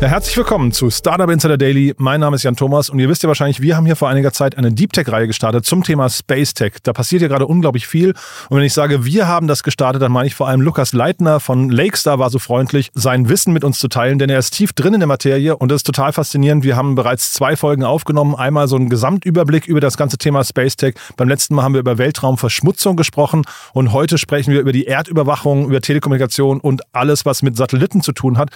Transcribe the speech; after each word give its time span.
Ja, 0.00 0.06
herzlich 0.06 0.36
willkommen 0.36 0.70
zu 0.70 0.90
Startup 0.90 1.28
Insider 1.28 1.58
Daily. 1.58 1.92
Mein 1.98 2.20
Name 2.20 2.36
ist 2.36 2.44
Jan 2.44 2.54
Thomas 2.54 2.88
und 2.88 3.00
ihr 3.00 3.08
wisst 3.08 3.24
ja 3.24 3.26
wahrscheinlich, 3.26 3.60
wir 3.60 3.76
haben 3.76 3.84
hier 3.84 3.96
vor 3.96 4.08
einiger 4.08 4.32
Zeit 4.32 4.56
eine 4.56 4.70
Deep 4.70 4.92
Tech-Reihe 4.92 5.26
gestartet 5.26 5.66
zum 5.66 5.82
Thema 5.82 6.08
Space 6.08 6.54
Tech. 6.54 6.74
Da 6.84 6.92
passiert 6.92 7.20
ja 7.20 7.26
gerade 7.26 7.48
unglaublich 7.48 7.88
viel. 7.88 8.14
Und 8.48 8.58
wenn 8.58 8.62
ich 8.62 8.74
sage, 8.74 9.04
wir 9.04 9.26
haben 9.26 9.48
das 9.48 9.64
gestartet, 9.64 10.00
dann 10.00 10.12
meine 10.12 10.28
ich 10.28 10.36
vor 10.36 10.46
allem 10.46 10.60
Lukas 10.60 10.92
Leitner 10.92 11.40
von 11.40 11.68
Lakestar 11.68 12.20
war 12.20 12.30
so 12.30 12.38
freundlich, 12.38 12.90
sein 12.94 13.28
Wissen 13.28 13.52
mit 13.52 13.64
uns 13.64 13.80
zu 13.80 13.88
teilen, 13.88 14.20
denn 14.20 14.30
er 14.30 14.38
ist 14.38 14.52
tief 14.52 14.72
drin 14.72 14.94
in 14.94 15.00
der 15.00 15.08
Materie 15.08 15.56
und 15.56 15.68
das 15.72 15.78
ist 15.78 15.86
total 15.86 16.12
faszinierend. 16.12 16.62
Wir 16.62 16.76
haben 16.76 16.94
bereits 16.94 17.32
zwei 17.32 17.56
Folgen 17.56 17.82
aufgenommen. 17.82 18.36
Einmal 18.36 18.68
so 18.68 18.76
einen 18.76 18.90
Gesamtüberblick 18.90 19.66
über 19.66 19.80
das 19.80 19.96
ganze 19.96 20.16
Thema 20.16 20.44
Space 20.44 20.76
Tech. 20.76 20.94
Beim 21.16 21.28
letzten 21.28 21.56
Mal 21.56 21.64
haben 21.64 21.74
wir 21.74 21.80
über 21.80 21.98
Weltraumverschmutzung 21.98 22.94
gesprochen 22.94 23.42
und 23.72 23.92
heute 23.92 24.16
sprechen 24.16 24.52
wir 24.52 24.60
über 24.60 24.70
die 24.70 24.86
Erdüberwachung, 24.86 25.66
über 25.66 25.80
Telekommunikation 25.80 26.60
und 26.60 26.82
alles, 26.92 27.26
was 27.26 27.42
mit 27.42 27.56
Satelliten 27.56 28.00
zu 28.00 28.12
tun 28.12 28.38
hat. 28.38 28.50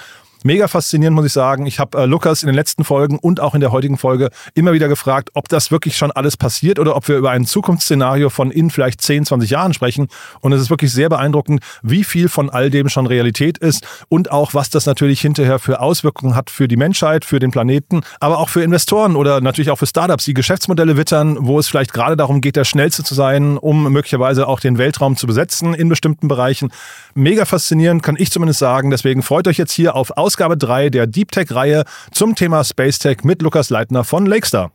Mega 0.45 0.67
faszinierend, 0.67 1.15
muss 1.15 1.27
ich 1.27 1.33
sagen. 1.33 1.67
Ich 1.67 1.79
habe 1.79 1.99
äh, 1.99 2.07
Lukas 2.07 2.43
in 2.43 2.49
den 2.49 2.57
letzten 2.57 2.83
Folgen 2.83 3.19
und 3.19 3.39
auch 3.39 3.55
in 3.55 3.61
der 3.61 3.71
heutigen 3.71 3.97
Folge 3.97 4.31
immer 4.55 4.73
wieder 4.73 4.89
gefragt, 4.89 5.31
ob 5.35 5.49
das 5.49 5.71
wirklich 5.71 5.97
schon 5.97 6.11
alles 6.11 6.37
passiert 6.37 6.81
oder 6.81 6.97
ob 6.97 7.07
wir 7.07 7.17
über 7.17 7.31
ein 7.31 7.47
Zukunftsszenario 7.47 8.29
von 8.29 8.51
in 8.51 8.71
vielleicht 8.71 9.01
10, 9.01 9.27
20 9.27 9.51
Jahren 9.51 9.73
sprechen. 9.73 10.09
Und 10.41 10.53
es 10.53 10.61
ist 10.61 10.71
wirklich 10.71 10.93
sehr 10.93 11.09
beeindruckend, 11.09 11.61
wie 11.83 12.03
viel 12.03 12.29
von 12.29 12.51
all 12.51 12.71
dem 12.71 12.89
schon 12.89 13.07
Realität 13.07 13.59
ist 13.59 13.87
und 14.09 14.33
auch, 14.33 14.53
was 14.55 14.71
das 14.71 14.87
natürlich 14.87 15.21
hinterher 15.21 15.61
für 15.61 15.81
Auswirkungen 15.81 16.35
hat 16.35 16.51
für 16.51 16.67
die 16.67 16.77
Menschheit, 16.77 17.25
für 17.25 17.39
den 17.39 17.53
Planeten, 17.53 18.03
aber 18.19 18.39
auch 18.39 18.49
für 18.49 18.63
Investoren 18.63 19.15
oder 19.15 19.41
natürlich 19.41 19.71
auch 19.71 19.79
für 19.79 19.87
Startups, 19.87 20.25
die 20.25 20.35
Geschäftsmodelle 20.35 20.97
wittern, 20.97 21.37
wo 21.41 21.59
es 21.59 21.69
vielleicht 21.69 21.93
gerade 21.93 22.17
darum 22.17 22.41
geht, 22.41 22.57
der 22.57 22.65
Schnellste 22.65 23.05
zu 23.05 23.15
sein, 23.15 23.59
um 23.59 23.93
möglicherweise 23.93 24.49
auch 24.49 24.59
den 24.59 24.79
Weltraum 24.79 25.17
zu 25.17 25.27
besetzen 25.27 25.75
in 25.75 25.89
bestimmten 25.89 26.27
Bereichen. 26.27 26.73
Mega 27.15 27.45
faszinierend, 27.45 28.03
kann 28.03 28.17
ich 28.19 28.31
zumindest 28.31 28.59
sagen. 28.59 28.91
Deswegen 28.91 29.23
freut 29.23 29.47
euch 29.47 29.59
jetzt 29.59 29.73
hier 29.73 29.95
auf 29.95 30.17
Aus 30.17 30.32
Ausgabe 30.33 30.57
3 30.57 30.89
der 30.89 31.07
Deep 31.07 31.31
Tech-Reihe 31.31 31.85
zum 32.11 32.35
Thema 32.35 32.65
Space 32.65 32.99
Tech 32.99 33.19
mit 33.23 33.43
Lukas 33.43 33.69
Leitner 33.69 34.03
von 34.03 34.25
Lakestar. 34.25 34.73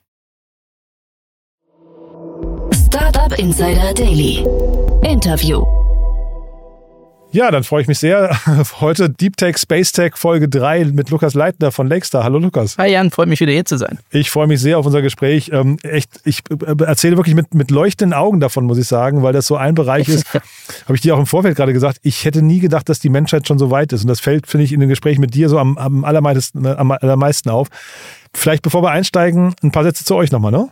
Startup 2.75 3.39
Insider 3.39 3.91
Daily. 3.95 4.45
Interview. 5.01 5.76
Ja, 7.31 7.51
dann 7.51 7.65
freue 7.65 7.81
ich 7.81 7.87
mich 7.87 7.99
sehr. 7.99 8.39
Heute 8.79 9.09
Deep 9.09 9.35
Tech, 9.35 9.57
Space 9.57 9.91
Tech 9.91 10.15
Folge 10.15 10.47
3 10.47 10.85
mit 10.85 11.09
Lukas 11.09 11.33
Leitner 11.33 11.73
von 11.73 11.87
Lakestar. 11.87 12.23
Hallo 12.23 12.39
Lukas. 12.39 12.77
Hi 12.77 12.89
Jan, 12.89 13.11
freut 13.11 13.27
mich 13.27 13.41
wieder 13.41 13.51
hier 13.51 13.65
zu 13.65 13.77
sein. 13.77 13.99
Ich 14.11 14.31
freue 14.31 14.47
mich 14.47 14.61
sehr 14.61 14.79
auf 14.79 14.85
unser 14.85 15.01
Gespräch. 15.01 15.51
Ähm, 15.53 15.77
echt, 15.83 16.09
ich 16.23 16.43
äh, 16.49 16.83
erzähle 16.83 17.17
wirklich 17.17 17.35
mit, 17.35 17.53
mit 17.53 17.69
leuchtenden 17.69 18.17
Augen 18.17 18.39
davon, 18.39 18.65
muss 18.65 18.77
ich 18.77 18.87
sagen, 18.87 19.23
weil 19.23 19.33
das 19.33 19.45
so 19.45 19.57
ein 19.57 19.75
Bereich 19.75 20.07
ist. 20.07 20.33
Habe 20.33 20.95
ich 20.95 21.01
dir 21.01 21.15
auch 21.15 21.19
im 21.19 21.25
Vorfeld 21.25 21.57
gerade 21.57 21.73
gesagt, 21.73 21.99
ich 22.01 22.23
hätte 22.23 22.41
nie 22.41 22.59
gedacht, 22.59 22.87
dass 22.87 22.99
die 22.99 23.09
Menschheit 23.09 23.45
schon 23.45 23.59
so 23.59 23.71
weit 23.71 23.91
ist. 23.91 24.03
Und 24.03 24.07
das 24.07 24.21
fällt, 24.21 24.47
finde 24.47 24.63
ich, 24.63 24.71
in 24.71 24.79
dem 24.79 24.89
Gespräch 24.89 25.19
mit 25.19 25.33
dir 25.33 25.49
so 25.49 25.59
am, 25.59 25.77
am, 25.77 26.05
allermeisten, 26.05 26.65
am 26.65 26.91
allermeisten 26.91 27.49
auf. 27.49 27.67
Vielleicht 28.33 28.63
bevor 28.63 28.83
wir 28.83 28.91
einsteigen, 28.91 29.53
ein 29.61 29.71
paar 29.71 29.83
Sätze 29.83 30.05
zu 30.05 30.15
euch 30.15 30.31
nochmal, 30.31 30.51
ne? 30.51 30.69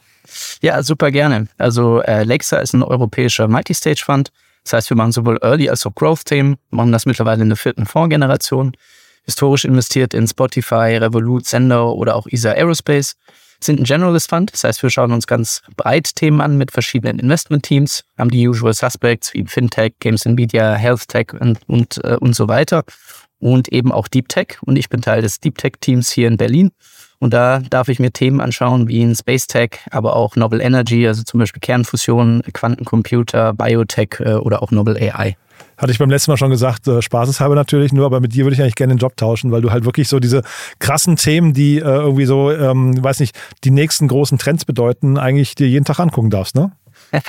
Ja, 0.61 0.81
super 0.83 1.11
gerne. 1.11 1.47
Also 1.57 2.01
äh, 2.01 2.23
Lexa 2.23 2.57
ist 2.57 2.73
ein 2.73 2.81
europäischer 2.81 3.47
Multistage-Fund 3.47 4.31
das 4.65 4.73
heißt, 4.73 4.89
wir 4.89 4.97
machen 4.97 5.11
sowohl 5.11 5.37
Early 5.41 5.69
als 5.69 5.85
auch 5.85 5.93
Growth-Themen, 5.93 6.57
machen 6.71 6.91
das 6.91 7.05
mittlerweile 7.05 7.43
in 7.43 7.49
der 7.49 7.55
vierten 7.55 7.85
Fondsgeneration, 7.85 8.75
historisch 9.23 9.63
investiert 9.63 10.13
in 10.13 10.27
Spotify, 10.27 10.97
Revolut, 10.97 11.45
Sender 11.45 11.93
oder 11.93 12.15
auch 12.15 12.27
ESA 12.27 12.51
Aerospace, 12.51 13.15
sind 13.63 13.79
ein 13.79 13.85
Generalist 13.85 14.29
Fund, 14.29 14.51
das 14.51 14.63
heißt, 14.63 14.83
wir 14.83 14.89
schauen 14.89 15.11
uns 15.11 15.27
ganz 15.27 15.61
breit 15.77 16.15
Themen 16.15 16.41
an 16.41 16.57
mit 16.57 16.71
verschiedenen 16.71 17.19
Investment-Teams, 17.19 18.03
haben 18.17 18.31
die 18.31 18.47
Usual 18.47 18.73
Suspects 18.73 19.33
wie 19.33 19.45
Fintech, 19.45 19.93
Games 19.99 20.25
and 20.25 20.35
Media, 20.35 20.73
Health 20.73 21.07
Tech 21.07 21.27
und, 21.39 21.59
und, 21.67 22.03
äh, 22.03 22.17
und 22.19 22.35
so 22.35 22.47
weiter. 22.47 22.83
Und 23.39 23.67
eben 23.69 23.91
auch 23.91 24.07
Deep 24.07 24.29
Tech. 24.29 24.57
Und 24.61 24.77
ich 24.77 24.89
bin 24.89 25.01
Teil 25.01 25.21
des 25.21 25.39
Deep 25.39 25.57
Tech-Teams 25.57 26.09
hier 26.09 26.27
in 26.27 26.37
Berlin 26.37 26.71
und 27.19 27.33
da 27.33 27.59
darf 27.59 27.87
ich 27.87 27.99
mir 27.99 28.11
Themen 28.11 28.41
anschauen 28.41 28.87
wie 28.87 29.01
in 29.01 29.15
Space 29.15 29.47
Tech, 29.47 29.79
aber 29.91 30.15
auch 30.15 30.35
Novel 30.35 30.61
Energy, 30.61 31.07
also 31.07 31.23
zum 31.23 31.39
Beispiel 31.39 31.59
Kernfusion, 31.59 32.41
Quantencomputer, 32.53 33.53
Biotech 33.53 34.19
äh, 34.19 34.33
oder 34.33 34.61
auch 34.61 34.71
Novel 34.71 34.97
AI. 34.97 35.37
Hatte 35.77 35.91
ich 35.91 35.99
beim 35.99 36.09
letzten 36.09 36.31
Mal 36.31 36.37
schon 36.37 36.51
gesagt, 36.51 36.87
äh, 36.87 37.01
spaßeshalber 37.01 37.55
natürlich 37.55 37.91
nur, 37.91 38.05
aber 38.05 38.21
mit 38.21 38.33
dir 38.33 38.45
würde 38.45 38.55
ich 38.55 38.61
eigentlich 38.61 38.75
gerne 38.75 38.93
den 38.93 38.99
Job 38.99 39.17
tauschen, 39.17 39.51
weil 39.51 39.61
du 39.61 39.71
halt 39.71 39.83
wirklich 39.83 40.07
so 40.07 40.19
diese 40.19 40.41
krassen 40.79 41.17
Themen, 41.17 41.53
die 41.53 41.77
äh, 41.77 41.81
irgendwie 41.81 42.25
so, 42.25 42.51
ähm, 42.51 43.01
weiß 43.03 43.19
nicht, 43.19 43.37
die 43.63 43.71
nächsten 43.71 44.07
großen 44.07 44.37
Trends 44.37 44.63
bedeuten, 44.63 45.17
eigentlich 45.17 45.55
dir 45.55 45.67
jeden 45.67 45.85
Tag 45.85 45.99
angucken 45.99 46.29
darfst, 46.29 46.55
ne? 46.55 46.71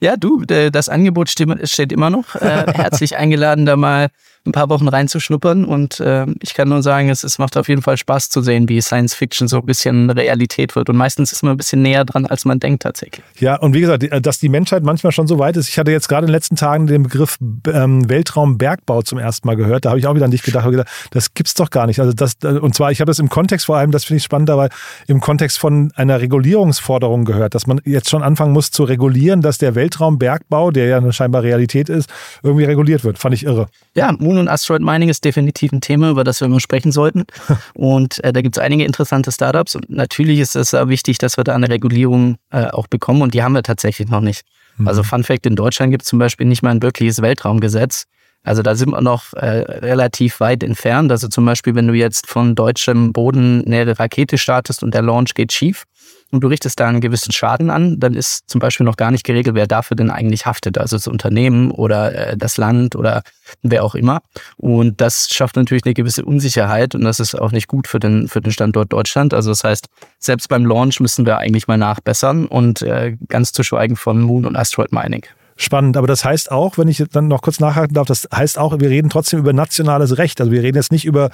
ja, 0.00 0.16
du, 0.16 0.44
das 0.44 0.88
Angebot 0.88 1.30
steht 1.30 1.92
immer 1.92 2.10
noch. 2.10 2.34
Äh, 2.34 2.72
herzlich 2.74 3.16
eingeladen, 3.16 3.66
da 3.66 3.76
mal 3.76 4.08
ein 4.44 4.52
paar 4.52 4.68
Wochen 4.68 4.88
reinzuschnuppern. 4.88 5.64
Und 5.64 6.00
äh, 6.00 6.26
ich 6.42 6.54
kann 6.54 6.68
nur 6.68 6.82
sagen, 6.82 7.08
es, 7.08 7.22
es 7.24 7.38
macht 7.38 7.56
auf 7.56 7.68
jeden 7.68 7.82
Fall 7.82 7.96
Spaß 7.96 8.28
zu 8.28 8.42
sehen, 8.42 8.68
wie 8.68 8.80
Science 8.80 9.14
Fiction 9.14 9.48
so 9.48 9.58
ein 9.58 9.66
bisschen 9.66 10.10
Realität 10.10 10.74
wird. 10.74 10.88
Und 10.88 10.96
meistens 10.96 11.32
ist 11.32 11.42
man 11.42 11.52
ein 11.52 11.56
bisschen 11.56 11.82
näher 11.82 12.04
dran, 12.04 12.26
als 12.26 12.44
man 12.44 12.58
denkt 12.60 12.82
tatsächlich. 12.82 13.24
Ja, 13.38 13.56
und 13.56 13.74
wie 13.74 13.80
gesagt, 13.80 14.06
dass 14.22 14.38
die 14.38 14.48
Menschheit 14.48 14.82
manchmal 14.82 15.12
schon 15.12 15.26
so 15.26 15.38
weit 15.38 15.56
ist. 15.56 15.68
Ich 15.68 15.78
hatte 15.78 15.90
jetzt 15.90 16.08
gerade 16.08 16.24
in 16.24 16.28
den 16.28 16.34
letzten 16.34 16.56
Tagen 16.56 16.86
den 16.86 17.04
Begriff 17.04 17.38
ähm, 17.66 18.08
Weltraumbergbau 18.08 19.02
zum 19.02 19.18
ersten 19.18 19.46
Mal 19.46 19.56
gehört. 19.56 19.84
Da 19.84 19.90
habe 19.90 19.98
ich 19.98 20.06
auch 20.06 20.14
wieder 20.14 20.24
an 20.24 20.30
dich 20.30 20.42
gedacht, 20.42 20.68
gedacht 20.70 20.88
das 21.10 21.34
gibt's 21.34 21.54
doch 21.54 21.70
gar 21.70 21.86
nicht. 21.86 22.00
Also 22.00 22.12
das, 22.12 22.34
und 22.42 22.74
zwar, 22.74 22.90
ich 22.90 23.00
habe 23.00 23.10
das 23.10 23.18
im 23.18 23.28
Kontext 23.28 23.66
vor 23.66 23.76
allem, 23.76 23.90
das 23.90 24.04
finde 24.04 24.18
ich 24.18 24.24
spannend 24.24 24.48
dabei, 24.48 24.68
im 25.06 25.20
Kontext 25.20 25.58
von 25.58 25.92
einer 25.94 26.20
Regulierungsforderung 26.20 27.24
gehört, 27.24 27.54
dass 27.54 27.66
man 27.66 27.80
jetzt 27.84 28.10
schon 28.10 28.22
anfangen 28.22 28.52
muss 28.52 28.70
zu 28.70 28.84
regulieren, 28.84 29.40
dass 29.40 29.58
der 29.58 29.74
Weltraumbergbau, 29.74 30.70
der 30.70 30.86
ja 30.86 30.96
eine 30.96 31.12
scheinbar 31.12 31.42
Realität 31.42 31.88
ist, 31.88 32.10
irgendwie 32.42 32.64
reguliert 32.64 33.04
wird. 33.04 33.18
Fand 33.18 33.34
ich 33.34 33.44
irre. 33.44 33.68
Ja, 33.94 34.12
Moon 34.32 34.40
und 34.40 34.48
Asteroid 34.48 34.82
Mining 34.82 35.08
ist 35.08 35.24
definitiv 35.24 35.72
ein 35.72 35.80
Thema, 35.80 36.10
über 36.10 36.24
das 36.24 36.40
wir 36.40 36.46
immer 36.46 36.60
sprechen 36.60 36.92
sollten. 36.92 37.24
Und 37.74 38.22
äh, 38.24 38.32
da 38.32 38.40
gibt 38.40 38.56
es 38.56 38.62
einige 38.62 38.84
interessante 38.84 39.30
Startups. 39.30 39.76
Und 39.76 39.90
natürlich 39.90 40.38
ist 40.38 40.56
es 40.56 40.72
äh, 40.72 40.88
wichtig, 40.88 41.18
dass 41.18 41.36
wir 41.36 41.44
da 41.44 41.54
eine 41.54 41.68
Regulierung 41.68 42.36
äh, 42.50 42.66
auch 42.66 42.86
bekommen. 42.86 43.22
Und 43.22 43.34
die 43.34 43.42
haben 43.42 43.52
wir 43.52 43.62
tatsächlich 43.62 44.08
noch 44.08 44.20
nicht. 44.20 44.42
Mhm. 44.78 44.88
Also 44.88 45.02
Fun 45.02 45.24
Fact, 45.24 45.46
in 45.46 45.56
Deutschland 45.56 45.90
gibt 45.90 46.02
es 46.02 46.08
zum 46.08 46.18
Beispiel 46.18 46.46
nicht 46.46 46.62
mal 46.62 46.70
ein 46.70 46.82
wirkliches 46.82 47.20
Weltraumgesetz. 47.20 48.06
Also 48.44 48.62
da 48.62 48.74
sind 48.74 48.90
wir 48.90 49.00
noch 49.00 49.32
äh, 49.34 49.46
relativ 49.46 50.40
weit 50.40 50.62
entfernt. 50.64 51.12
Also 51.12 51.28
zum 51.28 51.44
Beispiel, 51.44 51.74
wenn 51.74 51.86
du 51.86 51.94
jetzt 51.94 52.26
von 52.26 52.54
deutschem 52.54 53.12
Boden 53.12 53.62
eine 53.66 53.98
Rakete 53.98 54.36
startest 54.36 54.82
und 54.82 54.94
der 54.94 55.02
Launch 55.02 55.34
geht 55.34 55.52
schief, 55.52 55.84
und 56.32 56.40
du 56.40 56.48
richtest 56.48 56.80
da 56.80 56.88
einen 56.88 57.00
gewissen 57.00 57.30
Schaden 57.30 57.70
an, 57.70 58.00
dann 58.00 58.14
ist 58.14 58.48
zum 58.48 58.58
Beispiel 58.58 58.86
noch 58.86 58.96
gar 58.96 59.10
nicht 59.10 59.24
geregelt, 59.24 59.54
wer 59.54 59.66
dafür 59.66 59.96
denn 59.96 60.10
eigentlich 60.10 60.46
haftet. 60.46 60.78
Also 60.78 60.96
das 60.96 61.06
Unternehmen 61.06 61.70
oder 61.70 62.30
äh, 62.32 62.36
das 62.36 62.56
Land 62.56 62.96
oder 62.96 63.22
wer 63.62 63.84
auch 63.84 63.94
immer. 63.94 64.22
Und 64.56 65.00
das 65.00 65.28
schafft 65.30 65.56
natürlich 65.56 65.84
eine 65.84 65.94
gewisse 65.94 66.24
Unsicherheit 66.24 66.94
und 66.94 67.02
das 67.02 67.20
ist 67.20 67.34
auch 67.34 67.52
nicht 67.52 67.68
gut 67.68 67.86
für 67.86 68.00
den, 68.00 68.28
für 68.28 68.40
den 68.40 68.50
Standort 68.50 68.92
Deutschland. 68.92 69.34
Also 69.34 69.50
das 69.50 69.62
heißt, 69.62 69.86
selbst 70.18 70.48
beim 70.48 70.64
Launch 70.64 71.00
müssen 71.00 71.26
wir 71.26 71.36
eigentlich 71.36 71.68
mal 71.68 71.78
nachbessern 71.78 72.46
und 72.46 72.80
äh, 72.80 73.16
ganz 73.28 73.52
zu 73.52 73.62
schweigen 73.62 73.96
von 73.96 74.20
Moon 74.22 74.46
und 74.46 74.56
Asteroid 74.56 74.90
Mining. 74.90 75.26
Spannend, 75.56 75.98
aber 75.98 76.06
das 76.06 76.24
heißt 76.24 76.50
auch, 76.50 76.78
wenn 76.78 76.88
ich 76.88 77.04
dann 77.12 77.28
noch 77.28 77.42
kurz 77.42 77.60
nachhaken 77.60 77.92
darf, 77.92 78.06
das 78.06 78.26
heißt 78.34 78.58
auch, 78.58 78.80
wir 78.80 78.88
reden 78.88 79.10
trotzdem 79.10 79.38
über 79.38 79.52
nationales 79.52 80.16
Recht. 80.16 80.40
Also 80.40 80.50
wir 80.50 80.62
reden 80.62 80.78
jetzt 80.78 80.92
nicht 80.92 81.04
über 81.04 81.30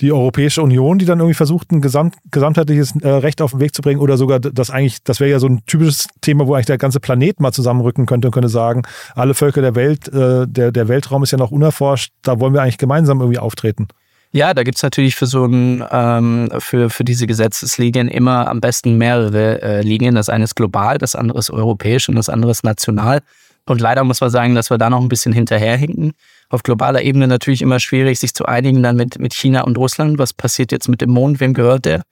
die 0.00 0.12
Europäische 0.12 0.62
Union, 0.62 0.98
die 0.98 1.04
dann 1.04 1.18
irgendwie 1.18 1.34
versucht, 1.34 1.70
ein 1.72 1.80
gesamt, 1.80 2.16
gesamtheitliches 2.30 2.94
äh, 3.02 3.08
Recht 3.08 3.42
auf 3.42 3.52
den 3.52 3.60
Weg 3.60 3.74
zu 3.74 3.82
bringen 3.82 4.00
oder 4.00 4.16
sogar 4.16 4.40
das 4.40 4.70
eigentlich, 4.70 5.02
das 5.04 5.20
wäre 5.20 5.30
ja 5.30 5.38
so 5.38 5.46
ein 5.46 5.64
typisches 5.66 6.08
Thema, 6.20 6.46
wo 6.46 6.54
eigentlich 6.54 6.66
der 6.66 6.78
ganze 6.78 7.00
Planet 7.00 7.40
mal 7.40 7.52
zusammenrücken 7.52 8.06
könnte 8.06 8.28
und 8.28 8.32
könnte 8.32 8.48
sagen, 8.48 8.82
alle 9.14 9.34
Völker 9.34 9.60
der 9.60 9.74
Welt, 9.74 10.08
äh, 10.08 10.46
der, 10.46 10.72
der 10.72 10.88
Weltraum 10.88 11.22
ist 11.22 11.30
ja 11.30 11.38
noch 11.38 11.50
unerforscht, 11.50 12.12
da 12.22 12.40
wollen 12.40 12.54
wir 12.54 12.62
eigentlich 12.62 12.78
gemeinsam 12.78 13.20
irgendwie 13.20 13.38
auftreten. 13.38 13.88
Ja, 14.32 14.54
da 14.54 14.62
gibt's 14.62 14.82
natürlich 14.82 15.16
für 15.16 15.26
so 15.26 15.44
ein, 15.44 15.84
ähm, 15.90 16.50
für, 16.58 16.88
für 16.88 17.02
diese 17.02 17.26
Gesetzeslinien 17.26 18.06
immer 18.06 18.46
am 18.46 18.60
besten 18.60 18.96
mehrere 18.96 19.60
äh, 19.60 19.82
Linien. 19.82 20.14
Das 20.14 20.28
eine 20.28 20.44
ist 20.44 20.54
global, 20.54 20.98
das 20.98 21.16
andere 21.16 21.40
ist 21.40 21.50
europäisch 21.50 22.08
und 22.08 22.14
das 22.14 22.28
andere 22.28 22.52
ist 22.52 22.62
national. 22.62 23.22
Und 23.66 23.80
leider 23.80 24.04
muss 24.04 24.20
man 24.20 24.30
sagen, 24.30 24.54
dass 24.54 24.70
wir 24.70 24.78
da 24.78 24.90
noch 24.90 25.00
ein 25.00 25.08
bisschen 25.08 25.32
hinterherhinken 25.32 26.12
auf 26.50 26.64
globaler 26.64 27.02
Ebene 27.02 27.28
natürlich 27.28 27.62
immer 27.62 27.80
schwierig, 27.80 28.18
sich 28.18 28.34
zu 28.34 28.44
einigen 28.44 28.82
dann 28.82 28.96
mit, 28.96 29.18
mit 29.18 29.32
China 29.32 29.62
und 29.62 29.78
Russland. 29.78 30.18
Was 30.18 30.32
passiert 30.32 30.72
jetzt 30.72 30.88
mit 30.88 31.00
dem 31.00 31.10
Mond? 31.10 31.40
Wem 31.40 31.54
gehört 31.54 31.84
der? 31.84 32.02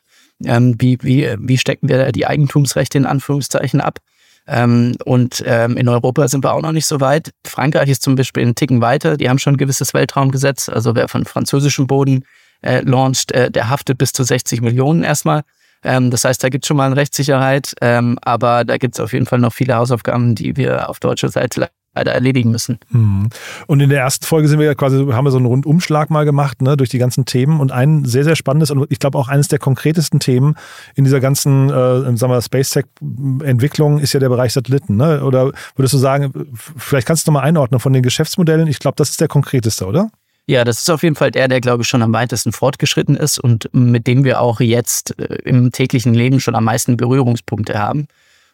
Ähm, 0.45 0.77
wie, 0.79 0.97
wie, 1.03 1.29
wie 1.39 1.59
stecken 1.59 1.89
wir 1.89 2.13
die 2.13 2.27
Eigentumsrechte 2.27 2.97
in 2.97 3.07
Anführungszeichen 3.07 3.81
ab? 3.81 3.99
Ähm, 4.47 4.97
und 5.05 5.43
ähm, 5.45 5.77
in 5.77 5.89
Europa 5.89 6.29
sind 6.29 6.45
wir 6.45 6.55
auch 6.55 6.63
noch 6.63 6.73
nicht 6.73 6.87
so 6.87 7.01
weit. 7.01 7.33
Frankreich 7.45 7.89
ist 7.89 8.03
zum 8.03 8.15
Beispiel 8.15 8.45
einen 8.45 8.55
Ticken 8.55 8.81
weiter. 8.81 9.17
Die 9.17 9.29
haben 9.29 9.41
schon 9.41 9.55
ein 9.55 9.59
gewisses 9.59 9.93
Weltraumgesetz. 9.93 10.69
Also 10.69 10.95
wer 10.95 11.09
von 11.09 11.25
französischem 11.25 11.89
Boden 11.89 12.25
äh, 12.63 12.81
launcht, 12.81 13.33
äh, 13.33 13.51
der 13.51 13.69
haftet 13.69 13.99
bis 13.99 14.13
zu 14.13 14.23
60 14.23 14.63
Millionen 14.63 15.03
erstmal. 15.03 15.43
Ähm, 15.83 16.11
das 16.11 16.25
heißt, 16.25 16.43
da 16.43 16.49
gibt 16.49 16.65
es 16.65 16.69
schon 16.69 16.77
mal 16.77 16.87
eine 16.87 16.97
Rechtssicherheit. 16.97 17.75
Ähm, 17.81 18.19
aber 18.23 18.65
da 18.65 18.79
gibt 18.79 18.97
es 18.97 19.01
auf 19.01 19.13
jeden 19.13 19.27
Fall 19.27 19.39
noch 19.39 19.53
viele 19.53 19.75
Hausaufgaben, 19.77 20.35
die 20.35 20.57
wir 20.57 20.89
auf 20.89 21.01
deutscher 21.01 21.29
Seite 21.29 21.69
leider 21.95 22.13
erledigen 22.13 22.51
müssen. 22.51 22.79
Mhm. 22.91 23.29
Und 23.67 23.81
in 23.81 23.91
der 23.91 24.01
ersten 24.01 24.25
Folge 24.25 24.49
sind 24.49 24.59
wir 24.59 24.67
ja 24.67 24.75
quasi, 24.75 24.99
haben 24.99 25.25
wir 25.25 25.31
so 25.31 25.39
einen 25.39 25.47
Rundumschlag 25.47 26.11
mal 26.11 26.25
gemacht, 26.25 26.63
ne, 26.63 26.77
durch 26.77 26.91
die 26.91 26.99
ganzen 26.99 27.25
Themen. 27.25 27.61
Und 27.61 27.73
ein 27.73 28.05
sehr, 28.05 28.25
sehr 28.25 28.37
spannendes 28.37 28.71
und 28.71 28.87
ich 28.91 28.99
glaube 28.99 29.19
auch 29.19 29.29
eines 29.29 29.49
der 29.49 29.59
konkretesten 29.59 30.21
Themen 30.21 30.55
in 30.95 31.05
dieser 31.05 31.21
ganzen, 31.21 31.71
äh, 31.71 32.43
Space 32.43 32.71
Tech-Entwicklung 32.71 33.99
ist 33.99 34.13
ja 34.13 34.21
der 34.21 34.29
Bereich 34.29 34.53
Satelliten. 34.53 34.97
Ne? 34.97 35.25
Oder 35.25 35.53
würdest 35.77 35.95
du 35.95 35.99
sagen, 35.99 36.33
vielleicht 36.55 37.07
kannst 37.07 37.27
du 37.27 37.33
noch 37.33 37.41
mal 37.41 37.47
einordnen 37.47 37.81
von 37.81 37.93
den 37.93 38.03
Geschäftsmodellen? 38.03 38.69
Ich 38.69 38.79
glaube, 38.79 38.97
das 38.97 39.11
ist 39.11 39.21
der 39.21 39.29
konkreteste, 39.29 39.87
oder? 39.87 40.11
Ja, 40.51 40.65
das 40.65 40.79
ist 40.79 40.89
auf 40.89 41.03
jeden 41.03 41.15
Fall 41.15 41.31
der, 41.31 41.47
der, 41.47 41.61
glaube 41.61 41.83
ich, 41.83 41.89
schon 41.89 42.03
am 42.03 42.15
weitesten 42.15 42.53
fortgeschritten 42.53 43.17
ist 43.17 43.39
und 43.39 43.69
mit 43.75 44.07
dem 44.07 44.25
wir 44.25 44.41
auch 44.41 44.61
jetzt 44.61 45.19
äh, 45.19 45.35
im 45.45 45.73
täglichen 45.73 46.15
Leben 46.15 46.41
schon 46.41 46.55
am 46.55 46.65
meisten 46.65 46.97
Berührungspunkte 46.97 47.79
haben. 47.79 48.09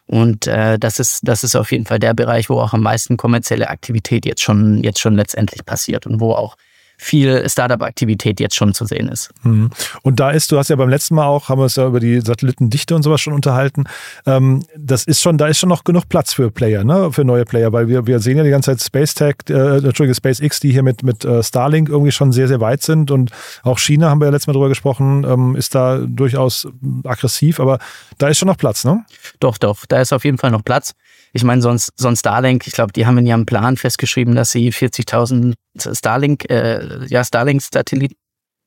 Und 0.06 0.48
äh, 0.48 0.76
das 0.76 0.98
ist, 0.98 1.20
das 1.22 1.44
ist 1.44 1.54
auf 1.54 1.70
jeden 1.70 1.86
Fall 1.86 2.00
der 2.00 2.12
Bereich, 2.12 2.50
wo 2.50 2.60
auch 2.60 2.72
am 2.74 2.82
meisten 2.82 3.16
kommerzielle 3.16 3.70
Aktivität 3.70 4.26
jetzt 4.26 4.42
schon, 4.42 4.82
jetzt 4.82 4.98
schon 4.98 5.14
letztendlich 5.14 5.64
passiert 5.64 6.04
und 6.04 6.18
wo 6.18 6.32
auch 6.32 6.56
viel 6.96 7.48
Startup-Aktivität 7.48 8.40
jetzt 8.40 8.54
schon 8.54 8.74
zu 8.74 8.86
sehen 8.86 9.08
ist. 9.08 9.30
Mhm. 9.42 9.70
Und 10.02 10.20
da 10.20 10.30
ist, 10.30 10.50
du 10.52 10.58
hast 10.58 10.70
ja 10.70 10.76
beim 10.76 10.88
letzten 10.88 11.14
Mal 11.14 11.26
auch, 11.26 11.48
haben 11.48 11.58
wir 11.58 11.64
uns 11.64 11.76
ja 11.76 11.86
über 11.86 12.00
die 12.00 12.20
Satellitendichte 12.20 12.94
und 12.94 13.02
sowas 13.02 13.20
schon 13.20 13.32
unterhalten. 13.32 13.84
Ähm, 14.26 14.64
das 14.76 15.04
ist 15.04 15.20
schon, 15.20 15.38
da 15.38 15.46
ist 15.48 15.58
schon 15.58 15.68
noch 15.68 15.84
genug 15.84 16.08
Platz 16.08 16.32
für 16.32 16.50
Player, 16.50 16.84
ne? 16.84 17.12
für 17.12 17.24
neue 17.24 17.44
Player, 17.44 17.72
weil 17.72 17.88
wir, 17.88 18.06
wir 18.06 18.20
sehen 18.20 18.36
ja 18.36 18.44
die 18.44 18.50
ganze 18.50 18.70
Zeit 18.70 18.82
Space 18.82 19.14
Tech, 19.14 19.36
äh, 19.48 19.78
Entschuldige, 19.78 20.14
SpaceX, 20.14 20.60
die 20.60 20.72
hier 20.72 20.82
mit, 20.82 21.02
mit 21.02 21.24
äh, 21.24 21.42
Starlink 21.42 21.88
irgendwie 21.88 22.12
schon 22.12 22.32
sehr, 22.32 22.48
sehr 22.48 22.60
weit 22.60 22.82
sind. 22.82 23.10
Und 23.10 23.30
auch 23.62 23.78
China, 23.78 24.10
haben 24.10 24.20
wir 24.20 24.26
ja 24.26 24.32
letztes 24.32 24.46
Mal 24.46 24.54
drüber 24.54 24.68
gesprochen, 24.68 25.24
ähm, 25.28 25.56
ist 25.56 25.74
da 25.74 25.98
durchaus 25.98 26.68
aggressiv, 27.04 27.60
aber 27.60 27.78
da 28.18 28.28
ist 28.28 28.38
schon 28.38 28.48
noch 28.48 28.56
Platz, 28.56 28.84
ne? 28.84 29.04
Doch, 29.40 29.58
doch, 29.58 29.86
da 29.86 30.00
ist 30.00 30.12
auf 30.12 30.24
jeden 30.24 30.38
Fall 30.38 30.50
noch 30.50 30.64
Platz. 30.64 30.92
Ich 31.32 31.42
meine, 31.42 31.60
sonst, 31.60 31.92
sonst 31.96 32.20
Starlink, 32.20 32.66
ich 32.66 32.72
glaube, 32.72 32.92
die 32.92 33.06
haben 33.06 33.18
in 33.18 33.26
ihrem 33.26 33.44
Plan 33.44 33.76
festgeschrieben, 33.76 34.34
dass 34.36 34.52
sie 34.52 34.70
40.000 34.70 35.54
Starlink, 35.78 36.50
äh, 36.50 37.06
ja, 37.06 37.24
Starlink-Satelliten 37.24 38.16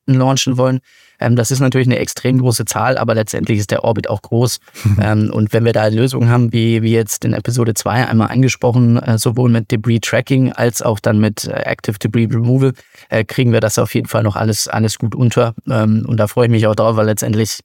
launchen 0.07 0.57
wollen. 0.57 0.79
Ähm, 1.19 1.35
das 1.35 1.51
ist 1.51 1.59
natürlich 1.59 1.87
eine 1.87 1.99
extrem 1.99 2.39
große 2.39 2.65
Zahl, 2.65 2.97
aber 2.97 3.15
letztendlich 3.15 3.59
ist 3.59 3.71
der 3.71 3.83
Orbit 3.83 4.09
auch 4.09 4.21
groß. 4.21 4.59
Mhm. 4.83 4.97
Ähm, 5.01 5.31
und 5.33 5.53
wenn 5.53 5.65
wir 5.65 5.73
da 5.73 5.87
Lösungen 5.87 6.29
haben, 6.29 6.53
wie, 6.53 6.81
wie 6.81 6.93
jetzt 6.93 7.25
in 7.25 7.33
Episode 7.33 7.73
2 7.73 8.07
einmal 8.07 8.29
angesprochen, 8.29 8.97
äh, 8.97 9.17
sowohl 9.17 9.49
mit 9.49 9.71
Debris 9.71 9.99
Tracking 10.01 10.53
als 10.53 10.81
auch 10.81 10.99
dann 10.99 11.19
mit 11.19 11.45
äh, 11.45 11.53
Active 11.53 11.97
Debris 11.99 12.29
Removal, 12.31 12.73
äh, 13.09 13.23
kriegen 13.23 13.51
wir 13.51 13.59
das 13.59 13.79
auf 13.79 13.93
jeden 13.93 14.07
Fall 14.07 14.23
noch 14.23 14.35
alles, 14.35 14.67
alles 14.67 14.97
gut 14.97 15.15
unter. 15.15 15.53
Ähm, 15.69 16.05
und 16.07 16.17
da 16.17 16.27
freue 16.27 16.45
ich 16.45 16.51
mich 16.51 16.67
auch 16.67 16.75
drauf, 16.75 16.95
weil 16.95 17.07
letztendlich 17.07 17.59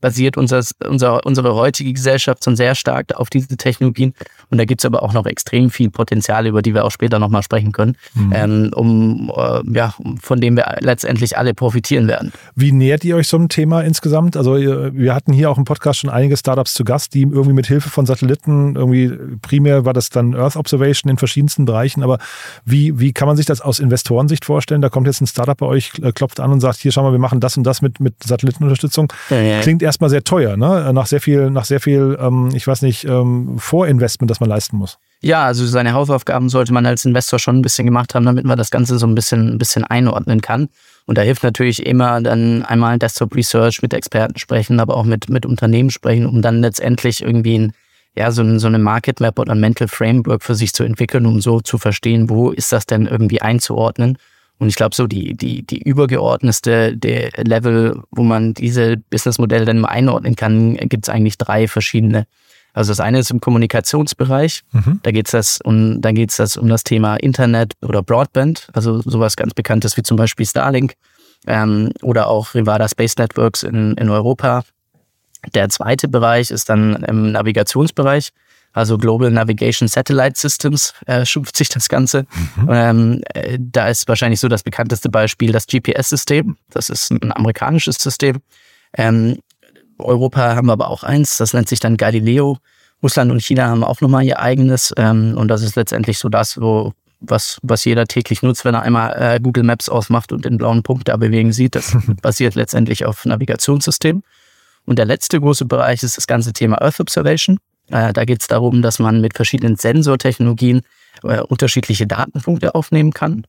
basiert 0.00 0.36
unser, 0.36 0.62
unser, 0.86 1.24
unsere 1.26 1.54
heutige 1.54 1.92
Gesellschaft 1.92 2.44
schon 2.44 2.56
sehr 2.56 2.74
stark 2.74 3.14
auf 3.14 3.30
diese 3.30 3.56
Technologien. 3.56 4.14
Und 4.50 4.58
da 4.58 4.64
gibt's 4.64 4.84
aber 4.84 5.02
auch 5.02 5.12
noch 5.12 5.26
extrem 5.26 5.70
viel 5.70 5.90
Potenzial, 5.90 6.46
über 6.46 6.62
die 6.62 6.74
wir 6.74 6.84
auch 6.84 6.90
später 6.90 7.18
nochmal 7.18 7.42
sprechen 7.42 7.72
können, 7.72 7.96
mhm. 8.14 8.32
ähm, 8.34 8.70
um, 8.74 9.32
äh, 9.36 9.60
ja, 9.76 9.94
von 10.20 10.40
dem 10.40 10.56
wir 10.56 10.76
letztendlich 10.80 11.36
alle 11.36 11.54
profitieren 11.54 12.08
werden. 12.08 12.32
Wie 12.54 12.72
nähert 12.72 13.04
ihr 13.04 13.16
euch 13.16 13.28
so 13.28 13.36
einem 13.36 13.48
Thema 13.48 13.82
insgesamt? 13.82 14.36
Also 14.36 14.56
wir 14.56 15.14
hatten 15.14 15.32
hier 15.32 15.50
auch 15.50 15.58
im 15.58 15.64
Podcast 15.64 16.00
schon 16.00 16.10
einige 16.10 16.36
Startups 16.36 16.74
zu 16.74 16.84
Gast, 16.84 17.14
die 17.14 17.22
irgendwie 17.22 17.52
mit 17.52 17.66
Hilfe 17.66 17.90
von 17.90 18.06
Satelliten, 18.06 18.76
irgendwie 18.76 19.12
primär 19.42 19.84
war 19.84 19.92
das 19.92 20.10
dann 20.10 20.34
Earth 20.34 20.56
Observation 20.56 21.10
in 21.10 21.18
verschiedensten 21.18 21.64
Bereichen, 21.64 22.02
aber 22.02 22.18
wie, 22.64 22.98
wie 22.98 23.12
kann 23.12 23.28
man 23.28 23.36
sich 23.36 23.46
das 23.46 23.60
aus 23.60 23.78
Investorensicht 23.78 24.44
vorstellen? 24.44 24.80
Da 24.80 24.88
kommt 24.88 25.06
jetzt 25.06 25.20
ein 25.20 25.26
Startup 25.26 25.56
bei 25.56 25.66
euch, 25.66 25.92
äh, 26.02 26.12
klopft 26.12 26.40
an 26.40 26.52
und 26.52 26.60
sagt, 26.60 26.78
hier 26.78 26.92
schau 26.92 27.02
mal, 27.02 27.12
wir 27.12 27.18
machen 27.18 27.40
das 27.40 27.56
und 27.56 27.64
das 27.64 27.82
mit, 27.82 28.00
mit 28.00 28.14
Satellitenunterstützung. 28.22 29.12
Ja, 29.30 29.40
ja. 29.40 29.60
Klingt 29.60 29.82
erstmal 29.88 30.10
sehr 30.10 30.22
teuer, 30.22 30.56
ne? 30.56 30.92
Nach 30.92 31.06
sehr 31.06 31.20
viel, 31.20 31.50
nach 31.50 31.64
sehr 31.64 31.80
viel, 31.80 32.16
ähm, 32.20 32.50
ich 32.54 32.66
weiß 32.66 32.82
nicht, 32.82 33.04
ähm, 33.04 33.58
Vorinvestment, 33.58 34.30
das 34.30 34.40
man 34.40 34.48
leisten 34.48 34.76
muss. 34.76 34.98
Ja, 35.20 35.44
also 35.44 35.66
seine 35.66 35.94
Hausaufgaben 35.94 36.48
sollte 36.48 36.72
man 36.72 36.86
als 36.86 37.04
Investor 37.04 37.40
schon 37.40 37.56
ein 37.56 37.62
bisschen 37.62 37.86
gemacht 37.86 38.14
haben, 38.14 38.24
damit 38.24 38.44
man 38.44 38.56
das 38.56 38.70
Ganze 38.70 38.98
so 38.98 39.06
ein 39.06 39.16
bisschen, 39.16 39.54
ein 39.54 39.58
bisschen 39.58 39.84
einordnen 39.84 40.40
kann. 40.40 40.68
Und 41.06 41.18
da 41.18 41.22
hilft 41.22 41.42
natürlich 41.42 41.84
immer 41.84 42.20
dann 42.20 42.62
einmal 42.62 42.98
Desktop 42.98 43.34
Research 43.34 43.82
mit 43.82 43.94
Experten 43.94 44.38
sprechen, 44.38 44.78
aber 44.78 44.96
auch 44.96 45.04
mit, 45.04 45.28
mit 45.28 45.44
Unternehmen 45.44 45.90
sprechen, 45.90 46.26
um 46.26 46.40
dann 46.40 46.60
letztendlich 46.60 47.22
irgendwie 47.22 47.58
ein, 47.58 47.72
ja, 48.14 48.30
so, 48.30 48.42
ein, 48.42 48.60
so 48.60 48.68
eine 48.68 48.78
Market 48.78 49.18
Map 49.20 49.38
oder 49.38 49.52
ein 49.52 49.60
Mental 49.60 49.88
Framework 49.88 50.44
für 50.44 50.54
sich 50.54 50.72
zu 50.72 50.84
entwickeln, 50.84 51.26
um 51.26 51.40
so 51.40 51.60
zu 51.60 51.78
verstehen, 51.78 52.28
wo 52.28 52.50
ist 52.50 52.70
das 52.70 52.86
denn 52.86 53.06
irgendwie 53.06 53.42
einzuordnen 53.42 54.18
und 54.58 54.68
ich 54.68 54.74
glaube, 54.74 54.94
so 54.94 55.06
die, 55.06 55.34
die, 55.34 55.64
die 55.64 55.82
übergeordnete 55.82 56.96
der 56.96 57.30
Level, 57.36 58.02
wo 58.10 58.22
man 58.22 58.54
diese 58.54 58.96
Businessmodelle 58.96 59.64
dann 59.64 59.80
mal 59.80 59.88
einordnen 59.88 60.34
kann, 60.34 60.76
gibt 60.76 61.06
es 61.06 61.14
eigentlich 61.14 61.38
drei 61.38 61.68
verschiedene. 61.68 62.26
Also 62.72 62.90
das 62.90 63.00
eine 63.00 63.20
ist 63.20 63.30
im 63.30 63.40
Kommunikationsbereich. 63.40 64.62
Mhm. 64.72 65.00
Da 65.02 65.10
geht 65.10 65.26
es 65.26 65.32
das 65.32 65.58
um, 65.62 66.00
da 66.00 66.12
geht's 66.12 66.36
das 66.36 66.56
um 66.56 66.68
das 66.68 66.84
Thema 66.84 67.16
Internet 67.16 67.74
oder 67.82 68.02
Broadband, 68.02 68.68
also 68.72 69.00
sowas 69.02 69.36
ganz 69.36 69.54
Bekanntes 69.54 69.96
wie 69.96 70.02
zum 70.02 70.16
Beispiel 70.16 70.46
Starlink 70.46 70.94
ähm, 71.46 71.90
oder 72.02 72.26
auch 72.26 72.54
Rivada 72.54 72.88
Space 72.88 73.16
Networks 73.16 73.62
in, 73.62 73.94
in 73.94 74.10
Europa. 74.10 74.64
Der 75.54 75.68
zweite 75.68 76.08
Bereich 76.08 76.50
ist 76.50 76.68
dann 76.68 76.96
im 77.04 77.32
Navigationsbereich 77.32 78.30
also 78.72 78.98
Global 78.98 79.30
Navigation 79.30 79.88
Satellite 79.88 80.38
Systems 80.38 80.94
äh, 81.06 81.24
schimpft 81.24 81.56
sich 81.56 81.68
das 81.68 81.88
Ganze. 81.88 82.26
Mhm. 82.56 82.68
Ähm, 82.70 83.22
äh, 83.34 83.58
da 83.60 83.88
ist 83.88 84.08
wahrscheinlich 84.08 84.40
so 84.40 84.48
das 84.48 84.62
bekannteste 84.62 85.08
Beispiel 85.08 85.52
das 85.52 85.66
GPS-System. 85.66 86.56
Das 86.70 86.90
ist 86.90 87.10
ein 87.10 87.32
amerikanisches 87.32 87.96
System. 87.96 88.38
Ähm, 88.96 89.38
Europa 89.98 90.54
haben 90.54 90.66
wir 90.66 90.72
aber 90.72 90.90
auch 90.90 91.02
eins, 91.02 91.36
das 91.38 91.54
nennt 91.54 91.68
sich 91.68 91.80
dann 91.80 91.96
Galileo. 91.96 92.58
Russland 93.02 93.30
und 93.30 93.42
China 93.42 93.68
haben 93.68 93.84
auch 93.84 94.00
nochmal 94.00 94.24
ihr 94.24 94.40
eigenes. 94.40 94.92
Ähm, 94.96 95.36
und 95.36 95.48
das 95.48 95.62
ist 95.62 95.76
letztendlich 95.76 96.18
so 96.18 96.28
das, 96.28 96.60
wo, 96.60 96.92
was, 97.20 97.58
was 97.62 97.84
jeder 97.84 98.06
täglich 98.06 98.42
nutzt, 98.42 98.64
wenn 98.64 98.74
er 98.74 98.82
einmal 98.82 99.14
äh, 99.16 99.40
Google 99.40 99.64
Maps 99.64 99.88
ausmacht 99.88 100.32
und 100.32 100.44
den 100.44 100.58
blauen 100.58 100.82
Punkt 100.82 101.08
da 101.08 101.16
bewegen 101.16 101.52
sieht. 101.52 101.74
Das 101.74 101.96
basiert 102.22 102.54
letztendlich 102.54 103.04
auf 103.04 103.24
Navigationssystem. 103.24 104.22
Und 104.84 104.98
der 104.98 105.04
letzte 105.04 105.40
große 105.40 105.64
Bereich 105.64 106.02
ist 106.02 106.16
das 106.16 106.26
ganze 106.26 106.52
Thema 106.52 106.80
Earth 106.80 107.00
Observation. 107.00 107.58
Äh, 107.90 108.12
da 108.12 108.24
geht 108.24 108.40
es 108.40 108.48
darum, 108.48 108.82
dass 108.82 108.98
man 108.98 109.20
mit 109.20 109.34
verschiedenen 109.34 109.76
Sensortechnologien 109.76 110.82
äh, 111.22 111.40
unterschiedliche 111.40 112.06
Datenpunkte 112.06 112.74
aufnehmen 112.74 113.12
kann. 113.12 113.44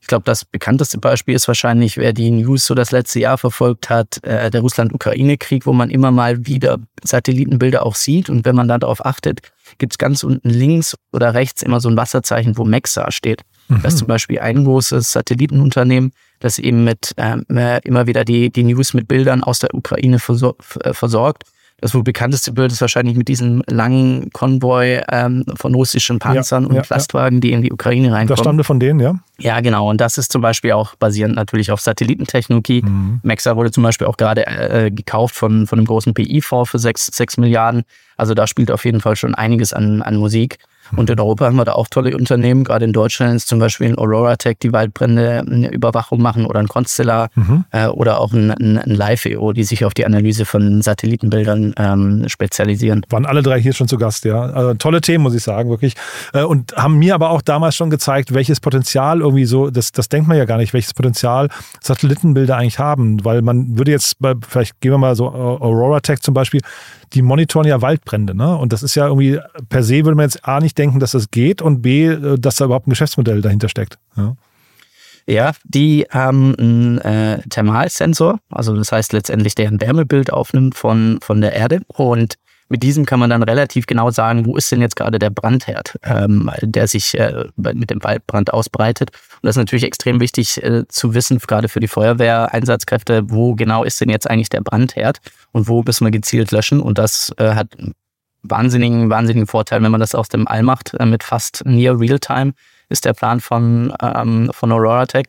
Ich 0.00 0.08
glaube, 0.08 0.24
das 0.24 0.44
bekannteste 0.44 0.98
Beispiel 0.98 1.34
ist 1.34 1.48
wahrscheinlich, 1.48 1.96
wer 1.96 2.12
die 2.12 2.30
News 2.30 2.66
so 2.66 2.74
das 2.74 2.90
letzte 2.90 3.20
Jahr 3.20 3.38
verfolgt 3.38 3.88
hat, 3.88 4.22
äh, 4.22 4.50
der 4.50 4.60
Russland-Ukraine-Krieg, 4.60 5.64
wo 5.64 5.72
man 5.72 5.88
immer 5.88 6.10
mal 6.10 6.46
wieder 6.46 6.78
Satellitenbilder 7.02 7.86
auch 7.86 7.94
sieht. 7.94 8.28
Und 8.28 8.44
wenn 8.44 8.54
man 8.54 8.68
da 8.68 8.76
darauf 8.76 9.04
achtet, 9.06 9.40
gibt 9.78 9.94
es 9.94 9.98
ganz 9.98 10.22
unten 10.22 10.50
links 10.50 10.94
oder 11.12 11.32
rechts 11.32 11.62
immer 11.62 11.80
so 11.80 11.88
ein 11.88 11.96
Wasserzeichen, 11.96 12.58
wo 12.58 12.64
Mexa 12.64 13.10
steht. 13.12 13.44
Mhm. 13.68 13.80
Das 13.82 13.94
ist 13.94 14.00
zum 14.00 14.08
Beispiel 14.08 14.40
ein 14.40 14.64
großes 14.64 15.10
Satellitenunternehmen, 15.10 16.12
das 16.38 16.58
eben 16.58 16.84
mit 16.84 17.14
ähm, 17.16 17.46
immer 17.48 18.06
wieder 18.06 18.26
die, 18.26 18.50
die 18.50 18.64
News 18.64 18.92
mit 18.92 19.08
Bildern 19.08 19.42
aus 19.42 19.60
der 19.60 19.72
Ukraine 19.72 20.18
versor 20.18 20.56
versorgt. 20.60 21.44
Das 21.84 21.94
wohl 21.94 22.02
bekannteste 22.02 22.50
Bild 22.50 22.72
ist 22.72 22.80
wahrscheinlich 22.80 23.14
mit 23.14 23.28
diesem 23.28 23.62
langen 23.66 24.30
Konvoi 24.32 25.02
ähm, 25.12 25.44
von 25.54 25.74
russischen 25.74 26.18
Panzern 26.18 26.62
ja, 26.62 26.68
und 26.70 26.76
ja, 26.76 26.82
Lastwagen, 26.88 27.42
die 27.42 27.52
in 27.52 27.60
die 27.60 27.74
Ukraine 27.74 28.06
reinkommen. 28.06 28.28
Das 28.28 28.38
stammte 28.38 28.64
von 28.64 28.80
denen, 28.80 29.00
ja? 29.00 29.16
Ja, 29.38 29.60
genau. 29.60 29.90
Und 29.90 30.00
das 30.00 30.16
ist 30.16 30.32
zum 30.32 30.40
Beispiel 30.40 30.72
auch 30.72 30.94
basierend 30.94 31.36
natürlich 31.36 31.70
auf 31.70 31.82
Satellitentechnologie. 31.82 32.80
Mhm. 32.80 33.20
Maxa 33.22 33.54
wurde 33.56 33.70
zum 33.70 33.82
Beispiel 33.82 34.06
auch 34.06 34.16
gerade 34.16 34.46
äh, 34.46 34.90
gekauft 34.90 35.34
von, 35.34 35.66
von 35.66 35.78
einem 35.78 35.84
großen 35.84 36.14
PI-Fonds 36.14 36.70
für 36.70 36.78
6, 36.78 37.08
6 37.12 37.36
Milliarden. 37.36 37.82
Also 38.16 38.32
da 38.32 38.46
spielt 38.46 38.70
auf 38.70 38.86
jeden 38.86 39.02
Fall 39.02 39.16
schon 39.16 39.34
einiges 39.34 39.74
an, 39.74 40.00
an 40.00 40.16
Musik. 40.16 40.56
Und 40.96 41.10
in 41.10 41.18
Europa 41.18 41.46
haben 41.46 41.56
wir 41.56 41.64
da 41.64 41.72
auch 41.72 41.88
tolle 41.88 42.16
Unternehmen. 42.16 42.64
Gerade 42.64 42.84
in 42.84 42.92
Deutschland 42.92 43.36
ist 43.36 43.48
zum 43.48 43.58
Beispiel 43.58 43.88
ein 43.88 43.98
Aurora 43.98 44.36
Tech, 44.36 44.56
die 44.62 44.72
Waldbrände 44.72 45.44
eine 45.46 45.70
Überwachung 45.70 46.20
machen 46.20 46.46
oder 46.46 46.60
ein 46.60 46.68
Constellar 46.68 47.28
mhm. 47.34 47.64
äh, 47.70 47.86
oder 47.86 48.20
auch 48.20 48.32
ein, 48.32 48.50
ein, 48.50 48.78
ein 48.78 48.90
Live-EO, 48.90 49.52
die 49.52 49.64
sich 49.64 49.84
auf 49.84 49.94
die 49.94 50.06
Analyse 50.06 50.44
von 50.44 50.82
Satellitenbildern 50.82 51.74
ähm, 51.76 52.28
spezialisieren. 52.28 53.04
Waren 53.08 53.26
alle 53.26 53.42
drei 53.42 53.60
hier 53.60 53.72
schon 53.72 53.88
zu 53.88 53.96
Gast, 53.98 54.24
ja. 54.24 54.40
Also, 54.40 54.74
tolle 54.74 55.00
Themen, 55.00 55.24
muss 55.24 55.34
ich 55.34 55.42
sagen, 55.42 55.70
wirklich. 55.70 55.94
Äh, 56.32 56.42
und 56.42 56.74
haben 56.76 56.98
mir 56.98 57.14
aber 57.14 57.30
auch 57.30 57.42
damals 57.42 57.76
schon 57.76 57.90
gezeigt, 57.90 58.34
welches 58.34 58.60
Potenzial 58.60 59.20
irgendwie 59.20 59.44
so, 59.44 59.70
das, 59.70 59.92
das 59.92 60.08
denkt 60.08 60.28
man 60.28 60.36
ja 60.36 60.44
gar 60.44 60.58
nicht, 60.58 60.72
welches 60.72 60.94
Potenzial 60.94 61.48
Satellitenbilder 61.82 62.56
eigentlich 62.56 62.78
haben. 62.78 63.24
Weil 63.24 63.42
man 63.42 63.78
würde 63.78 63.90
jetzt, 63.90 64.18
bei, 64.20 64.34
vielleicht 64.46 64.80
gehen 64.80 64.92
wir 64.92 64.98
mal 64.98 65.16
so 65.16 65.28
Aurora 65.28 66.00
Tech 66.00 66.20
zum 66.20 66.34
Beispiel, 66.34 66.60
die 67.14 67.22
monitoren 67.22 67.66
ja 67.66 67.80
Waldbrände, 67.80 68.34
ne? 68.34 68.56
Und 68.56 68.72
das 68.72 68.82
ist 68.82 68.94
ja 68.94 69.06
irgendwie, 69.06 69.38
per 69.68 69.82
se 69.82 70.04
würde 70.04 70.16
man 70.16 70.24
jetzt 70.24 70.44
A 70.46 70.60
nicht 70.60 70.73
denken, 70.74 71.00
dass 71.00 71.12
das 71.12 71.30
geht 71.30 71.62
und 71.62 71.82
B, 71.82 72.06
äh, 72.06 72.38
dass 72.38 72.56
da 72.56 72.66
überhaupt 72.66 72.86
ein 72.86 72.90
Geschäftsmodell 72.90 73.42
dahinter 73.42 73.68
steckt. 73.68 73.98
Ja. 74.16 74.36
Ja, 75.26 75.52
die 75.64 76.06
haben 76.10 76.54
einen 76.56 76.98
äh, 76.98 77.40
Thermalsensor, 77.48 78.40
also 78.50 78.76
das 78.76 78.92
heißt 78.92 79.14
letztendlich, 79.14 79.54
der 79.54 79.68
ein 79.68 79.80
Wärmebild 79.80 80.30
aufnimmt 80.30 80.74
von, 80.74 81.18
von 81.22 81.40
der 81.40 81.54
Erde. 81.54 81.80
Und 81.86 82.34
mit 82.68 82.82
diesem 82.82 83.06
kann 83.06 83.20
man 83.20 83.30
dann 83.30 83.42
relativ 83.42 83.86
genau 83.86 84.10
sagen, 84.10 84.44
wo 84.46 84.56
ist 84.56 84.70
denn 84.72 84.80
jetzt 84.80 84.96
gerade 84.96 85.18
der 85.18 85.30
Brandherd, 85.30 85.98
ähm, 86.02 86.50
der 86.60 86.88
sich 86.88 87.18
äh, 87.18 87.44
mit 87.56 87.90
dem 87.90 88.02
Waldbrand 88.02 88.52
ausbreitet. 88.52 89.10
Und 89.10 89.44
das 89.46 89.56
ist 89.56 89.60
natürlich 89.60 89.84
extrem 89.84 90.20
wichtig 90.20 90.62
äh, 90.62 90.86
zu 90.88 91.14
wissen, 91.14 91.38
gerade 91.38 91.68
für 91.68 91.80
die 91.80 91.88
Feuerwehreinsatzkräfte, 91.88 93.30
wo 93.30 93.54
genau 93.54 93.84
ist 93.84 94.00
denn 94.00 94.10
jetzt 94.10 94.28
eigentlich 94.28 94.48
der 94.48 94.60
Brandherd 94.60 95.20
und 95.52 95.68
wo 95.68 95.82
müssen 95.82 96.04
wir 96.06 96.10
gezielt 96.10 96.50
löschen. 96.52 96.80
Und 96.80 96.98
das 96.98 97.32
äh, 97.38 97.54
hat 97.54 97.68
wahnsinnigen, 98.44 99.10
wahnsinnigen 99.10 99.46
Vorteil, 99.46 99.82
wenn 99.82 99.90
man 99.90 100.00
das 100.00 100.14
aus 100.14 100.28
dem 100.28 100.46
All 100.46 100.62
macht, 100.62 100.94
äh, 100.94 101.06
mit 101.06 101.24
fast 101.24 101.62
near 101.66 101.98
Real-Time 101.98 102.52
ist 102.88 103.04
der 103.04 103.14
Plan 103.14 103.40
von, 103.40 103.92
ähm, 104.02 104.50
von 104.52 104.70
Aurora 104.70 105.06
Tech. 105.06 105.26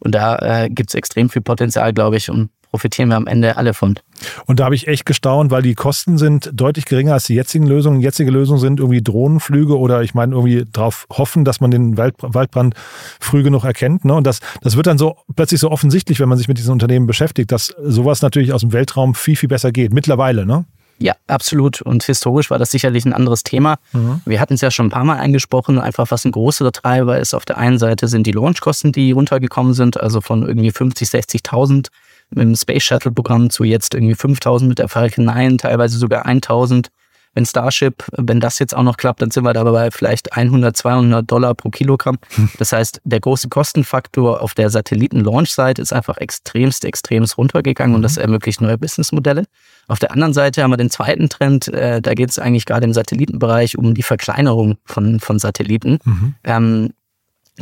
Und 0.00 0.14
da 0.14 0.36
äh, 0.38 0.68
gibt 0.68 0.90
es 0.90 0.94
extrem 0.94 1.30
viel 1.30 1.42
Potenzial, 1.42 1.92
glaube 1.92 2.16
ich, 2.16 2.28
um 2.28 2.50
profitieren 2.72 3.10
wir 3.10 3.16
am 3.16 3.26
Ende 3.26 3.58
alle 3.58 3.74
von. 3.74 3.98
Und 4.46 4.58
da 4.58 4.64
habe 4.64 4.74
ich 4.74 4.88
echt 4.88 5.04
gestaunt, 5.04 5.50
weil 5.50 5.60
die 5.60 5.74
Kosten 5.74 6.16
sind 6.16 6.50
deutlich 6.54 6.86
geringer 6.86 7.12
als 7.12 7.24
die 7.24 7.34
jetzigen 7.34 7.66
Lösungen. 7.66 8.00
Jetzige 8.00 8.30
Lösungen 8.30 8.60
sind 8.60 8.80
irgendwie 8.80 9.02
Drohnenflüge 9.02 9.78
oder 9.78 10.02
ich 10.02 10.14
meine 10.14 10.34
irgendwie 10.34 10.64
darauf 10.72 11.06
hoffen, 11.12 11.44
dass 11.44 11.60
man 11.60 11.70
den 11.70 11.98
Waldbrand 11.98 12.74
früh 13.20 13.42
genug 13.42 13.64
erkennt. 13.64 14.06
Ne? 14.06 14.14
Und 14.14 14.26
das, 14.26 14.40
das 14.62 14.74
wird 14.74 14.86
dann 14.86 14.96
so 14.96 15.16
plötzlich 15.36 15.60
so 15.60 15.70
offensichtlich, 15.70 16.18
wenn 16.18 16.30
man 16.30 16.38
sich 16.38 16.48
mit 16.48 16.56
diesen 16.56 16.72
Unternehmen 16.72 17.06
beschäftigt, 17.06 17.52
dass 17.52 17.74
sowas 17.82 18.22
natürlich 18.22 18.54
aus 18.54 18.62
dem 18.62 18.72
Weltraum 18.72 19.14
viel, 19.14 19.36
viel 19.36 19.50
besser 19.50 19.70
geht. 19.70 19.92
Mittlerweile, 19.92 20.46
ne? 20.46 20.64
Ja, 20.98 21.14
absolut. 21.26 21.82
Und 21.82 22.04
historisch 22.04 22.50
war 22.50 22.58
das 22.58 22.70
sicherlich 22.70 23.04
ein 23.04 23.12
anderes 23.12 23.42
Thema. 23.42 23.76
Mhm. 23.92 24.20
Wir 24.24 24.40
hatten 24.40 24.54
es 24.54 24.60
ja 24.60 24.70
schon 24.70 24.86
ein 24.86 24.90
paar 24.90 25.04
Mal 25.04 25.18
angesprochen, 25.18 25.78
einfach 25.78 26.10
was 26.10 26.24
ein 26.24 26.32
größerer 26.32 26.72
Treiber 26.72 27.18
ist. 27.18 27.34
Auf 27.34 27.44
der 27.44 27.58
einen 27.58 27.78
Seite 27.78 28.08
sind 28.08 28.26
die 28.26 28.32
Launchkosten, 28.32 28.92
die 28.92 29.12
runtergekommen 29.12 29.74
sind, 29.74 29.98
also 29.98 30.20
von 30.20 30.46
irgendwie 30.46 30.70
50, 30.70 31.08
60.000 31.08 31.88
mit 32.30 32.44
dem 32.44 32.56
Space 32.56 32.84
Shuttle 32.84 33.12
Programm 33.12 33.50
zu 33.50 33.64
jetzt 33.64 33.94
irgendwie 33.94 34.14
5.000 34.14 34.64
mit 34.66 34.78
der 34.78 34.88
Falcon 34.88 35.24
9, 35.24 35.58
teilweise 35.58 35.98
sogar 35.98 36.26
1.000 36.26 36.86
wenn 37.34 37.46
Starship, 37.46 38.04
wenn 38.16 38.40
das 38.40 38.58
jetzt 38.58 38.74
auch 38.74 38.82
noch 38.82 38.96
klappt, 38.96 39.22
dann 39.22 39.30
sind 39.30 39.44
wir 39.44 39.52
dabei 39.52 39.90
vielleicht 39.90 40.32
100, 40.34 40.76
200 40.76 41.30
Dollar 41.30 41.54
pro 41.54 41.70
Kilogramm. 41.70 42.18
Das 42.58 42.72
heißt, 42.72 43.00
der 43.04 43.20
große 43.20 43.48
Kostenfaktor 43.48 44.40
auf 44.40 44.54
der 44.54 44.70
Satelliten-Launch-Seite 44.70 45.80
ist 45.80 45.92
einfach 45.92 46.18
extremst, 46.18 46.84
extremst 46.84 47.38
runtergegangen 47.38 47.94
und 47.94 48.02
das 48.02 48.16
mhm. 48.16 48.22
ermöglicht 48.22 48.60
neue 48.60 48.78
Businessmodelle. 48.78 49.44
Auf 49.88 49.98
der 49.98 50.12
anderen 50.12 50.32
Seite 50.32 50.62
haben 50.62 50.70
wir 50.70 50.76
den 50.76 50.90
zweiten 50.90 51.28
Trend, 51.28 51.68
äh, 51.68 52.00
da 52.00 52.14
geht 52.14 52.30
es 52.30 52.38
eigentlich 52.38 52.66
gerade 52.66 52.84
im 52.84 52.92
Satellitenbereich 52.92 53.78
um 53.78 53.94
die 53.94 54.02
Verkleinerung 54.02 54.76
von, 54.84 55.18
von 55.18 55.38
Satelliten. 55.38 55.98
Mhm. 56.04 56.34
Ähm, 56.44 56.90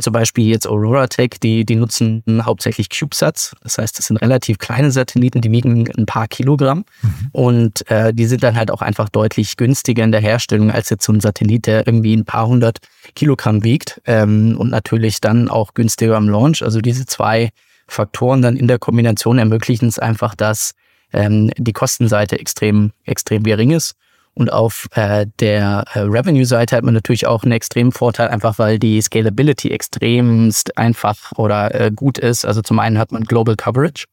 zum 0.01 0.13
Beispiel 0.13 0.47
jetzt 0.47 0.67
Aurora 0.67 1.07
Tech, 1.07 1.31
die, 1.41 1.65
die 1.65 1.75
nutzen 1.75 2.23
hauptsächlich 2.43 2.89
CubeSats. 2.89 3.55
Das 3.63 3.77
heißt, 3.77 3.97
das 3.97 4.07
sind 4.07 4.17
relativ 4.17 4.57
kleine 4.57 4.91
Satelliten, 4.91 5.41
die 5.41 5.51
wiegen 5.51 5.89
ein 5.97 6.05
paar 6.05 6.27
Kilogramm. 6.27 6.85
Mhm. 7.01 7.29
Und 7.31 7.91
äh, 7.91 8.13
die 8.13 8.25
sind 8.25 8.43
dann 8.43 8.55
halt 8.55 8.71
auch 8.71 8.81
einfach 8.81 9.09
deutlich 9.09 9.57
günstiger 9.57 10.03
in 10.03 10.11
der 10.11 10.21
Herstellung 10.21 10.71
als 10.71 10.89
jetzt 10.89 11.05
so 11.05 11.13
ein 11.13 11.21
Satellit, 11.21 11.67
der 11.67 11.87
irgendwie 11.87 12.15
ein 12.15 12.25
paar 12.25 12.47
hundert 12.47 12.79
Kilogramm 13.15 13.63
wiegt. 13.63 14.01
Ähm, 14.05 14.55
und 14.57 14.69
natürlich 14.69 15.21
dann 15.21 15.49
auch 15.49 15.73
günstiger 15.73 16.17
am 16.17 16.29
Launch. 16.29 16.63
Also 16.63 16.81
diese 16.81 17.05
zwei 17.05 17.49
Faktoren 17.87 18.41
dann 18.41 18.55
in 18.55 18.67
der 18.67 18.79
Kombination 18.79 19.37
ermöglichen 19.37 19.87
es 19.87 19.99
einfach, 19.99 20.35
dass 20.35 20.73
ähm, 21.13 21.51
die 21.57 21.73
Kostenseite 21.73 22.39
extrem, 22.39 22.91
extrem 23.05 23.43
gering 23.43 23.71
ist. 23.71 23.95
Und 24.33 24.51
auf 24.51 24.87
äh, 24.95 25.27
der 25.39 25.83
äh, 25.93 25.99
Revenue-Seite 25.99 26.75
hat 26.75 26.83
man 26.83 26.93
natürlich 26.93 27.27
auch 27.27 27.43
einen 27.43 27.51
extremen 27.51 27.91
Vorteil, 27.91 28.29
einfach 28.29 28.59
weil 28.59 28.79
die 28.79 29.01
Scalability 29.01 29.71
extremst 29.71 30.77
einfach 30.77 31.33
oder 31.35 31.73
äh, 31.75 31.91
gut 31.93 32.17
ist. 32.17 32.45
Also 32.45 32.61
zum 32.61 32.79
einen 32.79 32.97
hat 32.97 33.11
man 33.11 33.25
Global 33.25 33.55
Coverage. 33.55 34.05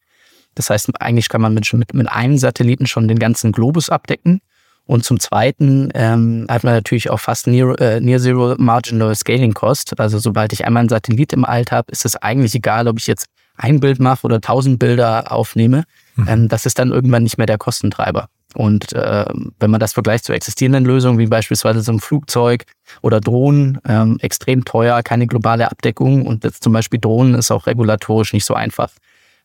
Das 0.54 0.70
heißt, 0.70 0.90
eigentlich 1.00 1.28
kann 1.28 1.40
man 1.40 1.54
mit, 1.54 1.72
mit, 1.72 1.94
mit 1.94 2.08
einem 2.08 2.36
Satelliten 2.36 2.86
schon 2.86 3.06
den 3.06 3.20
ganzen 3.20 3.52
Globus 3.52 3.90
abdecken. 3.90 4.40
Und 4.86 5.04
zum 5.04 5.20
Zweiten 5.20 5.90
ähm, 5.94 6.46
hat 6.48 6.64
man 6.64 6.72
natürlich 6.72 7.10
auch 7.10 7.20
fast 7.20 7.46
Near, 7.46 7.78
äh, 7.78 8.00
Near 8.00 8.18
Zero 8.18 8.54
Marginal 8.58 9.14
Scaling 9.14 9.52
Cost. 9.52 10.00
Also 10.00 10.18
sobald 10.18 10.52
ich 10.52 10.64
einmal 10.64 10.80
einen 10.80 10.88
Satellit 10.88 11.32
im 11.34 11.44
Alt 11.44 11.70
habe, 11.70 11.92
ist 11.92 12.04
es 12.04 12.16
eigentlich 12.16 12.54
egal, 12.54 12.88
ob 12.88 12.98
ich 12.98 13.06
jetzt 13.06 13.26
ein 13.56 13.80
Bild 13.80 14.00
mache 14.00 14.24
oder 14.24 14.40
tausend 14.40 14.78
Bilder 14.78 15.30
aufnehme. 15.30 15.84
Mhm. 16.16 16.28
Ähm, 16.28 16.48
das 16.48 16.64
ist 16.64 16.78
dann 16.78 16.90
irgendwann 16.90 17.22
nicht 17.22 17.36
mehr 17.36 17.46
der 17.46 17.58
Kostentreiber. 17.58 18.28
Und 18.58 18.92
äh, 18.92 19.24
wenn 19.60 19.70
man 19.70 19.78
das 19.78 19.92
vergleicht 19.92 20.24
zu 20.24 20.32
existierenden 20.32 20.84
Lösungen, 20.84 21.16
wie 21.16 21.28
beispielsweise 21.28 21.80
so 21.80 21.92
ein 21.92 22.00
Flugzeug 22.00 22.64
oder 23.02 23.20
Drohnen, 23.20 23.78
ähm, 23.86 24.18
extrem 24.20 24.64
teuer, 24.64 25.00
keine 25.04 25.28
globale 25.28 25.70
Abdeckung 25.70 26.26
und 26.26 26.42
jetzt 26.42 26.64
zum 26.64 26.72
Beispiel 26.72 26.98
Drohnen 26.98 27.36
ist 27.36 27.52
auch 27.52 27.68
regulatorisch 27.68 28.32
nicht 28.32 28.44
so 28.44 28.54
einfach. 28.54 28.90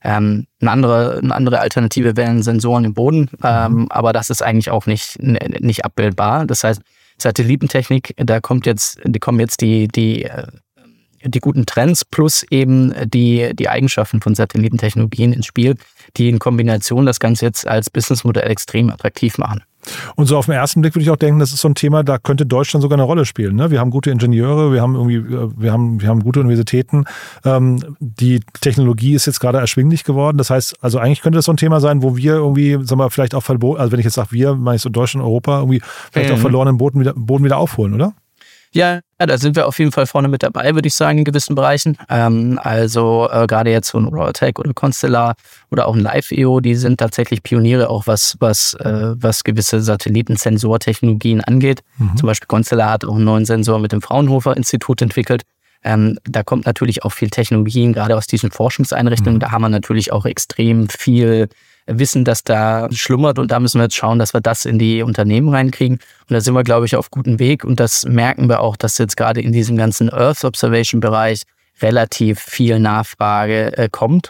Ähm, 0.04 0.48
eine, 0.60 0.72
andere, 0.72 1.20
eine 1.20 1.36
andere 1.36 1.60
Alternative 1.60 2.18
wären 2.18 2.42
Sensoren 2.42 2.86
im 2.86 2.96
Boden, 2.96 3.30
ähm, 3.44 3.74
mhm. 3.74 3.88
aber 3.92 4.14
das 4.14 4.32
ist 4.32 4.42
eigentlich 4.42 4.72
auch 4.72 4.88
nicht, 4.88 5.22
nicht 5.22 5.86
abbildbar. 5.86 6.48
Das 6.48 6.64
heißt, 6.64 6.82
Satellitentechnik, 7.20 8.16
da 8.18 8.42
kommt 8.42 8.66
jetzt, 8.66 9.00
die 9.06 9.20
kommen 9.20 9.40
jetzt 9.40 9.62
die, 9.62 9.88
die 9.90 10.24
äh, 10.24 10.48
die 11.26 11.40
guten 11.40 11.66
Trends 11.66 12.04
plus 12.04 12.44
eben 12.50 12.94
die, 13.10 13.56
die 13.56 13.70
Eigenschaften 13.70 14.22
von 14.22 14.36
Satellitentechnologien 14.36 15.34
ins 15.34 15.46
Spiel, 15.46 15.76
die 16.18 16.30
in 16.30 16.40
Kombination 16.40 17.06
das 17.06 17.20
Ganze 17.20 17.46
jetzt 17.46 17.68
als 17.68 17.90
Businessmodell 17.90 18.50
extrem 18.50 18.90
attraktiv 18.90 19.38
machen. 19.38 19.64
Und 20.16 20.28
so 20.28 20.38
auf 20.38 20.46
den 20.46 20.56
ersten 20.56 20.82
Blick 20.82 20.96
würde 20.96 21.04
ich 21.04 21.10
auch 21.10 21.18
denken, 21.18 21.40
das 21.40 21.52
ist 21.52 21.62
so 21.62 21.68
ein 21.68 21.76
Thema, 21.76 22.04
da 22.04 22.18
könnte 22.18 22.46
Deutschland 22.46 22.82
sogar 22.82 22.96
eine 22.96 23.04
Rolle 23.04 23.26
spielen. 23.26 23.56
Ne? 23.56 23.72
Wir 23.72 23.80
haben 23.80 23.92
gute 23.92 24.12
Ingenieure, 24.12 24.72
wir 24.72 24.82
haben 24.82 24.96
irgendwie, 24.96 25.24
wir 25.30 25.72
haben, 25.72 26.02
wir 26.02 26.08
haben 26.08 26.22
gute 26.22 26.40
Universitäten. 26.40 27.06
Ähm, 27.44 27.98
die 28.00 28.40
Technologie 28.62 29.14
ist 29.14 29.26
jetzt 29.26 29.40
gerade 29.40 29.58
erschwinglich 29.58 30.04
geworden. 30.04 30.38
Das 30.38 30.50
heißt, 30.50 30.76
also 30.82 31.00
eigentlich 31.00 31.22
könnte 31.22 31.38
das 31.38 31.46
so 31.46 31.54
ein 31.54 31.58
Thema 31.58 31.82
sein, 31.82 32.02
wo 32.02 32.16
wir 32.16 32.34
irgendwie, 32.36 32.74
sagen 32.84 33.00
wir, 33.00 33.10
vielleicht 33.10 33.36
auch 33.36 33.44
verboten, 33.44 33.80
also 33.80 33.92
wenn 33.92 34.00
ich 34.00 34.06
jetzt 34.06 34.16
sage 34.16 34.32
wir, 34.32 34.56
meine 34.56 34.78
ich 34.78 34.82
so 34.82 34.90
Deutschland, 34.90 35.26
Europa, 35.26 35.60
irgendwie 35.60 35.82
vielleicht 36.12 36.30
mhm. 36.30 36.36
auch 36.36 36.40
verlorenen 36.40 36.78
Boden 36.78 37.00
wieder, 37.00 37.14
Boden 37.14 37.44
wieder 37.44 37.58
aufholen, 37.58 37.94
oder? 37.94 38.14
Ja, 38.74 39.02
da 39.20 39.38
sind 39.38 39.56
wir 39.56 39.68
auf 39.68 39.78
jeden 39.80 39.92
Fall 39.92 40.08
vorne 40.08 40.28
mit 40.28 40.44
dabei, 40.44 40.74
würde 40.74 40.88
ich 40.88 40.96
sagen, 40.96 41.20
in 41.20 41.24
gewissen 41.24 41.56
Bereichen. 41.56 41.98
Ähm, 42.10 42.60
also 42.62 43.30
äh, 43.32 43.46
gerade 43.48 43.72
jetzt 43.72 43.90
so 43.90 44.00
ein 44.00 44.06
Royaltech 44.06 44.58
oder 44.58 44.74
Constellar 44.74 45.36
oder 45.72 45.88
auch 45.88 45.96
ein 45.96 46.02
Live-EO, 46.02 46.60
die 46.60 46.76
sind 46.76 47.00
tatsächlich 47.00 47.44
Pioniere 47.44 47.90
auch 47.90 48.08
was, 48.08 48.36
was, 48.40 48.74
äh, 48.76 49.14
was 49.16 49.44
gewisse 49.44 49.82
Satellitensensortechnologien 49.82 51.42
angeht. 51.42 51.84
Mhm. 52.00 52.18
Zum 52.18 52.28
Beispiel 52.28 52.48
Constellar 52.48 52.92
hat 52.92 53.06
auch 53.06 53.16
einen 53.16 53.26
neuen 53.26 53.46
Sensor 53.46 53.80
mit 53.80 53.92
dem 53.92 54.02
Fraunhofer 54.02 54.58
Institut 54.58 55.02
entwickelt. 55.02 55.44
Ähm, 55.84 56.18
da 56.24 56.44
kommt 56.44 56.66
natürlich 56.66 57.04
auch 57.04 57.12
viel 57.12 57.30
Technologien, 57.30 57.94
gerade 57.94 58.18
aus 58.18 58.26
diesen 58.26 58.52
Forschungseinrichtungen. 58.52 59.36
Mhm. 59.36 59.40
Da 59.40 59.52
haben 59.52 59.62
wir 59.62 59.70
natürlich 59.70 60.12
auch 60.12 60.26
extrem 60.26 60.90
viel 60.90 61.48
wissen, 61.86 62.24
dass 62.26 62.44
da 62.44 62.88
schlummert 62.92 63.40
und 63.40 63.52
da 63.52 63.60
müssen 63.60 63.80
wir 63.80 63.84
jetzt 63.84 63.96
schauen, 63.96 64.20
dass 64.20 64.34
wir 64.34 64.42
das 64.42 64.66
in 64.66 64.80
die 64.80 65.02
Unternehmen 65.02 65.50
reinkriegen. 65.50 65.98
Und 65.98 66.34
da 66.34 66.42
sind 66.42 66.54
wir, 66.54 66.64
glaube 66.64 66.86
ich, 66.86 66.96
auf 66.96 67.12
gutem 67.12 67.40
Weg 67.40 67.64
und 67.64 67.80
das 67.80 68.06
merken 68.06 68.48
wir 68.48 68.62
auch, 68.62 68.78
dass 68.78 68.98
jetzt 68.98 69.18
gerade 69.18 69.42
in 69.42 69.52
diesem 69.52 69.78
ganzen 69.78 70.12
Earth 70.12 70.44
Observation 70.44 71.02
Bereich 71.02 71.44
relativ 71.82 72.40
viel 72.40 72.80
Nachfrage 72.80 73.78
äh, 73.78 73.90
kommt. 73.90 74.30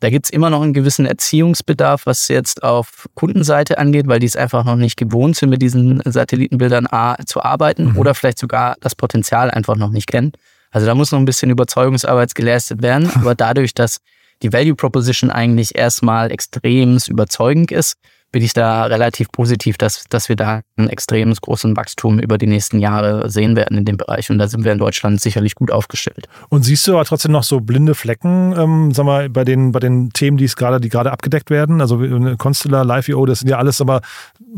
Da 0.00 0.10
gibt 0.10 0.26
es 0.26 0.30
immer 0.30 0.50
noch 0.50 0.62
einen 0.62 0.72
gewissen 0.72 1.06
Erziehungsbedarf, 1.06 2.06
was 2.06 2.26
jetzt 2.26 2.64
auf 2.64 3.08
Kundenseite 3.14 3.78
angeht, 3.78 4.08
weil 4.08 4.18
die 4.18 4.26
es 4.26 4.34
einfach 4.34 4.64
noch 4.64 4.74
nicht 4.74 4.96
gewohnt 4.96 5.36
sind, 5.36 5.50
mit 5.50 5.62
diesen 5.62 6.02
Satellitenbildern 6.04 6.88
A, 6.90 7.16
zu 7.24 7.40
arbeiten 7.40 7.92
mhm. 7.92 7.98
oder 7.98 8.12
vielleicht 8.14 8.40
sogar 8.40 8.74
das 8.80 8.96
Potenzial 8.96 9.50
einfach 9.50 9.76
noch 9.76 9.90
nicht 9.90 10.08
kennen. 10.08 10.32
Also 10.72 10.88
da 10.88 10.96
muss 10.96 11.12
noch 11.12 11.20
ein 11.20 11.24
bisschen 11.24 11.50
Überzeugungsarbeit 11.50 12.34
geleistet 12.34 12.82
werden. 12.82 13.10
Aber 13.14 13.36
dadurch, 13.36 13.74
dass 13.74 13.98
die 14.42 14.52
Value 14.52 14.74
Proposition 14.74 15.30
eigentlich 15.30 15.74
erstmal 15.74 16.30
extrem 16.30 16.98
überzeugend 17.08 17.72
ist, 17.72 17.96
bin 18.32 18.42
ich 18.42 18.54
da 18.54 18.84
relativ 18.84 19.30
positiv, 19.30 19.76
dass, 19.76 20.04
dass 20.08 20.30
wir 20.30 20.36
da 20.36 20.62
ein 20.76 20.88
extremes 20.88 21.42
großen 21.42 21.76
Wachstum 21.76 22.18
über 22.18 22.38
die 22.38 22.46
nächsten 22.46 22.78
Jahre 22.78 23.28
sehen 23.28 23.56
werden 23.56 23.76
in 23.76 23.84
dem 23.84 23.98
Bereich. 23.98 24.30
Und 24.30 24.38
da 24.38 24.48
sind 24.48 24.64
wir 24.64 24.72
in 24.72 24.78
Deutschland 24.78 25.20
sicherlich 25.20 25.54
gut 25.54 25.70
aufgestellt. 25.70 26.28
Und 26.48 26.62
siehst 26.62 26.86
du 26.88 26.94
aber 26.94 27.04
trotzdem 27.04 27.32
noch 27.32 27.42
so 27.42 27.60
blinde 27.60 27.94
Flecken, 27.94 28.54
ähm, 28.56 28.92
sag 28.94 29.04
mal, 29.04 29.28
bei 29.28 29.44
den, 29.44 29.72
bei 29.72 29.80
den 29.80 30.10
Themen, 30.10 30.38
die 30.38 30.46
gerade, 30.46 30.80
die 30.80 30.88
gerade 30.88 31.12
abgedeckt 31.12 31.50
werden? 31.50 31.82
Also 31.82 31.98
Constellar, 32.38 32.86
Live.io, 32.86 33.26
das 33.26 33.40
sind 33.40 33.50
ja 33.50 33.58
alles 33.58 33.82
aber 33.82 34.00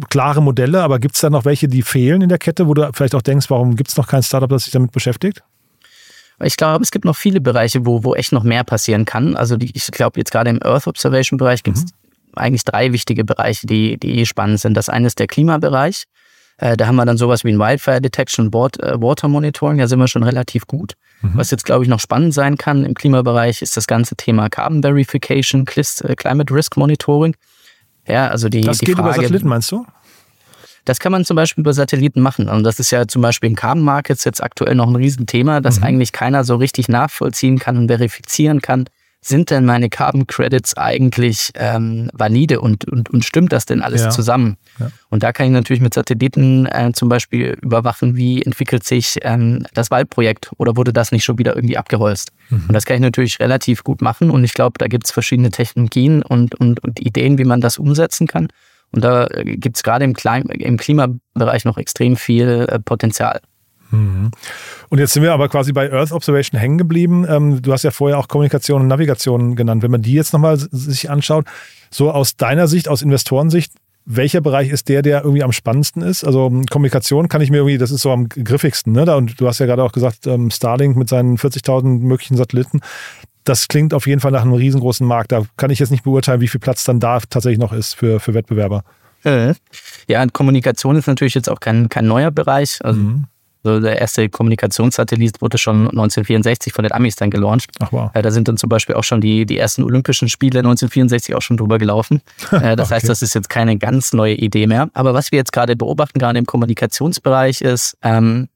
klare 0.08 0.40
Modelle, 0.40 0.82
aber 0.82 1.00
gibt 1.00 1.16
es 1.16 1.20
da 1.20 1.28
noch 1.28 1.44
welche, 1.44 1.66
die 1.66 1.82
fehlen 1.82 2.22
in 2.22 2.28
der 2.28 2.38
Kette, 2.38 2.68
wo 2.68 2.74
du 2.74 2.88
vielleicht 2.94 3.16
auch 3.16 3.22
denkst, 3.22 3.50
warum 3.50 3.74
gibt 3.74 3.90
es 3.90 3.96
noch 3.96 4.06
kein 4.06 4.22
Startup, 4.22 4.48
das 4.48 4.64
sich 4.64 4.72
damit 4.72 4.92
beschäftigt? 4.92 5.42
Ich 6.42 6.56
glaube, 6.56 6.82
es 6.82 6.90
gibt 6.90 7.04
noch 7.04 7.16
viele 7.16 7.40
Bereiche, 7.40 7.86
wo, 7.86 8.04
wo 8.04 8.14
echt 8.14 8.32
noch 8.32 8.42
mehr 8.42 8.64
passieren 8.64 9.04
kann. 9.04 9.36
Also 9.36 9.56
die, 9.56 9.70
ich 9.74 9.86
glaube, 9.88 10.18
jetzt 10.18 10.32
gerade 10.32 10.50
im 10.50 10.62
Earth 10.62 10.86
Observation 10.86 11.38
Bereich 11.38 11.62
gibt 11.62 11.76
es 11.76 11.84
mhm. 11.84 11.88
eigentlich 12.34 12.64
drei 12.64 12.92
wichtige 12.92 13.24
Bereiche, 13.24 13.66
die, 13.66 13.98
die 13.98 14.26
spannend 14.26 14.60
sind. 14.60 14.74
Das 14.74 14.88
eine 14.88 15.06
ist 15.06 15.18
der 15.18 15.26
Klimabereich. 15.26 16.04
Äh, 16.58 16.76
da 16.76 16.86
haben 16.86 16.96
wir 16.96 17.04
dann 17.04 17.16
sowas 17.16 17.44
wie 17.44 17.52
ein 17.52 17.58
Wildfire 17.58 18.00
Detection 18.00 18.48
und 18.48 18.82
äh, 18.82 19.00
Water 19.00 19.28
Monitoring. 19.28 19.78
Da 19.78 19.88
sind 19.88 19.98
wir 19.98 20.08
schon 20.08 20.22
relativ 20.22 20.66
gut. 20.66 20.94
Mhm. 21.22 21.32
Was 21.34 21.50
jetzt, 21.50 21.64
glaube 21.64 21.84
ich, 21.84 21.88
noch 21.88 22.00
spannend 22.00 22.34
sein 22.34 22.56
kann 22.56 22.84
im 22.84 22.94
Klimabereich, 22.94 23.62
ist 23.62 23.76
das 23.76 23.86
ganze 23.86 24.16
Thema 24.16 24.48
Carbon 24.48 24.82
Verification, 24.82 25.66
äh, 25.66 26.14
Climate 26.16 26.54
Risk 26.54 26.76
Monitoring. 26.76 27.36
Ja, 28.06 28.28
also 28.28 28.48
die, 28.48 28.60
das 28.60 28.78
die 28.78 28.86
geht 28.86 28.96
Frage, 28.96 29.08
über 29.08 29.22
Satelliten, 29.22 29.48
meinst 29.48 29.72
du? 29.72 29.86
Das 30.84 30.98
kann 30.98 31.12
man 31.12 31.24
zum 31.24 31.36
Beispiel 31.36 31.62
über 31.62 31.72
Satelliten 31.72 32.20
machen. 32.20 32.48
Und 32.48 32.64
das 32.64 32.78
ist 32.78 32.90
ja 32.90 33.06
zum 33.08 33.22
Beispiel 33.22 33.50
in 33.50 33.56
Carbon 33.56 33.82
Markets 33.82 34.24
jetzt 34.24 34.42
aktuell 34.42 34.74
noch 34.74 34.88
ein 34.88 34.96
Riesenthema, 34.96 35.60
das 35.60 35.78
mhm. 35.78 35.84
eigentlich 35.84 36.12
keiner 36.12 36.44
so 36.44 36.56
richtig 36.56 36.88
nachvollziehen 36.88 37.58
kann 37.58 37.76
und 37.78 37.88
verifizieren 37.88 38.60
kann. 38.60 38.84
Sind 39.26 39.48
denn 39.48 39.64
meine 39.64 39.88
Carbon 39.88 40.26
Credits 40.26 40.76
eigentlich 40.76 41.50
ähm, 41.54 42.10
valide 42.12 42.60
und, 42.60 42.84
und, 42.84 43.08
und 43.08 43.24
stimmt 43.24 43.54
das 43.54 43.64
denn 43.64 43.80
alles 43.80 44.02
ja. 44.02 44.10
zusammen? 44.10 44.58
Ja. 44.78 44.90
Und 45.08 45.22
da 45.22 45.32
kann 45.32 45.46
ich 45.46 45.52
natürlich 45.52 45.80
mit 45.80 45.94
Satelliten 45.94 46.66
äh, 46.66 46.92
zum 46.92 47.08
Beispiel 47.08 47.56
überwachen, 47.62 48.16
wie 48.16 48.42
entwickelt 48.42 48.84
sich 48.84 49.16
ähm, 49.22 49.64
das 49.72 49.90
Waldprojekt 49.90 50.50
oder 50.58 50.76
wurde 50.76 50.92
das 50.92 51.10
nicht 51.10 51.24
schon 51.24 51.38
wieder 51.38 51.56
irgendwie 51.56 51.78
abgeholzt? 51.78 52.32
Mhm. 52.50 52.64
Und 52.68 52.74
das 52.74 52.84
kann 52.84 52.96
ich 52.96 53.02
natürlich 53.02 53.40
relativ 53.40 53.82
gut 53.82 54.02
machen 54.02 54.28
und 54.28 54.44
ich 54.44 54.52
glaube, 54.52 54.74
da 54.76 54.88
gibt 54.88 55.06
es 55.06 55.10
verschiedene 55.10 55.50
Technologien 55.50 56.22
und, 56.22 56.54
und, 56.56 56.84
und 56.84 57.00
Ideen, 57.00 57.38
wie 57.38 57.44
man 57.44 57.62
das 57.62 57.78
umsetzen 57.78 58.26
kann. 58.26 58.48
Und 58.94 59.02
da 59.02 59.26
gibt 59.42 59.76
es 59.76 59.82
gerade 59.82 60.04
im, 60.04 60.14
im, 60.14 60.76
Klimabereich 60.76 61.64
noch 61.64 61.78
extrem 61.78 62.16
viel 62.16 62.66
äh, 62.68 62.78
Potenzial. 62.78 63.40
Mhm. 63.90 64.30
Und 64.88 64.98
jetzt 64.98 65.12
sind 65.12 65.22
wir 65.22 65.32
aber 65.32 65.48
quasi 65.48 65.72
bei 65.72 65.92
Earth 65.92 66.12
Observation 66.12 66.58
hängen 66.58 66.78
geblieben. 66.78 67.26
Ähm, 67.28 67.60
du 67.60 67.72
hast 67.72 67.82
ja 67.82 67.90
vorher 67.90 68.18
auch 68.18 68.28
Kommunikation 68.28 68.82
und 68.82 68.88
Navigation 68.88 69.56
genannt. 69.56 69.82
Wenn 69.82 69.90
man 69.90 70.02
die 70.02 70.12
jetzt 70.12 70.32
nochmal 70.32 70.56
sich 70.58 71.10
anschaut, 71.10 71.46
so 71.90 72.10
aus 72.10 72.36
deiner 72.36 72.68
Sicht, 72.68 72.88
aus 72.88 73.02
Investorensicht, 73.02 73.72
welcher 74.06 74.40
Bereich 74.40 74.68
ist 74.68 74.88
der, 74.88 75.02
der 75.02 75.22
irgendwie 75.22 75.42
am 75.42 75.52
spannendsten 75.52 76.02
ist? 76.02 76.24
Also 76.24 76.50
Kommunikation 76.70 77.28
kann 77.28 77.40
ich 77.40 77.50
mir 77.50 77.58
irgendwie, 77.58 77.78
das 77.78 77.90
ist 77.90 78.02
so 78.02 78.12
am 78.12 78.28
griffigsten. 78.28 78.92
Ne? 78.92 79.16
Und 79.16 79.40
du 79.40 79.46
hast 79.46 79.58
ja 79.60 79.66
gerade 79.66 79.82
auch 79.82 79.92
gesagt, 79.92 80.26
ähm, 80.26 80.50
Starlink 80.50 80.96
mit 80.96 81.08
seinen 81.08 81.38
40.000 81.38 82.00
möglichen 82.00 82.36
Satelliten. 82.36 82.80
Das 83.44 83.68
klingt 83.68 83.94
auf 83.94 84.06
jeden 84.06 84.20
Fall 84.20 84.32
nach 84.32 84.42
einem 84.42 84.54
riesengroßen 84.54 85.06
Markt. 85.06 85.32
Da 85.32 85.44
kann 85.56 85.70
ich 85.70 85.78
jetzt 85.78 85.90
nicht 85.90 86.04
beurteilen, 86.04 86.40
wie 86.40 86.48
viel 86.48 86.60
Platz 86.60 86.84
dann 86.84 87.00
da 87.00 87.20
tatsächlich 87.20 87.58
noch 87.58 87.72
ist 87.72 87.94
für, 87.94 88.20
für 88.20 88.34
Wettbewerber. 88.34 88.84
Ja, 90.08 90.26
Kommunikation 90.26 90.96
ist 90.96 91.06
natürlich 91.06 91.34
jetzt 91.34 91.48
auch 91.48 91.60
kein, 91.60 91.88
kein 91.88 92.06
neuer 92.06 92.30
Bereich. 92.30 92.78
Also 92.82 93.00
mhm. 93.00 93.26
Also 93.64 93.80
der 93.80 93.98
erste 93.98 94.28
Kommunikationssatellit 94.28 95.40
wurde 95.40 95.56
schon 95.56 95.88
1964 95.88 96.72
von 96.72 96.82
den 96.82 96.92
Amis 96.92 97.16
dann 97.16 97.30
gelauncht. 97.30 97.70
Ach 97.80 97.92
wow. 97.92 98.10
Äh, 98.12 98.20
da 98.20 98.30
sind 98.30 98.46
dann 98.46 98.58
zum 98.58 98.68
Beispiel 98.68 98.94
auch 98.94 99.04
schon 99.04 99.20
die, 99.22 99.46
die 99.46 99.56
ersten 99.56 99.82
Olympischen 99.82 100.28
Spiele 100.28 100.58
1964 100.58 101.34
auch 101.34 101.42
schon 101.42 101.56
drüber 101.56 101.78
gelaufen. 101.78 102.20
Äh, 102.54 102.76
das 102.76 102.88
okay. 102.88 102.96
heißt, 102.96 103.08
das 103.08 103.22
ist 103.22 103.34
jetzt 103.34 103.48
keine 103.48 103.78
ganz 103.78 104.12
neue 104.12 104.34
Idee 104.34 104.66
mehr. 104.66 104.88
Aber 104.92 105.12
was 105.12 105.32
wir 105.32 105.38
jetzt 105.38 105.52
gerade 105.52 105.74
beobachten, 105.74 106.18
gerade 106.18 106.38
im 106.38 106.46
Kommunikationsbereich, 106.46 107.62
ist, 107.62 107.96
ähm, 108.02 108.48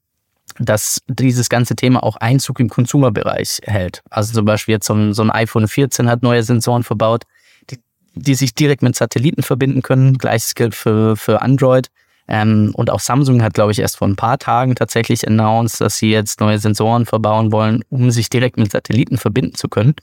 dass 0.59 1.01
dieses 1.09 1.49
ganze 1.49 1.77
Thema 1.77 2.03
auch 2.03 2.17
Einzug 2.17 2.61
im 2.61 2.69
Konsumerbereich 2.69 3.61
hält. 3.65 4.03
Also 4.11 4.35
zum 4.35 4.45
Beispiel 4.45 4.75
jetzt 4.75 4.87
so 4.87 4.95
ein, 4.95 5.15
so 5.15 5.23
ein 5.23 5.31
iPhone 5.31 5.69
14 5.69 6.09
hat 6.09 6.23
neue 6.23 6.43
Sensoren 6.43 6.83
verbaut, 6.83 7.25
die, 7.71 7.79
die 8.15 8.35
sich 8.35 8.55
direkt 8.55 8.83
mit 8.83 8.97
Satelliten 8.97 9.43
verbinden 9.43 9.83
können. 9.83 10.19
Gleiches 10.19 10.55
gilt 10.55 10.75
für, 10.75 11.17
für 11.17 11.43
Android. 11.43 11.89
Ähm, 12.29 12.73
und 12.75 12.91
auch 12.91 13.01
Samsung 13.01 13.43
hat, 13.43 13.55
glaube 13.55 13.73
ich, 13.73 13.79
erst 13.79 13.97
vor 13.97 14.07
ein 14.07 14.17
paar 14.17 14.39
Tagen 14.39 14.75
tatsächlich 14.75 15.27
announced, 15.27 15.81
dass 15.81 15.97
sie 15.97 16.11
jetzt 16.11 16.41
neue 16.41 16.59
Sensoren 16.59 17.07
verbauen 17.07 17.53
wollen, 17.53 17.83
um 17.89 18.11
sich 18.11 18.29
direkt 18.29 18.59
mit 18.59 18.71
Satelliten 18.71 19.17
verbinden 19.17 19.55
zu 19.55 19.69
können. 19.69 19.95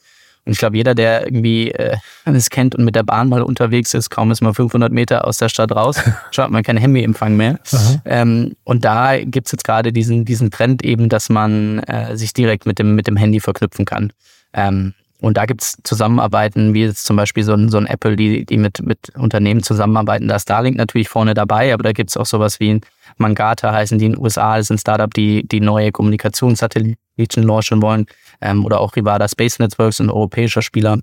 Und 0.45 0.51
ich 0.51 0.59
glaube, 0.59 0.77
jeder, 0.77 0.93
der 0.93 1.25
irgendwie 1.25 1.71
äh, 1.71 1.97
es 2.25 2.49
kennt 2.49 2.75
und 2.75 2.85
mit 2.85 2.95
der 2.95 3.03
Bahn 3.03 3.29
mal 3.29 3.41
unterwegs 3.41 3.93
ist, 3.95 4.11
kaum 4.11 4.29
ist 4.29 4.41
man 4.41 4.53
500 4.53 4.91
Meter 4.91 5.25
aus 5.25 5.37
der 5.37 5.49
Stadt 5.49 5.71
raus, 5.71 5.99
schaut 6.31 6.51
man 6.51 6.61
keinen 6.61 6.77
Handyempfang 6.77 7.35
mehr. 7.35 7.59
Ähm, 8.05 8.55
und 8.63 8.85
da 8.85 9.19
gibt's 9.23 9.51
jetzt 9.51 9.63
gerade 9.63 9.91
diesen, 9.91 10.23
diesen 10.23 10.51
Trend 10.51 10.83
eben, 10.83 11.09
dass 11.09 11.29
man 11.29 11.79
äh, 11.79 12.15
sich 12.15 12.33
direkt 12.33 12.67
mit 12.67 12.77
dem, 12.77 12.93
mit 12.93 13.07
dem 13.07 13.17
Handy 13.17 13.39
verknüpfen 13.39 13.85
kann. 13.85 14.13
Ähm, 14.53 14.93
und 15.19 15.37
da 15.37 15.45
gibt 15.45 15.63
es 15.63 15.77
Zusammenarbeiten, 15.83 16.75
wie 16.75 16.83
jetzt 16.83 17.05
zum 17.05 17.15
Beispiel 17.15 17.43
so 17.43 17.53
ein, 17.53 17.69
so 17.69 17.77
ein 17.77 17.87
Apple, 17.87 18.15
die, 18.15 18.45
die 18.45 18.57
mit, 18.57 18.85
mit 18.85 19.09
Unternehmen 19.17 19.63
zusammenarbeiten. 19.63 20.27
Da 20.27 20.35
ist 20.35 20.43
Starlink 20.43 20.77
natürlich 20.77 21.09
vorne 21.09 21.33
dabei, 21.33 21.73
aber 21.73 21.83
da 21.83 21.93
gibt 21.93 22.11
es 22.11 22.17
auch 22.17 22.27
sowas 22.27 22.59
wie 22.59 22.75
ein 22.75 22.81
Mangata, 23.17 23.71
heißen 23.71 23.97
die 23.97 24.05
in 24.05 24.11
den 24.11 24.21
USA, 24.21 24.57
das 24.57 24.67
ist 24.67 24.71
ein 24.71 24.77
Startup, 24.77 25.11
die, 25.11 25.47
die 25.47 25.61
neue 25.61 25.91
Kommunikationssatelliten 25.91 27.04
launchen 27.17 27.81
wollen. 27.81 28.05
Ähm, 28.41 28.65
oder 28.65 28.79
auch 28.79 28.95
Rivada 28.95 29.27
Space 29.27 29.59
Networks, 29.59 29.99
ein 29.99 30.09
europäischer 30.09 30.61
Spieler, 30.61 30.99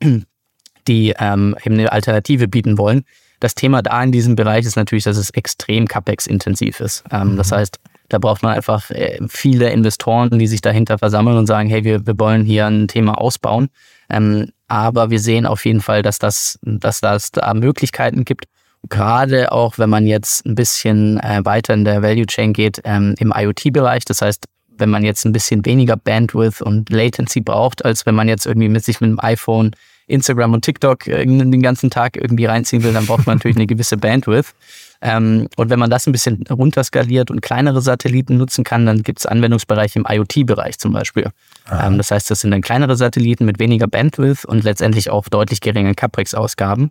die 0.88 1.14
ähm, 1.18 1.56
eben 1.64 1.74
eine 1.74 1.92
Alternative 1.92 2.48
bieten 2.48 2.78
wollen. 2.78 3.04
Das 3.40 3.54
Thema 3.54 3.82
da 3.82 4.02
in 4.02 4.12
diesem 4.12 4.36
Bereich 4.36 4.66
ist 4.66 4.76
natürlich, 4.76 5.04
dass 5.04 5.16
es 5.16 5.30
extrem 5.30 5.88
CapEx-intensiv 5.88 6.80
ist. 6.80 7.04
Ähm, 7.10 7.32
mhm. 7.32 7.36
Das 7.38 7.52
heißt, 7.52 7.78
da 8.10 8.18
braucht 8.18 8.42
man 8.42 8.54
einfach 8.54 8.90
äh, 8.90 9.18
viele 9.28 9.70
Investoren, 9.70 10.38
die 10.38 10.46
sich 10.46 10.60
dahinter 10.60 10.98
versammeln 10.98 11.38
und 11.38 11.46
sagen, 11.46 11.70
hey, 11.70 11.84
wir, 11.84 12.06
wir 12.06 12.18
wollen 12.18 12.44
hier 12.44 12.66
ein 12.66 12.88
Thema 12.88 13.18
ausbauen. 13.18 13.68
Ähm, 14.10 14.50
aber 14.68 15.10
wir 15.10 15.20
sehen 15.20 15.46
auf 15.46 15.64
jeden 15.64 15.80
Fall, 15.80 16.02
dass 16.02 16.18
das, 16.18 16.58
dass 16.62 17.00
das 17.00 17.30
da 17.30 17.54
Möglichkeiten 17.54 18.24
gibt. 18.24 18.46
Gerade 18.88 19.52
auch, 19.52 19.78
wenn 19.78 19.90
man 19.90 20.06
jetzt 20.06 20.44
ein 20.44 20.54
bisschen 20.54 21.18
äh, 21.20 21.40
weiter 21.44 21.74
in 21.74 21.84
der 21.84 22.02
Value 22.02 22.26
Chain 22.26 22.52
geht, 22.52 22.80
ähm, 22.84 23.14
im 23.18 23.32
IoT-Bereich. 23.34 24.04
Das 24.04 24.22
heißt, 24.22 24.46
wenn 24.80 24.90
man 24.90 25.04
jetzt 25.04 25.24
ein 25.24 25.32
bisschen 25.32 25.64
weniger 25.64 25.96
Bandwidth 25.96 26.62
und 26.62 26.90
Latency 26.90 27.40
braucht, 27.40 27.84
als 27.84 28.06
wenn 28.06 28.14
man 28.14 28.28
jetzt 28.28 28.46
irgendwie 28.46 28.68
mit 28.68 28.84
sich 28.84 29.00
mit 29.00 29.10
dem 29.10 29.20
iPhone 29.20 29.72
Instagram 30.10 30.52
und 30.52 30.64
TikTok 30.64 31.06
äh, 31.06 31.24
den 31.24 31.62
ganzen 31.62 31.90
Tag 31.90 32.16
irgendwie 32.16 32.46
reinziehen 32.46 32.82
will, 32.82 32.92
dann 32.92 33.06
braucht 33.06 33.26
man 33.26 33.36
natürlich 33.36 33.56
eine 33.56 33.66
gewisse 33.66 33.96
Bandwidth. 33.96 34.54
Ähm, 35.02 35.48
und 35.56 35.70
wenn 35.70 35.78
man 35.78 35.88
das 35.88 36.06
ein 36.06 36.12
bisschen 36.12 36.44
runterskaliert 36.50 37.30
und 37.30 37.40
kleinere 37.40 37.80
Satelliten 37.80 38.36
nutzen 38.36 38.64
kann, 38.64 38.84
dann 38.84 39.02
gibt 39.02 39.20
es 39.20 39.26
Anwendungsbereiche 39.26 39.98
im 39.98 40.06
IoT-Bereich 40.08 40.78
zum 40.78 40.92
Beispiel. 40.92 41.30
Ähm, 41.70 41.96
das 41.96 42.10
heißt, 42.10 42.30
das 42.30 42.40
sind 42.40 42.50
dann 42.50 42.60
kleinere 42.60 42.96
Satelliten 42.96 43.46
mit 43.46 43.58
weniger 43.58 43.86
Bandwidth 43.86 44.44
und 44.44 44.64
letztendlich 44.64 45.10
auch 45.10 45.28
deutlich 45.28 45.60
geringen 45.60 45.96
CapEx-Ausgaben. 45.96 46.90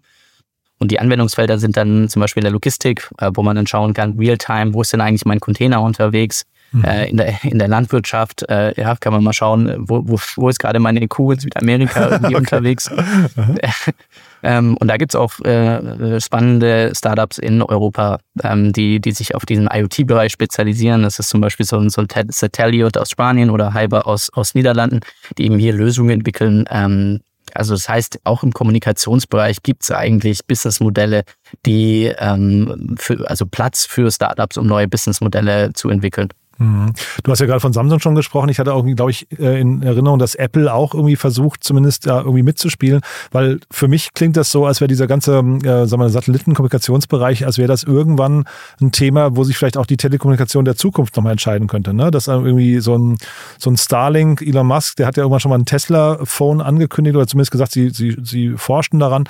Und 0.79 0.91
die 0.91 0.99
Anwendungsfelder 0.99 1.59
sind 1.59 1.75
dann 1.77 2.07
zum 2.07 2.21
Beispiel 2.21 2.41
in 2.41 2.45
der 2.45 2.53
Logistik, 2.53 3.09
äh, 3.19 3.29
wo 3.33 3.43
man 3.43 3.55
dann 3.55 3.67
schauen 3.67 3.93
kann, 3.93 4.17
real-time, 4.17 4.73
wo 4.73 4.81
ist 4.81 4.93
denn 4.93 5.01
eigentlich 5.01 5.25
mein 5.25 5.39
Container 5.39 5.81
unterwegs? 5.81 6.45
Mhm. 6.71 6.83
Äh, 6.83 7.09
in, 7.09 7.17
der, 7.17 7.43
in 7.43 7.59
der 7.59 7.67
Landwirtschaft, 7.67 8.43
äh, 8.49 8.79
ja, 8.79 8.95
kann 8.95 9.13
man 9.13 9.23
mal 9.23 9.33
schauen, 9.33 9.73
wo, 9.79 10.01
wo, 10.05 10.19
wo 10.35 10.49
ist 10.49 10.59
gerade 10.59 10.79
meine 10.79 11.07
Kuh 11.07 11.31
in 11.31 11.39
Südamerika 11.39 12.09
irgendwie 12.11 12.35
unterwegs. 12.35 12.89
ähm, 14.43 14.77
und 14.77 14.87
da 14.87 14.97
gibt's 14.97 15.15
auch 15.15 15.39
äh, 15.41 16.19
spannende 16.19 16.91
Startups 16.95 17.37
in 17.37 17.61
Europa, 17.61 18.19
ähm, 18.43 18.71
die, 18.73 18.99
die 18.99 19.11
sich 19.11 19.35
auf 19.35 19.45
diesen 19.45 19.67
IoT-Bereich 19.71 20.31
spezialisieren. 20.31 21.03
Das 21.03 21.19
ist 21.19 21.29
zum 21.29 21.41
Beispiel 21.41 21.65
so 21.65 21.77
ein, 21.77 21.89
so 21.89 22.01
ein 22.01 22.07
Satellite 22.29 23.01
aus 23.01 23.09
Spanien 23.09 23.49
oder 23.49 23.73
Hyber 23.73 24.07
aus, 24.07 24.29
aus 24.33 24.53
Niederlanden, 24.53 24.99
die 25.37 25.45
eben 25.45 25.57
hier 25.57 25.73
Lösungen 25.73 26.11
entwickeln, 26.11 26.65
ähm, 26.69 27.21
also 27.55 27.73
das 27.73 27.89
heißt, 27.89 28.19
auch 28.23 28.43
im 28.43 28.53
Kommunikationsbereich 28.53 29.63
gibt 29.63 29.83
es 29.83 29.91
eigentlich 29.91 30.45
Businessmodelle, 30.45 31.23
die 31.65 32.13
ähm, 32.17 32.95
für, 32.97 33.27
also 33.29 33.45
Platz 33.45 33.85
für 33.85 34.11
Startups, 34.11 34.57
um 34.57 34.67
neue 34.67 34.87
Businessmodelle 34.87 35.73
zu 35.73 35.89
entwickeln. 35.89 36.29
Mhm. 36.59 36.91
Du 37.23 37.31
hast 37.31 37.39
ja 37.39 37.45
gerade 37.45 37.61
von 37.61 37.73
Samsung 37.73 37.99
schon 37.99 38.15
gesprochen. 38.15 38.49
Ich 38.49 38.59
hatte 38.59 38.73
auch, 38.73 38.85
glaube 38.85 39.11
ich, 39.11 39.27
äh, 39.39 39.59
in 39.59 39.81
Erinnerung, 39.81 40.19
dass 40.19 40.35
Apple 40.35 40.71
auch 40.73 40.93
irgendwie 40.93 41.15
versucht, 41.15 41.63
zumindest 41.63 42.05
da 42.05 42.19
irgendwie 42.19 42.43
mitzuspielen, 42.43 43.01
weil 43.31 43.59
für 43.71 43.87
mich 43.87 44.13
klingt 44.13 44.35
das 44.35 44.51
so, 44.51 44.65
als 44.65 44.81
wäre 44.81 44.89
dieser 44.89 45.07
ganze, 45.07 45.39
äh, 45.39 45.87
sagen 45.87 46.01
wir, 46.01 46.09
Satellitenkommunikationsbereich, 46.09 47.45
als 47.45 47.57
wäre 47.57 47.69
das 47.69 47.83
irgendwann 47.83 48.43
ein 48.81 48.91
Thema, 48.91 49.35
wo 49.37 49.45
sich 49.45 49.57
vielleicht 49.57 49.77
auch 49.77 49.85
die 49.85 49.97
Telekommunikation 49.97 50.65
der 50.65 50.75
Zukunft 50.75 51.15
nochmal 51.15 51.31
entscheiden 51.31 51.67
könnte. 51.67 51.93
Ne? 51.93 52.11
Dass 52.11 52.27
irgendwie 52.27 52.79
so 52.79 52.97
ein, 52.97 53.17
so 53.57 53.69
ein 53.69 53.77
Starlink, 53.77 54.41
Elon 54.41 54.67
Musk, 54.67 54.97
der 54.97 55.07
hat 55.07 55.15
ja 55.15 55.23
irgendwann 55.23 55.39
schon 55.39 55.49
mal 55.49 55.59
ein 55.59 55.65
Tesla-Phone 55.65 56.61
angekündigt 56.61 57.15
oder 57.15 57.25
zumindest 57.25 57.51
gesagt, 57.51 57.71
sie, 57.71 57.89
sie, 57.89 58.17
sie 58.21 58.49
forschen 58.57 58.99
daran 58.99 59.23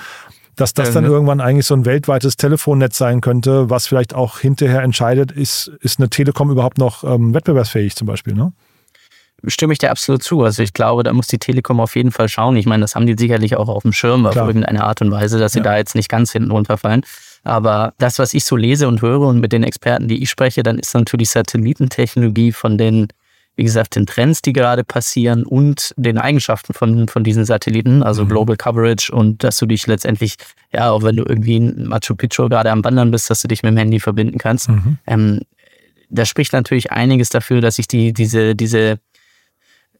dass 0.56 0.74
das 0.74 0.92
dann 0.92 1.06
irgendwann 1.06 1.40
eigentlich 1.40 1.66
so 1.66 1.74
ein 1.74 1.86
weltweites 1.86 2.36
Telefonnetz 2.36 2.98
sein 2.98 3.22
könnte, 3.22 3.70
was 3.70 3.88
vielleicht 3.88 4.14
auch 4.14 4.40
hinterher 4.40 4.82
entscheidet, 4.82 5.32
ist, 5.32 5.72
ist 5.80 6.00
eine 6.00 6.10
Telekom 6.10 6.52
überhaupt 6.52 6.78
noch 6.78 7.04
ähm, 7.04 7.34
wettbewerbsfähig 7.34 7.96
zum 7.96 8.08
Beispiel, 8.08 8.34
ne? 8.34 8.52
Stimme 9.48 9.72
ich 9.72 9.80
dir 9.80 9.92
absolut 9.92 10.22
zu. 10.22 10.44
Also 10.44 10.64
ich 10.64 10.74
glaube, 10.74 11.04
da 11.04 11.14
muss 11.14 11.28
die 11.28 11.38
Telekom 11.38 11.80
auf 11.80 11.96
jeden 11.96 12.12
Fall 12.12 12.28
schauen. 12.28 12.58
Ich 12.58 12.66
meine, 12.66 12.82
das 12.82 12.96
haben 12.96 13.08
die 13.08 13.16
sicherlich 13.18 13.56
auch 13.56 13.70
auf 13.70 13.84
dem 13.84 13.94
Schirm 13.94 14.24
Klar. 14.24 14.44
auf 14.44 14.50
irgendeine 14.50 14.84
Art 14.84 15.02
und 15.02 15.12
Weise, 15.12 15.40
dass 15.40 15.54
sie 15.54 15.60
ja. 15.60 15.64
da 15.64 15.78
jetzt 15.78 15.96
nicht 15.96 16.10
ganz 16.10 16.34
hinten 16.34 16.52
runterfallen. 16.52 17.04
Aber 17.44 17.94
das, 18.00 18.20
was 18.20 18.34
ich 18.34 18.44
so 18.44 18.58
lese 18.58 18.88
und 18.88 19.02
höre 19.02 19.22
und 19.22 19.40
mit 19.40 19.54
den 19.54 19.64
Experten, 19.64 20.10
die 20.10 20.22
ich 20.22 20.30
spreche, 20.30 20.62
dann 20.62 20.78
ist 20.78 20.94
natürlich 20.94 21.30
Satellitentechnologie 21.30 22.52
von 22.52 22.78
den 22.78 23.08
wie 23.60 23.66
gesagt, 23.66 23.98
den 23.98 24.06
Trends, 24.06 24.42
die 24.42 24.54
gerade 24.54 24.86
passieren 24.86 25.44
und 25.44 25.94
den 25.98 26.18
Eigenschaften 26.18 26.74
von, 26.74 27.10
von 27.10 27.26
diesen 27.26 27.44
Satelliten, 27.44 28.04
also 28.04 28.24
mhm. 28.24 28.30
Global 28.30 28.56
Coverage 28.56 29.12
und 29.12 29.44
dass 29.44 29.58
du 29.58 29.66
dich 29.66 29.86
letztendlich, 29.86 30.38
ja, 30.72 30.92
auch 30.92 31.04
wenn 31.04 31.18
du 31.18 31.26
irgendwie 31.28 31.58
in 31.58 31.86
Machu 31.86 32.16
Picchu 32.16 32.48
gerade 32.48 32.72
am 32.72 32.86
Wandern 32.86 33.12
bist, 33.12 33.30
dass 33.30 33.42
du 33.42 33.50
dich 33.50 33.62
mit 33.62 33.74
dem 33.74 33.78
Handy 33.78 34.00
verbinden 34.00 34.38
kannst. 34.38 34.70
Mhm. 34.70 34.98
Ähm, 35.06 35.42
da 36.10 36.26
spricht 36.26 36.54
natürlich 36.54 36.94
einiges 36.94 37.28
dafür, 37.28 37.60
dass 37.60 37.76
sich 37.76 37.90
die, 37.90 38.14
diese, 38.14 38.56
diese 38.56 39.00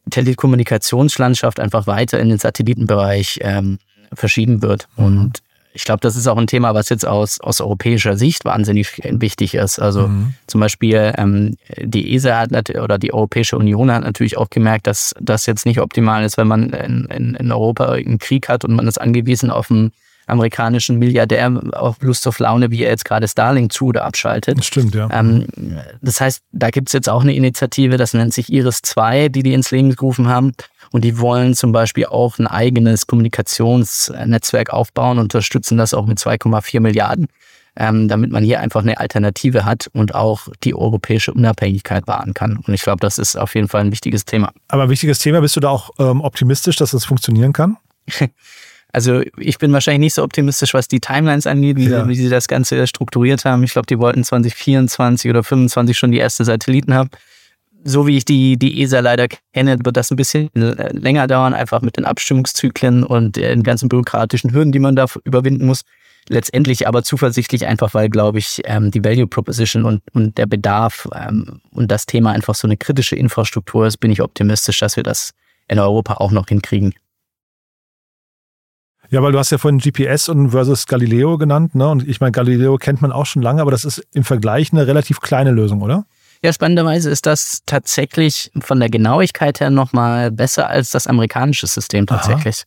Telekommunikationslandschaft 0.08 1.60
einfach 1.60 1.86
weiter 1.86 2.18
in 2.18 2.30
den 2.30 2.38
Satellitenbereich 2.38 3.40
ähm, 3.42 3.78
verschieben 4.14 4.62
wird. 4.62 4.88
Mhm. 4.96 5.04
Und 5.04 5.42
ich 5.72 5.84
glaube, 5.84 6.00
das 6.00 6.16
ist 6.16 6.26
auch 6.26 6.36
ein 6.36 6.46
Thema, 6.46 6.74
was 6.74 6.88
jetzt 6.88 7.06
aus, 7.06 7.40
aus 7.40 7.60
europäischer 7.60 8.16
Sicht 8.16 8.44
wahnsinnig 8.44 9.00
wichtig 9.04 9.54
ist. 9.54 9.78
Also 9.78 10.08
mhm. 10.08 10.34
zum 10.46 10.60
Beispiel 10.60 11.12
ähm, 11.16 11.56
die 11.78 12.14
ESA 12.14 12.40
hat 12.40 12.70
oder 12.70 12.98
die 12.98 13.12
Europäische 13.12 13.56
Union 13.56 13.90
hat 13.90 14.02
natürlich 14.02 14.36
auch 14.36 14.50
gemerkt, 14.50 14.86
dass 14.86 15.14
das 15.20 15.46
jetzt 15.46 15.66
nicht 15.66 15.80
optimal 15.80 16.24
ist, 16.24 16.36
wenn 16.36 16.48
man 16.48 16.70
in, 16.70 17.04
in, 17.06 17.34
in 17.36 17.52
Europa 17.52 17.92
einen 17.92 18.18
Krieg 18.18 18.48
hat 18.48 18.64
und 18.64 18.74
man 18.74 18.88
ist 18.88 19.00
angewiesen 19.00 19.50
auf 19.50 19.70
einen 19.70 19.92
amerikanischen 20.30 20.98
Milliardär 20.98 21.60
auf 21.72 21.96
Lust 22.00 22.26
auf 22.26 22.38
Laune, 22.38 22.70
wie 22.70 22.82
er 22.82 22.90
jetzt 22.90 23.04
gerade 23.04 23.28
Starlink 23.28 23.72
zu 23.72 23.86
oder 23.86 24.04
abschaltet. 24.04 24.58
Das 24.58 24.66
stimmt, 24.66 24.94
ja. 24.94 25.08
Ähm, 25.12 25.46
das 26.00 26.20
heißt, 26.20 26.42
da 26.52 26.70
gibt 26.70 26.88
es 26.88 26.92
jetzt 26.92 27.08
auch 27.08 27.22
eine 27.22 27.34
Initiative, 27.34 27.96
das 27.96 28.14
nennt 28.14 28.32
sich 28.32 28.52
Iris 28.52 28.82
2, 28.82 29.28
die 29.28 29.42
die 29.42 29.54
ins 29.54 29.70
Leben 29.70 29.94
gerufen 29.94 30.28
haben. 30.28 30.52
Und 30.92 31.04
die 31.04 31.18
wollen 31.18 31.54
zum 31.54 31.72
Beispiel 31.72 32.06
auch 32.06 32.38
ein 32.38 32.46
eigenes 32.46 33.06
Kommunikationsnetzwerk 33.06 34.70
aufbauen, 34.72 35.18
unterstützen 35.18 35.78
das 35.78 35.94
auch 35.94 36.06
mit 36.06 36.18
2,4 36.18 36.80
Milliarden, 36.80 37.28
ähm, 37.76 38.08
damit 38.08 38.32
man 38.32 38.42
hier 38.42 38.60
einfach 38.60 38.82
eine 38.82 38.98
Alternative 38.98 39.64
hat 39.64 39.88
und 39.92 40.14
auch 40.14 40.48
die 40.64 40.74
europäische 40.74 41.32
Unabhängigkeit 41.32 42.06
wahren 42.08 42.34
kann. 42.34 42.56
Und 42.56 42.74
ich 42.74 42.82
glaube, 42.82 43.00
das 43.00 43.18
ist 43.18 43.36
auf 43.36 43.54
jeden 43.54 43.68
Fall 43.68 43.82
ein 43.82 43.92
wichtiges 43.92 44.24
Thema. 44.24 44.52
Aber 44.68 44.84
ein 44.84 44.90
wichtiges 44.90 45.20
Thema, 45.20 45.40
bist 45.40 45.56
du 45.56 45.60
da 45.60 45.68
auch 45.68 45.90
ähm, 45.98 46.20
optimistisch, 46.20 46.76
dass 46.76 46.90
das 46.90 47.04
funktionieren 47.04 47.52
kann? 47.52 47.76
Also 48.92 49.22
ich 49.36 49.58
bin 49.58 49.72
wahrscheinlich 49.72 50.00
nicht 50.00 50.14
so 50.14 50.22
optimistisch, 50.22 50.74
was 50.74 50.88
die 50.88 51.00
Timelines 51.00 51.46
angeht, 51.46 51.76
wie, 51.76 51.88
ja. 51.88 52.08
wie 52.08 52.14
sie 52.14 52.28
das 52.28 52.48
Ganze 52.48 52.86
strukturiert 52.86 53.44
haben. 53.44 53.62
Ich 53.62 53.72
glaube, 53.72 53.86
die 53.86 53.98
wollten 53.98 54.24
2024 54.24 55.30
oder 55.30 55.42
2025 55.42 55.96
schon 55.96 56.10
die 56.10 56.18
erste 56.18 56.44
Satelliten 56.44 56.94
haben. 56.94 57.10
so 57.84 58.06
wie 58.06 58.16
ich 58.16 58.24
die, 58.24 58.58
die 58.58 58.82
ESA 58.82 59.00
leider 59.00 59.28
kenne, 59.54 59.78
wird 59.82 59.96
das 59.96 60.10
ein 60.10 60.16
bisschen 60.16 60.50
äh, 60.54 60.92
länger 60.92 61.26
dauern, 61.26 61.54
einfach 61.54 61.82
mit 61.82 61.96
den 61.96 62.04
Abstimmungszyklen 62.04 63.04
und 63.04 63.36
den 63.36 63.62
ganzen 63.62 63.88
bürokratischen 63.88 64.52
Hürden, 64.52 64.72
die 64.72 64.78
man 64.80 64.96
da 64.96 65.06
überwinden 65.24 65.66
muss. 65.66 65.82
Letztendlich 66.28 66.86
aber 66.86 67.02
zuversichtlich, 67.02 67.66
einfach 67.66 67.94
weil, 67.94 68.08
glaube 68.08 68.38
ich, 68.38 68.60
ähm, 68.64 68.90
die 68.90 69.02
Value 69.02 69.26
Proposition 69.26 69.84
und, 69.84 70.02
und 70.12 70.36
der 70.36 70.46
Bedarf 70.46 71.08
ähm, 71.14 71.60
und 71.72 71.90
das 71.90 72.06
Thema 72.06 72.32
einfach 72.32 72.54
so 72.54 72.68
eine 72.68 72.76
kritische 72.76 73.16
Infrastruktur 73.16 73.86
ist, 73.86 73.96
bin 73.96 74.10
ich 74.10 74.20
optimistisch, 74.20 74.78
dass 74.80 74.96
wir 74.96 75.02
das 75.02 75.32
in 75.66 75.78
Europa 75.78 76.14
auch 76.14 76.30
noch 76.30 76.46
hinkriegen. 76.48 76.92
Ja, 79.10 79.22
weil 79.22 79.32
du 79.32 79.38
hast 79.38 79.50
ja 79.50 79.58
vorhin 79.58 79.78
GPS 79.78 80.28
und 80.28 80.50
versus 80.50 80.86
Galileo 80.86 81.36
genannt, 81.36 81.74
ne? 81.74 81.88
Und 81.88 82.06
ich 82.06 82.20
meine, 82.20 82.30
Galileo 82.30 82.76
kennt 82.76 83.02
man 83.02 83.10
auch 83.10 83.26
schon 83.26 83.42
lange, 83.42 83.60
aber 83.60 83.72
das 83.72 83.84
ist 83.84 84.06
im 84.14 84.22
Vergleich 84.22 84.72
eine 84.72 84.86
relativ 84.86 85.20
kleine 85.20 85.50
Lösung, 85.50 85.82
oder? 85.82 86.04
Ja, 86.42 86.52
spannenderweise 86.52 87.10
ist 87.10 87.26
das 87.26 87.62
tatsächlich 87.66 88.50
von 88.60 88.80
der 88.80 88.88
Genauigkeit 88.88 89.60
her 89.60 89.68
nochmal 89.68 90.30
besser 90.30 90.70
als 90.70 90.90
das 90.90 91.06
amerikanische 91.06 91.66
System 91.66 92.06
tatsächlich. 92.06 92.64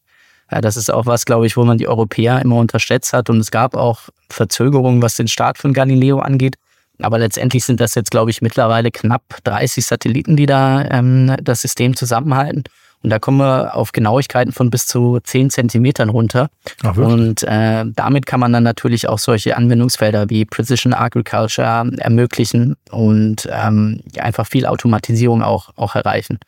Ja, 0.51 0.61
das 0.61 0.77
ist 0.77 0.91
auch 0.91 1.07
was, 1.07 1.25
glaube 1.25 1.47
ich, 1.47 1.57
wo 1.57 1.63
man 1.63 1.79
die 1.79 1.87
Europäer 1.87 2.39
immer 2.41 2.57
unterschätzt 2.57 3.13
hat. 3.13 3.29
Und 3.31 3.39
es 3.39 3.49
gab 3.49 3.75
auch 3.75 4.01
Verzögerungen, 4.29 5.01
was 5.01 5.15
den 5.15 5.27
Start 5.27 5.57
von 5.57 5.73
Galileo 5.73 6.19
angeht. 6.19 6.57
Aber 7.01 7.17
letztendlich 7.17 7.65
sind 7.65 7.79
das 7.79 7.95
jetzt, 7.95 8.11
glaube 8.11 8.29
ich, 8.29 8.41
mittlerweile 8.41 8.91
knapp 8.91 9.23
30 9.45 9.83
Satelliten, 9.83 10.35
die 10.35 10.45
da 10.45 10.85
ähm, 10.91 11.35
das 11.41 11.61
System 11.61 11.95
zusammenhalten. 11.95 12.65
Und 13.03 13.09
da 13.09 13.19
kommen 13.19 13.37
wir 13.37 13.75
auf 13.75 13.91
Genauigkeiten 13.91 14.53
von 14.53 14.69
bis 14.69 14.87
zu 14.87 15.19
10 15.21 15.49
Zentimetern 15.49 16.07
runter. 16.07 16.49
Ach, 16.83 16.95
und 16.95 17.43
äh, 17.43 17.83
damit 17.85 18.25
kann 18.25 18.39
man 18.39 18.53
dann 18.53 18.63
natürlich 18.63 19.09
auch 19.09 19.19
solche 19.19 19.57
Anwendungsfelder 19.57 20.29
wie 20.29 20.45
Precision 20.45 20.93
Agriculture 20.93 21.91
ermöglichen 21.97 22.77
und 22.91 23.47
ähm, 23.51 24.01
einfach 24.17 24.47
viel 24.47 24.65
Automatisierung 24.65 25.43
auch, 25.43 25.71
auch 25.75 25.95
erreichen. 25.95 26.39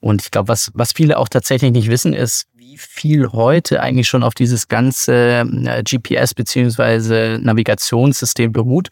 Und 0.00 0.22
ich 0.22 0.32
glaube, 0.32 0.48
was, 0.48 0.72
was 0.74 0.92
viele 0.92 1.16
auch 1.16 1.28
tatsächlich 1.28 1.70
nicht 1.70 1.88
wissen, 1.88 2.12
ist, 2.12 2.48
wie 2.56 2.76
viel 2.76 3.30
heute 3.32 3.80
eigentlich 3.80 4.08
schon 4.08 4.24
auf 4.24 4.34
dieses 4.34 4.66
ganze 4.66 5.46
äh, 5.64 5.82
GPS 5.84 6.34
beziehungsweise 6.34 7.38
Navigationssystem 7.40 8.52
beruht. 8.52 8.88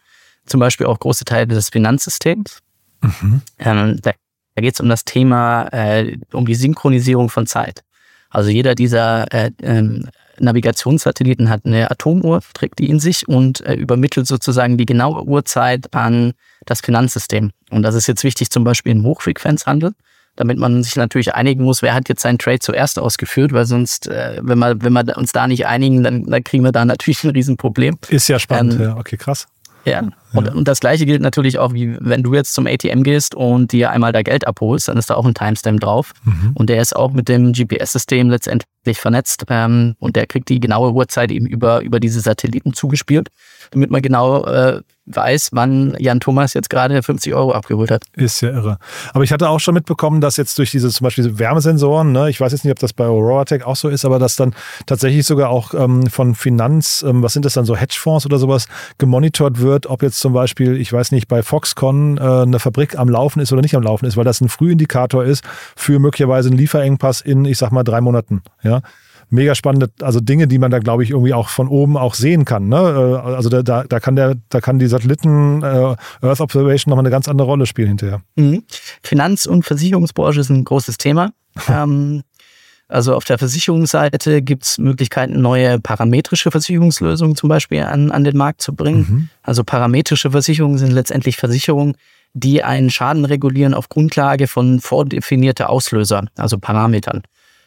Zum 0.46 0.60
Beispiel 0.60 0.86
auch 0.86 1.00
große 1.00 1.24
Teile 1.24 1.48
des 1.48 1.68
Finanzsystems. 1.68 2.60
Mhm. 3.02 3.42
Ähm, 3.58 3.98
da 4.00 4.12
da 4.54 4.62
geht 4.62 4.74
es 4.74 4.80
um 4.80 4.88
das 4.88 5.04
Thema, 5.04 5.68
äh, 5.72 6.18
um 6.32 6.46
die 6.46 6.54
Synchronisierung 6.54 7.28
von 7.28 7.46
Zeit. 7.46 7.82
Also 8.30 8.50
jeder 8.50 8.74
dieser 8.74 9.32
äh, 9.32 9.50
ähm, 9.62 10.08
Navigationssatelliten 10.38 11.50
hat 11.50 11.64
eine 11.64 11.90
Atomuhr, 11.90 12.40
trägt 12.54 12.78
die 12.78 12.88
in 12.88 12.98
sich 12.98 13.28
und 13.28 13.60
äh, 13.66 13.74
übermittelt 13.74 14.26
sozusagen 14.26 14.78
die 14.78 14.86
genaue 14.86 15.24
Uhrzeit 15.24 15.94
an 15.94 16.32
das 16.66 16.80
Finanzsystem. 16.80 17.52
Und 17.70 17.82
das 17.82 17.94
ist 17.94 18.06
jetzt 18.06 18.24
wichtig 18.24 18.50
zum 18.50 18.64
Beispiel 18.64 18.92
im 18.92 19.04
Hochfrequenzhandel, 19.04 19.92
damit 20.36 20.58
man 20.58 20.82
sich 20.82 20.96
natürlich 20.96 21.34
einigen 21.34 21.64
muss, 21.64 21.82
wer 21.82 21.94
hat 21.94 22.08
jetzt 22.08 22.22
seinen 22.22 22.38
Trade 22.38 22.60
zuerst 22.60 22.98
ausgeführt, 22.98 23.52
weil 23.52 23.66
sonst, 23.66 24.08
äh, 24.08 24.38
wenn, 24.42 24.58
wir, 24.58 24.82
wenn 24.82 24.92
wir 24.92 25.16
uns 25.16 25.32
da 25.32 25.46
nicht 25.46 25.66
einigen, 25.66 26.02
dann, 26.02 26.24
dann 26.24 26.44
kriegen 26.44 26.64
wir 26.64 26.72
da 26.72 26.84
natürlich 26.84 27.22
ein 27.24 27.30
Riesenproblem. 27.30 27.98
Ist 28.08 28.28
ja 28.28 28.38
spannend, 28.38 28.74
ähm, 28.74 28.82
ja, 28.82 28.96
okay, 28.96 29.16
krass. 29.16 29.46
Ja. 29.84 30.08
Und, 30.32 30.48
und 30.54 30.68
das 30.68 30.80
gleiche 30.80 31.06
gilt 31.06 31.22
natürlich 31.22 31.58
auch, 31.58 31.72
wie 31.74 31.96
wenn 32.00 32.22
du 32.22 32.34
jetzt 32.34 32.54
zum 32.54 32.66
ATM 32.66 33.02
gehst 33.02 33.34
und 33.34 33.72
dir 33.72 33.90
einmal 33.90 34.12
da 34.12 34.22
Geld 34.22 34.46
abholst, 34.46 34.88
dann 34.88 34.96
ist 34.96 35.10
da 35.10 35.14
auch 35.14 35.26
ein 35.26 35.34
Timestamp 35.34 35.80
drauf. 35.80 36.12
Mhm. 36.24 36.52
Und 36.54 36.70
der 36.70 36.80
ist 36.80 36.94
auch 36.96 37.12
mit 37.12 37.28
dem 37.28 37.52
GPS-System 37.52 38.30
letztendlich 38.30 38.98
vernetzt. 38.98 39.44
Ähm, 39.48 39.94
und 39.98 40.16
der 40.16 40.26
kriegt 40.26 40.48
die 40.48 40.60
genaue 40.60 40.92
Uhrzeit 40.92 41.30
eben 41.30 41.46
über, 41.46 41.82
über 41.82 42.00
diese 42.00 42.20
Satelliten 42.20 42.72
zugespielt, 42.72 43.28
damit 43.70 43.90
man 43.90 44.02
genau 44.02 44.44
äh, 44.44 44.80
weiß, 45.06 45.50
wann 45.52 45.96
Jan 45.98 46.20
Thomas 46.20 46.54
jetzt 46.54 46.70
gerade 46.70 47.02
50 47.02 47.34
Euro 47.34 47.52
abgeholt 47.52 47.90
hat. 47.90 48.04
Ist 48.14 48.40
ja 48.40 48.50
irre. 48.50 48.78
Aber 49.12 49.24
ich 49.24 49.32
hatte 49.32 49.48
auch 49.48 49.58
schon 49.58 49.74
mitbekommen, 49.74 50.20
dass 50.20 50.36
jetzt 50.36 50.58
durch 50.58 50.70
diese 50.70 50.90
zum 50.90 51.04
Beispiel 51.04 51.38
Wärmesensoren, 51.38 52.12
ne, 52.12 52.30
ich 52.30 52.40
weiß 52.40 52.52
jetzt 52.52 52.64
nicht, 52.64 52.72
ob 52.72 52.78
das 52.78 52.92
bei 52.92 53.06
Aurora 53.06 53.44
Tech 53.44 53.64
auch 53.64 53.74
so 53.74 53.88
ist, 53.88 54.04
aber 54.04 54.18
dass 54.18 54.36
dann 54.36 54.54
tatsächlich 54.86 55.26
sogar 55.26 55.50
auch 55.50 55.74
ähm, 55.74 56.06
von 56.06 56.34
Finanz, 56.34 57.04
ähm, 57.06 57.22
was 57.22 57.32
sind 57.32 57.44
das 57.44 57.54
dann 57.54 57.64
so 57.64 57.76
Hedgefonds 57.76 58.26
oder 58.26 58.38
sowas, 58.38 58.66
gemonitort 58.98 59.60
wird, 59.60 59.86
ob 59.86 60.02
jetzt 60.02 60.20
zum 60.22 60.32
Beispiel, 60.32 60.80
ich 60.80 60.92
weiß 60.92 61.12
nicht, 61.12 61.28
bei 61.28 61.42
Foxconn 61.42 62.16
äh, 62.16 62.20
eine 62.20 62.58
Fabrik 62.58 62.98
am 62.98 63.08
Laufen 63.08 63.40
ist 63.40 63.52
oder 63.52 63.60
nicht 63.60 63.76
am 63.76 63.82
Laufen 63.82 64.06
ist, 64.06 64.16
weil 64.16 64.24
das 64.24 64.40
ein 64.40 64.48
Frühindikator 64.48 65.24
ist 65.24 65.44
für 65.76 65.98
möglicherweise 65.98 66.48
einen 66.48 66.58
Lieferengpass 66.58 67.20
in, 67.20 67.44
ich 67.44 67.58
sag 67.58 67.72
mal, 67.72 67.84
drei 67.84 68.00
Monaten. 68.00 68.42
Ja 68.62 68.80
mega 69.32 69.54
spannende, 69.54 69.90
also 70.02 70.20
Dinge, 70.20 70.46
die 70.46 70.58
man 70.58 70.70
da, 70.70 70.78
glaube 70.78 71.02
ich, 71.02 71.10
irgendwie 71.10 71.32
auch 71.32 71.48
von 71.48 71.66
oben 71.66 71.96
auch 71.96 72.14
sehen 72.14 72.44
kann. 72.44 72.68
Ne? 72.68 72.76
Äh, 72.76 73.28
also 73.34 73.48
da, 73.48 73.62
da, 73.62 73.84
da 73.84 73.98
kann 73.98 74.14
der, 74.14 74.36
da 74.50 74.60
kann 74.60 74.78
die 74.78 74.86
Satelliten 74.86 75.62
äh, 75.62 75.96
Earth 76.20 76.40
Observation 76.40 76.90
nochmal 76.90 77.04
eine 77.04 77.10
ganz 77.10 77.28
andere 77.28 77.48
Rolle 77.48 77.66
spielen 77.66 77.88
hinterher. 77.88 78.20
Mhm. 78.36 78.64
Finanz- 79.02 79.46
und 79.46 79.64
Versicherungsbranche 79.64 80.40
ist 80.40 80.50
ein 80.50 80.64
großes 80.64 80.98
Thema. 80.98 81.30
ähm, 81.68 82.22
also 82.92 83.14
auf 83.14 83.24
der 83.24 83.38
Versicherungsseite 83.38 84.42
gibt 84.42 84.64
es 84.64 84.78
Möglichkeiten, 84.78 85.40
neue 85.40 85.80
parametrische 85.80 86.50
Versicherungslösungen 86.50 87.36
zum 87.36 87.48
Beispiel 87.48 87.82
an, 87.82 88.10
an 88.10 88.24
den 88.24 88.36
Markt 88.36 88.60
zu 88.60 88.74
bringen. 88.74 89.06
Mhm. 89.08 89.28
Also 89.42 89.64
parametrische 89.64 90.30
Versicherungen 90.30 90.78
sind 90.78 90.92
letztendlich 90.92 91.36
Versicherungen, 91.36 91.96
die 92.34 92.62
einen 92.62 92.90
Schaden 92.90 93.24
regulieren 93.24 93.74
auf 93.74 93.88
Grundlage 93.88 94.46
von 94.46 94.80
vordefinierter 94.80 95.70
Auslöser, 95.70 96.26
also 96.36 96.58
Parametern. 96.58 97.22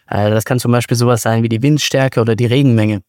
Äh, 0.07 0.29
das 0.29 0.45
kann 0.45 0.59
zum 0.59 0.71
Beispiel 0.71 0.97
sowas 0.97 1.21
sein 1.21 1.43
wie 1.43 1.49
die 1.49 1.61
Windstärke 1.61 2.21
oder 2.21 2.35
die 2.35 2.45
Regenmenge. 2.45 3.01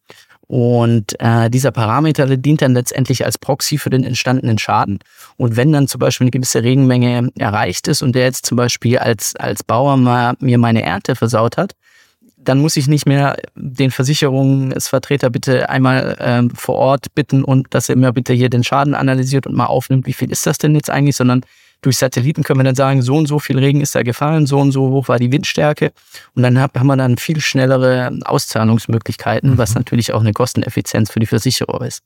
Und 0.48 1.18
äh, 1.18 1.50
dieser 1.50 1.72
Parameter 1.72 2.36
dient 2.36 2.62
dann 2.62 2.74
letztendlich 2.74 3.24
als 3.24 3.36
Proxy 3.36 3.78
für 3.78 3.90
den 3.90 4.04
entstandenen 4.04 4.58
Schaden. 4.58 5.00
Und 5.36 5.56
wenn 5.56 5.72
dann 5.72 5.88
zum 5.88 5.98
Beispiel 5.98 6.26
eine 6.26 6.30
gewisse 6.30 6.62
Regenmenge 6.62 7.30
erreicht 7.36 7.88
ist 7.88 8.02
und 8.02 8.14
der 8.14 8.24
jetzt 8.24 8.46
zum 8.46 8.56
Beispiel 8.56 8.98
als, 8.98 9.34
als 9.36 9.64
Bauer 9.64 9.96
mal, 9.96 10.34
mir 10.38 10.58
meine 10.58 10.82
Ernte 10.82 11.16
versaut 11.16 11.56
hat, 11.56 11.74
dann 12.46 12.60
muss 12.60 12.76
ich 12.76 12.86
nicht 12.88 13.06
mehr 13.06 13.36
den 13.54 13.90
Versicherungsvertreter 13.90 15.30
bitte 15.30 15.68
einmal 15.68 16.16
ähm, 16.20 16.50
vor 16.50 16.76
Ort 16.76 17.14
bitten 17.14 17.44
und 17.44 17.66
dass 17.70 17.88
er 17.88 17.96
mir 17.96 18.12
bitte 18.12 18.32
hier 18.32 18.48
den 18.48 18.64
Schaden 18.64 18.94
analysiert 18.94 19.46
und 19.46 19.54
mal 19.54 19.66
aufnimmt, 19.66 20.06
wie 20.06 20.12
viel 20.12 20.30
ist 20.30 20.46
das 20.46 20.58
denn 20.58 20.74
jetzt 20.74 20.88
eigentlich, 20.88 21.16
sondern 21.16 21.42
durch 21.82 21.98
Satelliten 21.98 22.42
können 22.42 22.60
wir 22.60 22.64
dann 22.64 22.74
sagen, 22.74 23.02
so 23.02 23.16
und 23.16 23.26
so 23.26 23.38
viel 23.38 23.58
Regen 23.58 23.80
ist 23.80 23.94
da 23.94 24.02
gefallen, 24.02 24.46
so 24.46 24.58
und 24.58 24.72
so 24.72 24.90
hoch 24.90 25.08
war 25.08 25.18
die 25.18 25.30
Windstärke. 25.30 25.92
Und 26.34 26.42
dann 26.42 26.58
haben 26.58 26.86
wir 26.86 26.96
dann 26.96 27.18
viel 27.18 27.40
schnellere 27.40 28.18
Auszahlungsmöglichkeiten, 28.24 29.52
mhm. 29.52 29.58
was 29.58 29.74
natürlich 29.74 30.12
auch 30.12 30.20
eine 30.20 30.32
Kosteneffizienz 30.32 31.10
für 31.10 31.20
die 31.20 31.26
Versicherer 31.26 31.84
ist. 31.84 32.02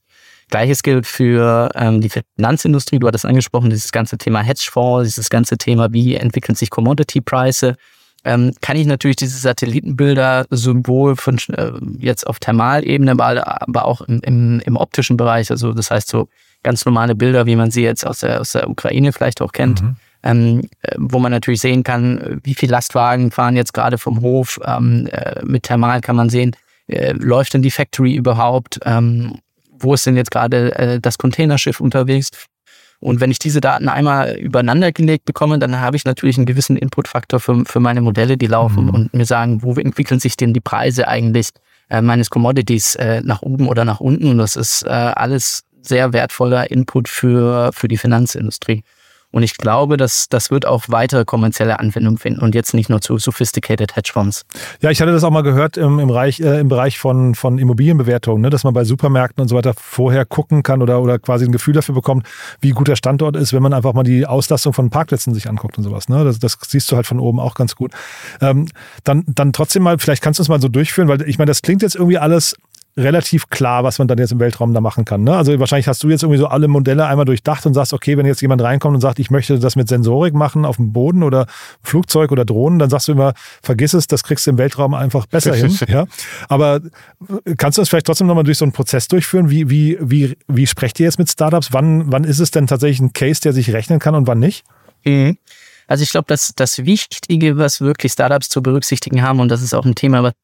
Gleiches 0.48 0.82
gilt 0.82 1.06
für 1.06 1.70
ähm, 1.76 2.00
die 2.00 2.10
Finanzindustrie. 2.36 2.98
Du 2.98 3.06
hattest 3.06 3.24
angesprochen, 3.24 3.70
dieses 3.70 3.92
ganze 3.92 4.18
Thema 4.18 4.40
Hedgefonds, 4.40 5.08
dieses 5.08 5.30
ganze 5.30 5.56
Thema, 5.56 5.92
wie 5.92 6.16
entwickeln 6.16 6.56
sich 6.56 6.70
Commodity-Preise. 6.70 7.76
Ähm, 8.24 8.52
kann 8.60 8.76
ich 8.76 8.86
natürlich 8.86 9.16
diese 9.16 9.38
Satellitenbilder 9.38 10.46
sowohl 10.50 11.16
von 11.16 11.38
äh, 11.56 11.72
jetzt 11.98 12.26
auf 12.26 12.38
Thermalebene, 12.38 13.12
aber, 13.12 13.62
aber 13.62 13.84
auch 13.86 14.02
im, 14.02 14.20
im, 14.20 14.60
im 14.60 14.76
optischen 14.76 15.16
Bereich, 15.16 15.50
also 15.50 15.72
das 15.72 15.90
heißt 15.90 16.08
so 16.08 16.28
ganz 16.62 16.84
normale 16.84 17.14
Bilder, 17.14 17.46
wie 17.46 17.56
man 17.56 17.70
sie 17.70 17.82
jetzt 17.82 18.06
aus 18.06 18.20
der, 18.20 18.40
aus 18.40 18.52
der 18.52 18.68
Ukraine 18.68 19.12
vielleicht 19.12 19.40
auch 19.40 19.52
kennt, 19.52 19.82
mhm. 19.82 19.96
ähm, 20.22 20.60
äh, 20.82 20.96
wo 20.98 21.18
man 21.18 21.32
natürlich 21.32 21.60
sehen 21.60 21.82
kann, 21.82 22.40
wie 22.44 22.54
viele 22.54 22.72
Lastwagen 22.72 23.30
fahren 23.30 23.56
jetzt 23.56 23.72
gerade 23.72 23.96
vom 23.96 24.20
Hof. 24.20 24.60
Ähm, 24.64 25.08
äh, 25.10 25.42
mit 25.44 25.62
Thermal 25.62 26.02
kann 26.02 26.16
man 26.16 26.28
sehen, 26.28 26.54
äh, 26.88 27.12
läuft 27.12 27.54
denn 27.54 27.62
die 27.62 27.70
Factory 27.70 28.14
überhaupt? 28.14 28.80
Ähm, 28.84 29.38
wo 29.78 29.94
ist 29.94 30.04
denn 30.04 30.16
jetzt 30.16 30.30
gerade 30.30 30.74
äh, 30.78 31.00
das 31.00 31.16
Containerschiff 31.16 31.80
unterwegs? 31.80 32.30
Und 33.00 33.20
wenn 33.20 33.30
ich 33.30 33.38
diese 33.38 33.62
Daten 33.62 33.88
einmal 33.88 34.36
übereinander 34.36 34.92
gelegt 34.92 35.24
bekomme, 35.24 35.58
dann 35.58 35.80
habe 35.80 35.96
ich 35.96 36.04
natürlich 36.04 36.36
einen 36.36 36.46
gewissen 36.46 36.76
Inputfaktor 36.76 37.40
für, 37.40 37.64
für 37.64 37.80
meine 37.80 38.02
Modelle, 38.02 38.36
die 38.36 38.46
laufen 38.46 38.84
mhm. 38.84 38.90
und 38.90 39.14
mir 39.14 39.24
sagen, 39.24 39.62
wo 39.62 39.74
entwickeln 39.74 40.20
sich 40.20 40.36
denn 40.36 40.52
die 40.52 40.60
Preise 40.60 41.08
eigentlich 41.08 41.48
äh, 41.88 42.02
meines 42.02 42.28
Commodities 42.28 42.96
äh, 42.96 43.22
nach 43.24 43.40
oben 43.40 43.68
oder 43.68 43.86
nach 43.86 44.00
unten. 44.00 44.28
Und 44.28 44.38
das 44.38 44.54
ist 44.54 44.82
äh, 44.82 44.90
alles 44.90 45.64
sehr 45.80 46.12
wertvoller 46.12 46.70
Input 46.70 47.08
für, 47.08 47.70
für 47.72 47.88
die 47.88 47.96
Finanzindustrie. 47.96 48.84
Und 49.32 49.42
ich 49.42 49.56
glaube, 49.56 49.96
dass 49.96 50.28
das 50.28 50.50
wird 50.50 50.66
auch 50.66 50.84
weitere 50.88 51.24
kommerzielle 51.24 51.78
Anwendung 51.78 52.18
finden 52.18 52.40
und 52.40 52.54
jetzt 52.54 52.74
nicht 52.74 52.90
nur 52.90 53.00
zu 53.00 53.18
sophisticated 53.18 53.96
Hedgefonds. 53.96 54.44
Ja, 54.80 54.90
ich 54.90 55.00
hatte 55.00 55.12
das 55.12 55.22
auch 55.22 55.30
mal 55.30 55.42
gehört 55.42 55.76
im, 55.76 55.98
im, 55.98 56.08
Bereich, 56.08 56.40
äh, 56.40 56.60
im 56.60 56.68
Bereich 56.68 56.98
von, 56.98 57.34
von 57.34 57.58
Immobilienbewertungen, 57.58 58.42
ne, 58.42 58.50
dass 58.50 58.64
man 58.64 58.74
bei 58.74 58.84
Supermärkten 58.84 59.42
und 59.42 59.48
so 59.48 59.56
weiter 59.56 59.74
vorher 59.76 60.24
gucken 60.24 60.62
kann 60.62 60.82
oder, 60.82 61.00
oder 61.00 61.18
quasi 61.18 61.44
ein 61.44 61.52
Gefühl 61.52 61.74
dafür 61.74 61.94
bekommt, 61.94 62.26
wie 62.60 62.70
gut 62.70 62.88
der 62.88 62.96
Standort 62.96 63.36
ist, 63.36 63.52
wenn 63.52 63.62
man 63.62 63.72
einfach 63.72 63.92
mal 63.92 64.02
die 64.02 64.26
Auslastung 64.26 64.72
von 64.72 64.90
Parkplätzen 64.90 65.32
sich 65.32 65.48
anguckt 65.48 65.78
und 65.78 65.84
sowas. 65.84 66.08
Ne? 66.08 66.24
Das, 66.24 66.38
das 66.38 66.58
siehst 66.66 66.90
du 66.90 66.96
halt 66.96 67.06
von 67.06 67.20
oben 67.20 67.38
auch 67.38 67.54
ganz 67.54 67.76
gut. 67.76 67.92
Ähm, 68.40 68.66
dann, 69.04 69.24
dann 69.26 69.52
trotzdem 69.52 69.82
mal, 69.82 69.98
vielleicht 69.98 70.22
kannst 70.22 70.38
du 70.38 70.42
es 70.42 70.48
mal 70.48 70.60
so 70.60 70.68
durchführen, 70.68 71.08
weil 71.08 71.22
ich 71.28 71.38
meine, 71.38 71.50
das 71.50 71.62
klingt 71.62 71.82
jetzt 71.82 71.94
irgendwie 71.94 72.18
alles 72.18 72.56
relativ 72.96 73.48
klar, 73.50 73.84
was 73.84 73.98
man 73.98 74.08
dann 74.08 74.18
jetzt 74.18 74.32
im 74.32 74.40
Weltraum 74.40 74.74
da 74.74 74.80
machen 74.80 75.04
kann. 75.04 75.22
Ne? 75.22 75.36
Also 75.36 75.58
wahrscheinlich 75.58 75.86
hast 75.88 76.02
du 76.02 76.10
jetzt 76.10 76.22
irgendwie 76.22 76.38
so 76.38 76.46
alle 76.46 76.68
Modelle 76.68 77.06
einmal 77.06 77.24
durchdacht 77.24 77.64
und 77.66 77.74
sagst, 77.74 77.92
okay, 77.92 78.16
wenn 78.16 78.26
jetzt 78.26 78.42
jemand 78.42 78.62
reinkommt 78.62 78.94
und 78.94 79.00
sagt, 79.00 79.18
ich 79.18 79.30
möchte 79.30 79.58
das 79.58 79.76
mit 79.76 79.88
Sensorik 79.88 80.34
machen 80.34 80.64
auf 80.64 80.76
dem 80.76 80.92
Boden 80.92 81.22
oder 81.22 81.46
Flugzeug 81.82 82.32
oder 82.32 82.44
Drohnen, 82.44 82.78
dann 82.78 82.90
sagst 82.90 83.08
du 83.08 83.12
immer, 83.12 83.34
vergiss 83.62 83.94
es, 83.94 84.06
das 84.06 84.22
kriegst 84.22 84.46
du 84.46 84.50
im 84.50 84.58
Weltraum 84.58 84.94
einfach 84.94 85.26
besser 85.26 85.54
hin. 85.54 85.76
Ja? 85.88 86.06
Aber 86.48 86.80
kannst 87.56 87.78
du 87.78 87.82
das 87.82 87.88
vielleicht 87.88 88.06
trotzdem 88.06 88.26
nochmal 88.26 88.44
durch 88.44 88.58
so 88.58 88.64
einen 88.64 88.72
Prozess 88.72 89.08
durchführen? 89.08 89.50
Wie, 89.50 89.70
wie, 89.70 89.98
wie, 90.00 90.36
wie 90.48 90.66
sprecht 90.66 91.00
ihr 91.00 91.04
jetzt 91.04 91.18
mit 91.18 91.30
Startups? 91.30 91.72
Wann, 91.72 92.10
wann 92.12 92.24
ist 92.24 92.40
es 92.40 92.50
denn 92.50 92.66
tatsächlich 92.66 93.00
ein 93.00 93.12
Case, 93.12 93.40
der 93.40 93.52
sich 93.52 93.72
rechnen 93.72 93.98
kann 93.98 94.14
und 94.14 94.26
wann 94.26 94.38
nicht? 94.38 94.64
Mhm. 95.04 95.38
Also 95.86 96.02
ich 96.04 96.10
glaube, 96.10 96.26
dass 96.28 96.52
das 96.54 96.84
Wichtige, 96.84 97.56
was 97.56 97.80
wirklich 97.80 98.12
Startups 98.12 98.48
zu 98.48 98.62
berücksichtigen 98.62 99.22
haben, 99.22 99.40
und 99.40 99.48
das 99.48 99.60
ist 99.60 99.74
auch 99.74 99.84
ein 99.84 99.96
Thema, 99.96 100.22
was 100.22 100.34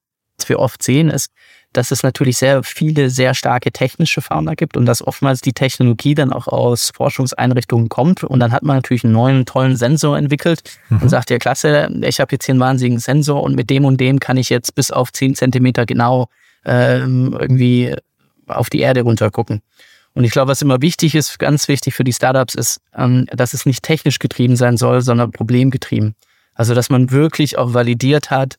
wir 0.48 0.58
oft 0.58 0.82
sehen, 0.82 1.08
ist, 1.08 1.30
dass 1.76 1.90
es 1.90 2.02
natürlich 2.02 2.38
sehr 2.38 2.62
viele, 2.62 3.10
sehr 3.10 3.34
starke 3.34 3.70
technische 3.70 4.22
Founder 4.22 4.56
gibt 4.56 4.76
und 4.76 4.86
dass 4.86 5.06
oftmals 5.06 5.40
die 5.40 5.52
Technologie 5.52 6.14
dann 6.14 6.32
auch 6.32 6.46
aus 6.46 6.92
Forschungseinrichtungen 6.94 7.88
kommt. 7.88 8.24
Und 8.24 8.40
dann 8.40 8.52
hat 8.52 8.62
man 8.62 8.76
natürlich 8.76 9.04
einen 9.04 9.12
neuen, 9.12 9.44
tollen 9.44 9.76
Sensor 9.76 10.16
entwickelt 10.16 10.62
mhm. 10.88 11.02
und 11.02 11.08
sagt, 11.08 11.30
ja 11.30 11.38
klasse, 11.38 11.90
ich 12.02 12.20
habe 12.20 12.32
jetzt 12.32 12.46
hier 12.46 12.54
einen 12.54 12.60
wahnsinnigen 12.60 12.98
Sensor 12.98 13.42
und 13.42 13.54
mit 13.54 13.68
dem 13.68 13.84
und 13.84 14.00
dem 14.00 14.20
kann 14.20 14.36
ich 14.36 14.48
jetzt 14.48 14.74
bis 14.74 14.90
auf 14.90 15.12
10 15.12 15.34
Zentimeter 15.34 15.84
genau 15.84 16.28
ähm, 16.64 17.36
irgendwie 17.38 17.94
auf 18.46 18.70
die 18.70 18.80
Erde 18.80 19.02
runter 19.02 19.30
gucken. 19.30 19.62
Und 20.14 20.24
ich 20.24 20.30
glaube, 20.30 20.50
was 20.50 20.62
immer 20.62 20.80
wichtig 20.80 21.14
ist, 21.14 21.38
ganz 21.38 21.68
wichtig 21.68 21.94
für 21.94 22.04
die 22.04 22.12
Startups 22.12 22.54
ist, 22.54 22.80
ähm, 22.96 23.26
dass 23.32 23.52
es 23.52 23.66
nicht 23.66 23.82
technisch 23.82 24.18
getrieben 24.18 24.56
sein 24.56 24.78
soll, 24.78 25.02
sondern 25.02 25.30
problemgetrieben. 25.30 26.14
Also, 26.54 26.74
dass 26.74 26.88
man 26.88 27.10
wirklich 27.10 27.58
auch 27.58 27.74
validiert 27.74 28.30
hat, 28.30 28.56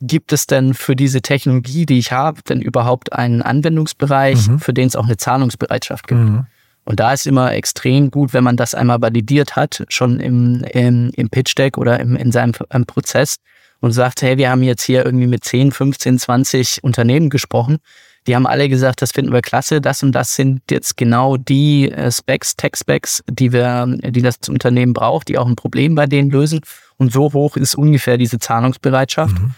gibt 0.00 0.32
es 0.32 0.46
denn 0.46 0.74
für 0.74 0.96
diese 0.96 1.20
Technologie, 1.20 1.86
die 1.86 1.98
ich 1.98 2.12
habe, 2.12 2.42
denn 2.42 2.62
überhaupt 2.62 3.12
einen 3.12 3.42
Anwendungsbereich, 3.42 4.48
mhm. 4.48 4.58
für 4.58 4.72
den 4.72 4.88
es 4.88 4.96
auch 4.96 5.04
eine 5.04 5.16
Zahlungsbereitschaft 5.16 6.08
gibt? 6.08 6.20
Mhm. 6.20 6.46
Und 6.84 6.98
da 6.98 7.12
ist 7.12 7.26
immer 7.26 7.52
extrem 7.52 8.10
gut, 8.10 8.32
wenn 8.32 8.42
man 8.42 8.56
das 8.56 8.74
einmal 8.74 9.00
validiert 9.00 9.54
hat, 9.56 9.84
schon 9.88 10.18
im, 10.18 10.64
im, 10.72 11.10
im 11.14 11.28
Pitch 11.28 11.56
Deck 11.56 11.78
oder 11.78 12.00
im, 12.00 12.16
in 12.16 12.32
seinem 12.32 12.52
Prozess 12.86 13.36
und 13.80 13.92
sagt, 13.92 14.22
hey, 14.22 14.38
wir 14.38 14.50
haben 14.50 14.62
jetzt 14.62 14.82
hier 14.82 15.04
irgendwie 15.04 15.26
mit 15.26 15.44
10, 15.44 15.72
15, 15.72 16.18
20 16.18 16.82
Unternehmen 16.82 17.30
gesprochen. 17.30 17.78
Die 18.26 18.34
haben 18.34 18.46
alle 18.46 18.68
gesagt, 18.68 19.02
das 19.02 19.12
finden 19.12 19.32
wir 19.32 19.40
klasse, 19.40 19.80
das 19.80 20.02
und 20.02 20.12
das 20.12 20.36
sind 20.36 20.62
jetzt 20.70 20.96
genau 20.96 21.36
die 21.36 21.90
äh, 21.90 22.10
Specs, 22.10 22.56
Tech-Specs, 22.56 23.22
die 23.30 23.52
wir, 23.52 23.86
die 23.86 24.20
das 24.20 24.36
Unternehmen 24.48 24.92
braucht, 24.92 25.28
die 25.28 25.38
auch 25.38 25.46
ein 25.46 25.56
Problem 25.56 25.94
bei 25.94 26.06
denen 26.06 26.30
lösen. 26.30 26.60
Und 26.96 27.12
so 27.12 27.32
hoch 27.32 27.56
ist 27.56 27.74
ungefähr 27.74 28.18
diese 28.18 28.38
Zahlungsbereitschaft. 28.38 29.38
Mhm 29.38 29.54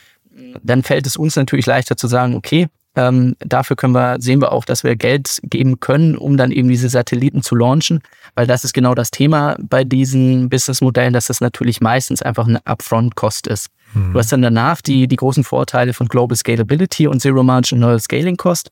dann 0.62 0.82
fällt 0.82 1.06
es 1.06 1.16
uns 1.16 1.36
natürlich 1.36 1.66
leichter 1.66 1.96
zu 1.96 2.06
sagen, 2.06 2.34
okay, 2.34 2.68
ähm, 2.94 3.36
dafür 3.38 3.76
können 3.76 3.94
wir, 3.94 4.20
sehen 4.20 4.40
wir 4.40 4.52
auch, 4.52 4.64
dass 4.64 4.84
wir 4.84 4.96
Geld 4.96 5.38
geben 5.44 5.80
können, 5.80 6.16
um 6.16 6.36
dann 6.36 6.50
eben 6.50 6.68
diese 6.68 6.90
Satelliten 6.90 7.42
zu 7.42 7.54
launchen, 7.54 8.02
weil 8.34 8.46
das 8.46 8.64
ist 8.64 8.74
genau 8.74 8.94
das 8.94 9.10
Thema 9.10 9.56
bei 9.60 9.84
diesen 9.84 10.50
Businessmodellen, 10.50 11.14
dass 11.14 11.26
das 11.26 11.40
natürlich 11.40 11.80
meistens 11.80 12.20
einfach 12.20 12.46
eine 12.46 12.64
Upfront-Cost 12.66 13.46
ist. 13.46 13.68
Mhm. 13.94 14.12
Du 14.12 14.18
hast 14.18 14.30
dann 14.30 14.42
danach 14.42 14.82
die, 14.82 15.08
die 15.08 15.16
großen 15.16 15.44
Vorteile 15.44 15.94
von 15.94 16.06
Global 16.06 16.36
Scalability 16.36 17.06
und 17.06 17.20
Zero 17.20 17.42
Marginal 17.42 17.98
Scaling 17.98 18.36
Cost, 18.36 18.70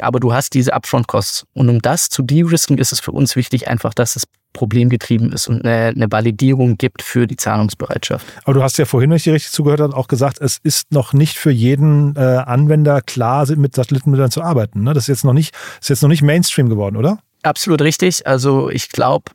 aber 0.00 0.18
du 0.18 0.32
hast 0.32 0.54
diese 0.54 0.72
Upfront-Costs. 0.72 1.46
Und 1.54 1.68
um 1.68 1.80
das 1.80 2.08
zu 2.08 2.22
de-risken, 2.22 2.78
ist 2.78 2.92
es 2.92 2.98
für 2.98 3.12
uns 3.12 3.36
wichtig 3.36 3.68
einfach, 3.68 3.94
dass 3.94 4.16
es 4.16 4.24
problemgetrieben 4.52 5.32
ist 5.32 5.48
und 5.48 5.64
eine, 5.64 5.88
eine, 5.88 6.10
Validierung 6.10 6.76
gibt 6.76 7.02
für 7.02 7.26
die 7.26 7.36
Zahlungsbereitschaft. 7.36 8.26
Aber 8.44 8.54
du 8.54 8.62
hast 8.62 8.78
ja 8.78 8.84
vorhin, 8.84 9.10
wenn 9.10 9.16
ich 9.16 9.24
dir 9.24 9.34
richtig 9.34 9.52
zugehört 9.52 9.80
habe, 9.80 9.96
auch 9.96 10.08
gesagt, 10.08 10.40
es 10.40 10.58
ist 10.62 10.92
noch 10.92 11.12
nicht 11.12 11.38
für 11.38 11.50
jeden 11.50 12.16
äh, 12.16 12.20
Anwender 12.20 13.00
klar, 13.00 13.46
mit 13.56 13.74
Satellitenbildern 13.74 14.30
zu 14.30 14.42
arbeiten. 14.42 14.82
Ne? 14.82 14.92
Das 14.92 15.04
ist 15.04 15.08
jetzt 15.08 15.24
noch 15.24 15.32
nicht, 15.32 15.54
ist 15.80 15.88
jetzt 15.88 16.02
noch 16.02 16.08
nicht 16.08 16.22
Mainstream 16.22 16.68
geworden, 16.68 16.96
oder? 16.96 17.18
Absolut 17.42 17.80
richtig. 17.80 18.26
Also 18.26 18.70
ich 18.70 18.90
glaube, 18.90 19.30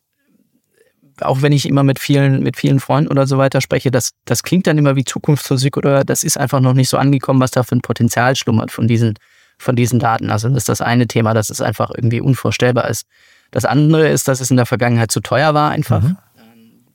auch 1.21 1.41
wenn 1.41 1.53
ich 1.53 1.67
immer 1.67 1.83
mit 1.83 1.99
vielen, 1.99 2.43
mit 2.43 2.57
vielen 2.57 2.79
Freunden 2.79 3.09
oder 3.09 3.25
so 3.25 3.37
weiter 3.37 3.61
spreche, 3.61 3.91
das, 3.91 4.11
das 4.25 4.43
klingt 4.43 4.67
dann 4.67 4.77
immer 4.77 4.95
wie 4.95 5.05
Zukunftsmusik 5.05 5.77
oder 5.77 6.03
das 6.03 6.23
ist 6.23 6.37
einfach 6.37 6.59
noch 6.59 6.73
nicht 6.73 6.89
so 6.89 6.97
angekommen, 6.97 7.39
was 7.39 7.51
da 7.51 7.63
für 7.63 7.75
ein 7.75 7.81
Potenzial 7.81 8.35
schlummert 8.35 8.71
von 8.71 8.87
diesen, 8.87 9.15
von 9.57 9.75
diesen 9.75 9.99
Daten. 9.99 10.29
Also 10.29 10.49
das 10.49 10.57
ist 10.59 10.69
das 10.69 10.81
eine 10.81 11.07
Thema, 11.07 11.33
dass 11.33 11.49
es 11.49 11.61
einfach 11.61 11.91
irgendwie 11.95 12.21
unvorstellbar 12.21 12.89
ist. 12.89 13.05
Das 13.51 13.65
andere 13.65 14.09
ist, 14.09 14.27
dass 14.27 14.41
es 14.41 14.51
in 14.51 14.57
der 14.57 14.65
Vergangenheit 14.65 15.11
zu 15.11 15.21
teuer 15.21 15.53
war 15.53 15.71
einfach. 15.71 16.01
Mhm. 16.01 16.17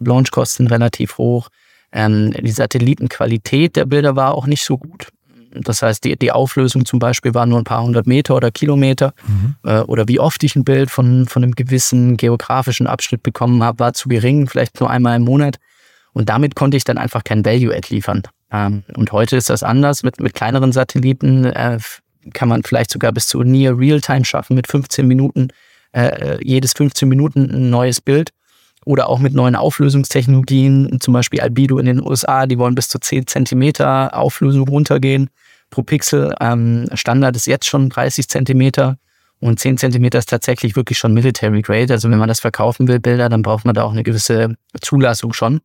Launchkosten 0.01 0.67
relativ 0.67 1.19
hoch. 1.19 1.49
Ähm, 1.93 2.33
die 2.33 2.51
Satellitenqualität 2.51 3.77
der 3.77 3.85
Bilder 3.85 4.17
war 4.17 4.35
auch 4.35 4.47
nicht 4.47 4.65
so 4.65 4.79
gut. 4.79 5.09
Das 5.53 5.83
heißt, 5.83 6.05
die, 6.05 6.17
die 6.17 6.31
Auflösung 6.31 6.85
zum 6.85 7.01
Beispiel 7.01 7.35
war 7.35 7.45
nur 7.45 7.59
ein 7.59 7.65
paar 7.65 7.83
hundert 7.83 8.07
Meter 8.07 8.37
oder 8.37 8.51
Kilometer. 8.51 9.13
Mhm. 9.27 9.57
Äh, 9.65 9.81
oder 9.81 10.07
wie 10.07 10.21
oft 10.21 10.43
ich 10.45 10.55
ein 10.55 10.65
Bild 10.65 10.91
von, 10.91 11.27
von 11.27 11.43
einem 11.43 11.55
gewissen 11.55 12.17
geografischen 12.17 12.87
Abschnitt 12.87 13.23
bekommen 13.23 13.63
habe, 13.63 13.81
war 13.81 13.93
zu 13.93 14.09
gering, 14.09 14.47
vielleicht 14.47 14.81
nur 14.81 14.91
einmal 14.91 15.17
im 15.17 15.25
Monat. 15.25 15.57
Und 16.13 16.29
damit 16.29 16.55
konnte 16.55 16.77
ich 16.77 16.85
dann 16.85 16.99
einfach 16.99 17.25
kein 17.25 17.45
Value-Add 17.45 17.89
liefern. 17.91 18.23
Ähm, 18.53 18.85
und 18.97 19.13
heute 19.13 19.37
ist 19.37 19.51
das 19.51 19.63
anders. 19.63 20.03
Mit, 20.03 20.21
mit 20.21 20.35
kleineren 20.35 20.73
Satelliten 20.73 21.45
äh, 21.45 21.79
kann 22.33 22.49
man 22.49 22.63
vielleicht 22.63 22.91
sogar 22.91 23.13
bis 23.13 23.27
zu 23.27 23.43
Near 23.43 23.77
Real-Time 23.77 24.25
schaffen 24.25 24.55
mit 24.55 24.69
15 24.69 25.07
Minuten 25.07 25.49
äh, 25.92 26.38
jedes 26.42 26.72
15 26.72 27.09
Minuten 27.09 27.50
ein 27.50 27.70
neues 27.70 28.00
Bild. 28.00 28.31
Oder 28.87 29.09
auch 29.09 29.18
mit 29.18 29.35
neuen 29.35 29.57
Auflösungstechnologien, 29.57 31.00
zum 31.00 31.12
Beispiel 31.12 31.40
Albedo 31.40 31.79
in 31.79 31.85
den 31.85 32.03
USA, 32.03 32.46
die 32.46 32.59
wollen 32.59 32.74
bis 32.74 32.88
zu 32.88 32.98
10 32.98 33.26
Zentimeter 33.26 34.16
Auflösung 34.16 34.66
runtergehen 34.66 35.29
pro 35.68 35.83
Pixel. 35.83 36.35
Ähm, 36.40 36.87
Standard 36.94 37.37
ist 37.37 37.46
jetzt 37.46 37.66
schon 37.66 37.90
30 37.90 38.29
Zentimeter 38.29 38.96
und 39.38 39.61
10 39.61 39.76
Zentimeter 39.76 40.18
ist 40.18 40.31
tatsächlich 40.31 40.76
wirklich 40.76 40.98
schon 40.98 41.12
Military 41.12 41.62
Grade. 41.62 41.92
Also 41.92 42.11
wenn 42.11 42.18
man 42.18 42.29
das 42.29 42.40
verkaufen 42.40 42.88
will, 42.88 43.00
Bilder, 43.00 43.29
dann 43.29 43.42
braucht 43.42 43.64
man 43.64 43.74
da 43.74 43.85
auch 43.85 43.92
eine 43.92 44.03
gewisse 44.03 44.57
Zulassung 44.81 45.35
schon. 45.35 45.61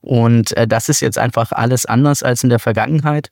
Und 0.00 0.56
äh, 0.56 0.66
das 0.66 0.88
ist 0.88 1.00
jetzt 1.00 1.18
einfach 1.18 1.52
alles 1.52 1.86
anders 1.86 2.22
als 2.22 2.42
in 2.42 2.50
der 2.50 2.58
Vergangenheit. 2.58 3.30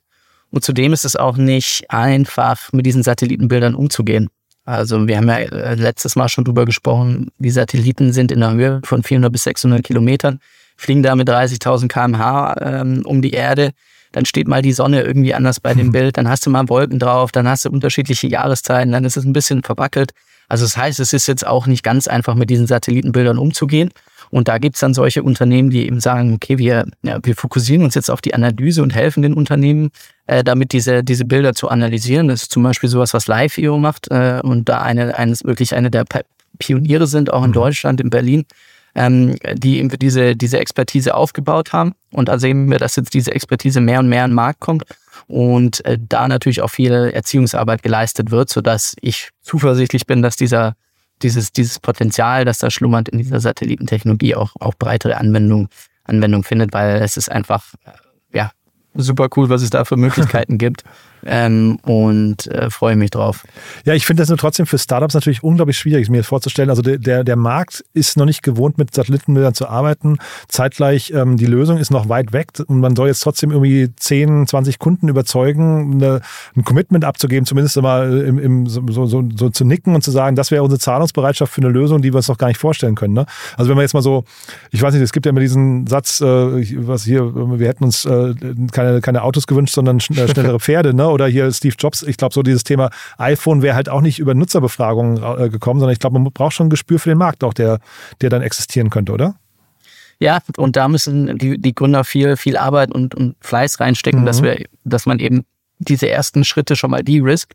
Und 0.49 0.63
zudem 0.63 0.93
ist 0.93 1.05
es 1.05 1.15
auch 1.15 1.37
nicht 1.37 1.89
einfach, 1.89 2.71
mit 2.73 2.85
diesen 2.85 3.03
Satellitenbildern 3.03 3.75
umzugehen. 3.75 4.29
Also 4.63 5.07
wir 5.07 5.17
haben 5.17 5.27
ja 5.27 5.37
äh, 5.37 5.75
letztes 5.75 6.15
Mal 6.15 6.29
schon 6.29 6.43
drüber 6.43 6.65
gesprochen, 6.65 7.31
die 7.39 7.49
Satelliten 7.49 8.13
sind 8.13 8.31
in 8.31 8.41
der 8.41 8.51
Höhe 8.53 8.81
von 8.83 9.01
400 9.01 9.31
bis 9.31 9.43
600 9.43 9.83
Kilometern, 9.83 10.39
fliegen 10.77 11.01
da 11.01 11.15
mit 11.15 11.29
30.000 11.29 11.87
kmh 11.87 12.55
ähm, 12.61 13.01
um 13.05 13.21
die 13.21 13.31
Erde. 13.31 13.71
Dann 14.11 14.25
steht 14.25 14.47
mal 14.47 14.61
die 14.61 14.73
Sonne 14.73 15.01
irgendwie 15.01 15.33
anders 15.33 15.59
bei 15.59 15.73
dem 15.73 15.91
Bild, 15.93 16.17
dann 16.17 16.29
hast 16.29 16.45
du 16.45 16.49
mal 16.49 16.69
Wolken 16.69 16.99
drauf, 16.99 17.31
dann 17.31 17.47
hast 17.47 17.65
du 17.65 17.69
unterschiedliche 17.69 18.27
Jahreszeiten, 18.27 18.91
dann 18.91 19.03
ist 19.03 19.17
es 19.17 19.25
ein 19.25 19.33
bisschen 19.33 19.63
verwackelt. 19.63 20.11
Also 20.47 20.65
das 20.65 20.75
heißt, 20.75 20.99
es 20.99 21.13
ist 21.13 21.27
jetzt 21.27 21.47
auch 21.47 21.65
nicht 21.65 21.81
ganz 21.81 22.07
einfach, 22.07 22.35
mit 22.35 22.49
diesen 22.49 22.67
Satellitenbildern 22.67 23.37
umzugehen. 23.37 23.89
Und 24.31 24.47
da 24.47 24.57
gibt's 24.57 24.79
dann 24.79 24.93
solche 24.93 25.23
Unternehmen, 25.23 25.69
die 25.69 25.85
eben 25.85 25.99
sagen, 25.99 26.33
okay, 26.33 26.57
wir, 26.57 26.85
ja, 27.03 27.19
wir 27.21 27.35
fokussieren 27.35 27.83
uns 27.83 27.95
jetzt 27.95 28.09
auf 28.09 28.21
die 28.21 28.33
Analyse 28.33 28.81
und 28.81 28.95
helfen 28.95 29.21
den 29.21 29.33
Unternehmen, 29.33 29.91
äh, 30.25 30.43
damit 30.43 30.71
diese, 30.71 31.03
diese 31.03 31.25
Bilder 31.25 31.53
zu 31.53 31.69
analysieren. 31.69 32.29
Das 32.29 32.43
ist 32.43 32.51
zum 32.51 32.63
Beispiel 32.63 32.89
sowas, 32.89 33.13
was 33.13 33.27
Live.io 33.27 33.77
macht 33.77 34.09
äh, 34.09 34.39
und 34.41 34.69
da 34.69 34.81
eine, 34.81 35.17
eines, 35.17 35.43
wirklich 35.43 35.75
eine 35.75 35.91
der 35.91 36.05
Pioniere 36.57 37.07
sind, 37.07 37.31
auch 37.31 37.43
in 37.43 37.49
mhm. 37.49 37.55
Deutschland, 37.55 37.99
in 37.99 38.09
Berlin, 38.09 38.45
ähm, 38.95 39.35
die 39.53 39.79
eben 39.79 39.89
diese, 39.89 40.35
diese 40.35 40.59
Expertise 40.59 41.13
aufgebaut 41.13 41.73
haben. 41.73 41.93
Und 42.11 42.29
da 42.29 42.39
sehen 42.39 42.71
wir, 42.71 42.77
dass 42.77 42.95
jetzt 42.95 43.13
diese 43.13 43.33
Expertise 43.33 43.81
mehr 43.81 43.99
und 43.99 44.07
mehr 44.07 44.23
an 44.23 44.31
den 44.31 44.35
Markt 44.35 44.61
kommt 44.61 44.83
und 45.27 45.83
äh, 45.85 45.97
da 45.99 46.27
natürlich 46.27 46.61
auch 46.61 46.69
viel 46.69 46.93
Erziehungsarbeit 46.93 47.83
geleistet 47.83 48.31
wird, 48.31 48.49
sodass 48.49 48.95
ich 49.01 49.29
zuversichtlich 49.41 50.05
bin, 50.05 50.21
dass 50.21 50.37
dieser 50.37 50.75
dieses, 51.23 51.51
dieses 51.51 51.79
Potenzial, 51.79 52.45
das 52.45 52.59
da 52.59 52.69
schlummert 52.69 53.09
in 53.09 53.17
dieser 53.17 53.39
Satellitentechnologie, 53.39 54.35
auch, 54.35 54.51
auch 54.59 54.75
breitere 54.75 55.17
Anwendung, 55.17 55.69
Anwendung 56.03 56.43
findet, 56.43 56.73
weil 56.73 57.01
es 57.01 57.17
ist 57.17 57.31
einfach, 57.31 57.73
ja, 58.33 58.51
super 58.93 59.29
cool, 59.35 59.49
was 59.49 59.61
es 59.61 59.69
da 59.69 59.85
für 59.85 59.97
Möglichkeiten 59.97 60.57
gibt 60.57 60.83
ähm, 61.25 61.77
und 61.83 62.47
äh, 62.47 62.69
freue 62.69 62.95
mich 62.95 63.11
drauf. 63.11 63.43
Ja, 63.85 63.93
ich 63.93 64.05
finde 64.05 64.21
das 64.21 64.29
nur 64.29 64.37
trotzdem 64.37 64.65
für 64.65 64.77
Startups 64.77 65.13
natürlich 65.13 65.43
unglaublich 65.43 65.77
schwierig, 65.77 66.09
mir 66.09 66.23
vorzustellen. 66.23 66.69
Also 66.69 66.81
der, 66.81 66.97
der, 66.97 67.23
der 67.23 67.35
Markt 67.35 67.83
ist 67.93 68.17
noch 68.17 68.25
nicht 68.25 68.43
gewohnt, 68.43 68.77
mit 68.77 68.93
Satellitenbildern 68.93 69.53
zu 69.53 69.67
arbeiten. 69.67 70.17
Zeitgleich, 70.47 71.11
ähm, 71.15 71.37
die 71.37 71.45
Lösung 71.45 71.77
ist 71.77 71.91
noch 71.91 72.09
weit 72.09 72.33
weg 72.33 72.49
und 72.67 72.79
man 72.79 72.95
soll 72.95 73.07
jetzt 73.07 73.21
trotzdem 73.21 73.51
irgendwie 73.51 73.89
10, 73.95 74.47
20 74.47 74.79
Kunden 74.79 75.07
überzeugen, 75.07 75.93
eine, 75.93 76.21
ein 76.55 76.63
Commitment 76.63 77.05
abzugeben, 77.05 77.45
zumindest 77.45 77.79
mal 77.81 78.19
im, 78.19 78.39
im, 78.39 78.67
so, 78.67 79.05
so, 79.05 79.23
so 79.35 79.49
zu 79.49 79.65
nicken 79.65 79.95
und 79.95 80.03
zu 80.03 80.11
sagen, 80.11 80.35
das 80.35 80.51
wäre 80.51 80.63
unsere 80.63 80.79
Zahlungsbereitschaft 80.79 81.53
für 81.53 81.61
eine 81.61 81.69
Lösung, 81.69 82.01
die 82.01 82.11
wir 82.11 82.17
uns 82.17 82.27
noch 82.27 82.37
gar 82.37 82.47
nicht 82.47 82.59
vorstellen 82.59 82.95
können. 82.95 83.13
Ne? 83.13 83.25
Also 83.57 83.69
wenn 83.69 83.75
man 83.75 83.83
jetzt 83.83 83.93
mal 83.93 84.01
so, 84.01 84.23
ich 84.71 84.81
weiß 84.81 84.93
nicht, 84.93 85.03
es 85.03 85.11
gibt 85.11 85.25
ja 85.25 85.31
immer 85.31 85.39
diesen 85.39 85.87
Satz, 85.87 86.21
äh, 86.21 86.25
was 86.25 87.03
hier, 87.03 87.23
wir 87.33 87.67
hätten 87.67 87.83
uns 87.83 88.05
äh, 88.05 88.33
keine, 88.71 89.01
keine 89.01 89.23
Autos 89.23 89.47
gewünscht, 89.47 89.73
sondern 89.73 89.97
äh, 89.97 90.27
schnellere 90.27 90.59
Pferde, 90.59 90.93
ne? 90.93 91.10
Oder 91.11 91.27
hier 91.27 91.51
Steve 91.51 91.75
Jobs. 91.77 92.03
Ich 92.03 92.17
glaube, 92.17 92.33
so 92.33 92.43
dieses 92.43 92.63
Thema 92.63 92.89
iPhone 93.17 93.61
wäre 93.61 93.75
halt 93.75 93.89
auch 93.89 94.01
nicht 94.01 94.19
über 94.19 94.33
Nutzerbefragungen 94.33 95.17
äh, 95.17 95.49
gekommen, 95.49 95.79
sondern 95.79 95.93
ich 95.93 95.99
glaube, 95.99 96.19
man 96.19 96.31
braucht 96.31 96.53
schon 96.53 96.67
ein 96.67 96.71
Gespür 96.71 96.99
für 96.99 97.09
den 97.09 97.17
Markt 97.17 97.43
auch, 97.43 97.53
der, 97.53 97.79
der 98.21 98.29
dann 98.29 98.41
existieren 98.41 98.89
könnte, 98.89 99.11
oder? 99.11 99.35
Ja, 100.19 100.39
und 100.57 100.75
da 100.75 100.87
müssen 100.87 101.37
die, 101.39 101.59
die 101.59 101.73
Gründer 101.73 102.03
viel, 102.03 102.37
viel 102.37 102.55
Arbeit 102.55 102.91
und, 102.91 103.15
und 103.15 103.35
Fleiß 103.41 103.79
reinstecken, 103.79 104.21
mhm. 104.21 104.25
dass 104.25 104.43
wir, 104.43 104.65
dass 104.83 105.07
man 105.07 105.17
eben 105.17 105.45
diese 105.79 106.07
ersten 106.07 106.43
Schritte 106.43 106.75
schon 106.75 106.91
mal 106.91 107.03
de-risk. 107.03 107.53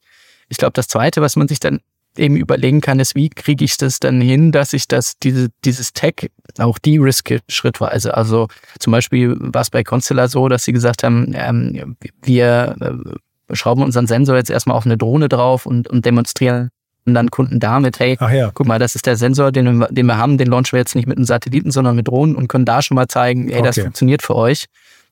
Ich 0.48 0.56
glaube, 0.56 0.72
das 0.72 0.88
zweite, 0.88 1.20
was 1.20 1.36
man 1.36 1.46
sich 1.46 1.60
dann 1.60 1.80
eben 2.18 2.36
überlegen 2.36 2.80
kann, 2.80 2.98
ist, 2.98 3.14
wie 3.14 3.28
kriege 3.28 3.64
ich 3.64 3.76
das 3.76 4.00
dann 4.00 4.20
hin, 4.20 4.52
dass 4.52 4.72
ich 4.72 4.88
das, 4.88 5.18
diese, 5.18 5.48
dieses 5.64 5.92
Tech 5.92 6.30
auch 6.58 6.78
de-riske 6.78 7.40
schrittweise. 7.48 8.16
Also 8.16 8.48
zum 8.78 8.90
Beispiel 8.90 9.36
war 9.38 9.62
es 9.62 9.70
bei 9.70 9.84
Constellar 9.84 10.28
so, 10.28 10.48
dass 10.48 10.64
sie 10.64 10.72
gesagt 10.72 11.02
haben, 11.02 11.32
ähm, 11.34 11.96
wir 12.22 12.76
äh, 12.80 13.16
schrauben 13.52 13.82
unseren 13.82 14.06
Sensor 14.06 14.36
jetzt 14.36 14.50
erstmal 14.50 14.76
auf 14.76 14.86
eine 14.86 14.96
Drohne 14.96 15.28
drauf 15.28 15.66
und, 15.66 15.88
und 15.88 16.04
demonstrieren 16.04 16.70
dann 17.08 17.30
Kunden 17.30 17.60
damit, 17.60 18.00
hey, 18.00 18.16
ja. 18.20 18.50
guck 18.52 18.66
mal, 18.66 18.80
das 18.80 18.96
ist 18.96 19.06
der 19.06 19.16
Sensor, 19.16 19.52
den, 19.52 19.78
wir- 19.78 19.86
den 19.88 20.06
wir 20.06 20.16
haben, 20.18 20.38
den 20.38 20.48
launchen 20.48 20.72
wir 20.72 20.80
jetzt 20.80 20.96
nicht 20.96 21.06
mit 21.06 21.16
einem 21.16 21.24
Satelliten, 21.24 21.70
sondern 21.70 21.94
mit 21.94 22.08
Drohnen 22.08 22.34
und 22.34 22.48
können 22.48 22.64
da 22.64 22.82
schon 22.82 22.96
mal 22.96 23.06
zeigen, 23.06 23.48
hey, 23.48 23.62
das 23.62 23.76
Okay. 23.76 23.84
funktioniert 23.84 24.22
für 24.22 24.34
euch. 24.34 24.64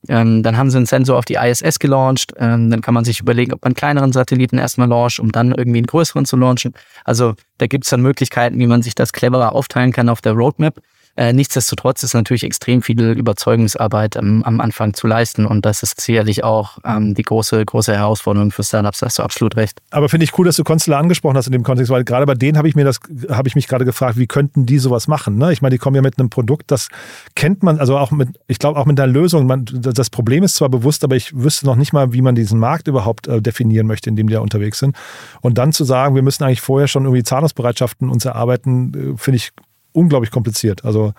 Ähm, 0.08 0.42
dann 0.42 0.56
haben 0.58 0.70
sie 0.70 0.76
einen 0.76 0.86
Sensor 0.86 1.16
auf 1.16 1.24
die 1.24 1.34
ISS 1.36 1.78
gelauncht. 1.78 2.32
Ähm, 2.36 2.68
dann 2.70 2.80
kann 2.82 2.94
man 2.94 3.04
sich 3.04 3.20
überlegen, 3.20 3.52
ob 3.52 3.62
man 3.62 3.68
einen 3.68 3.74
kleineren 3.76 4.12
Satelliten 4.12 4.58
erstmal 4.58 4.88
launcht, 4.88 5.20
um 5.20 5.30
dann 5.30 5.52
irgendwie 5.52 5.78
einen 5.78 5.86
größeren 5.86 6.26
zu 6.26 6.36
launchen. 6.36 6.74
Also 7.04 7.34
da 7.58 7.68
gibt 7.68 7.84
es 7.84 7.90
dann 7.90 8.02
Möglichkeiten, 8.02 8.58
wie 8.58 8.66
man 8.66 8.82
sich 8.82 8.94
das 8.96 9.12
cleverer 9.12 9.52
aufteilen 9.54 9.92
kann 9.92 10.08
auf 10.08 10.20
der 10.20 10.32
Roadmap. 10.32 10.80
Äh, 11.16 11.32
nichtsdestotrotz 11.32 12.02
ist 12.02 12.14
natürlich 12.14 12.42
extrem 12.42 12.82
viel 12.82 13.00
Überzeugungsarbeit 13.00 14.16
am, 14.16 14.42
am 14.42 14.60
Anfang 14.60 14.94
zu 14.94 15.06
leisten 15.06 15.46
und 15.46 15.64
das 15.64 15.82
ist 15.82 16.00
sicherlich 16.00 16.42
auch 16.42 16.78
ähm, 16.84 17.14
die 17.14 17.22
große, 17.22 17.64
große 17.64 17.94
Herausforderung 17.94 18.50
für 18.50 18.64
Startups. 18.64 18.98
Da 18.98 19.06
hast 19.06 19.18
du 19.18 19.22
absolut 19.22 19.56
recht. 19.56 19.80
Aber 19.90 20.08
finde 20.08 20.24
ich 20.24 20.36
cool, 20.38 20.44
dass 20.46 20.56
du 20.56 20.64
Constellar 20.64 20.98
angesprochen 20.98 21.36
hast 21.36 21.46
in 21.46 21.52
dem 21.52 21.62
Kontext, 21.62 21.90
weil 21.90 22.04
gerade 22.04 22.26
bei 22.26 22.34
denen 22.34 22.58
habe 22.58 22.68
ich 22.68 22.74
mir 22.74 22.84
das, 22.84 22.98
habe 23.28 23.46
ich 23.46 23.54
mich 23.54 23.68
gerade 23.68 23.84
gefragt, 23.84 24.18
wie 24.18 24.26
könnten 24.26 24.66
die 24.66 24.78
sowas 24.78 25.06
machen? 25.06 25.36
Ne? 25.38 25.52
Ich 25.52 25.62
meine, 25.62 25.74
die 25.74 25.78
kommen 25.78 25.94
ja 25.94 26.02
mit 26.02 26.18
einem 26.18 26.30
Produkt, 26.30 26.70
das 26.70 26.88
kennt 27.36 27.62
man, 27.62 27.78
also 27.78 27.96
auch 27.96 28.10
mit, 28.10 28.30
ich 28.48 28.58
glaube 28.58 28.80
auch 28.80 28.86
mit 28.86 28.98
einer 28.98 29.12
Lösung. 29.12 29.46
Man, 29.46 29.66
das 29.72 30.10
Problem 30.10 30.42
ist 30.42 30.56
zwar 30.56 30.68
bewusst, 30.68 31.04
aber 31.04 31.14
ich 31.14 31.36
wüsste 31.36 31.66
noch 31.66 31.76
nicht 31.76 31.92
mal, 31.92 32.12
wie 32.12 32.22
man 32.22 32.34
diesen 32.34 32.58
Markt 32.58 32.88
überhaupt 32.88 33.28
äh, 33.28 33.40
definieren 33.40 33.86
möchte, 33.86 34.10
in 34.10 34.16
dem 34.16 34.26
die 34.26 34.34
da 34.34 34.40
unterwegs 34.40 34.80
sind. 34.80 34.96
Und 35.42 35.58
dann 35.58 35.72
zu 35.72 35.84
sagen, 35.84 36.16
wir 36.16 36.22
müssen 36.22 36.42
eigentlich 36.42 36.60
vorher 36.60 36.88
schon 36.88 37.04
irgendwie 37.04 37.22
Zahlungsbereitschaften 37.22 38.08
uns 38.08 38.24
erarbeiten, 38.24 39.14
äh, 39.14 39.16
finde 39.16 39.36
ich 39.36 39.52
unglaublich 39.94 40.30
kompliziert. 40.30 40.84
Also 40.84 41.14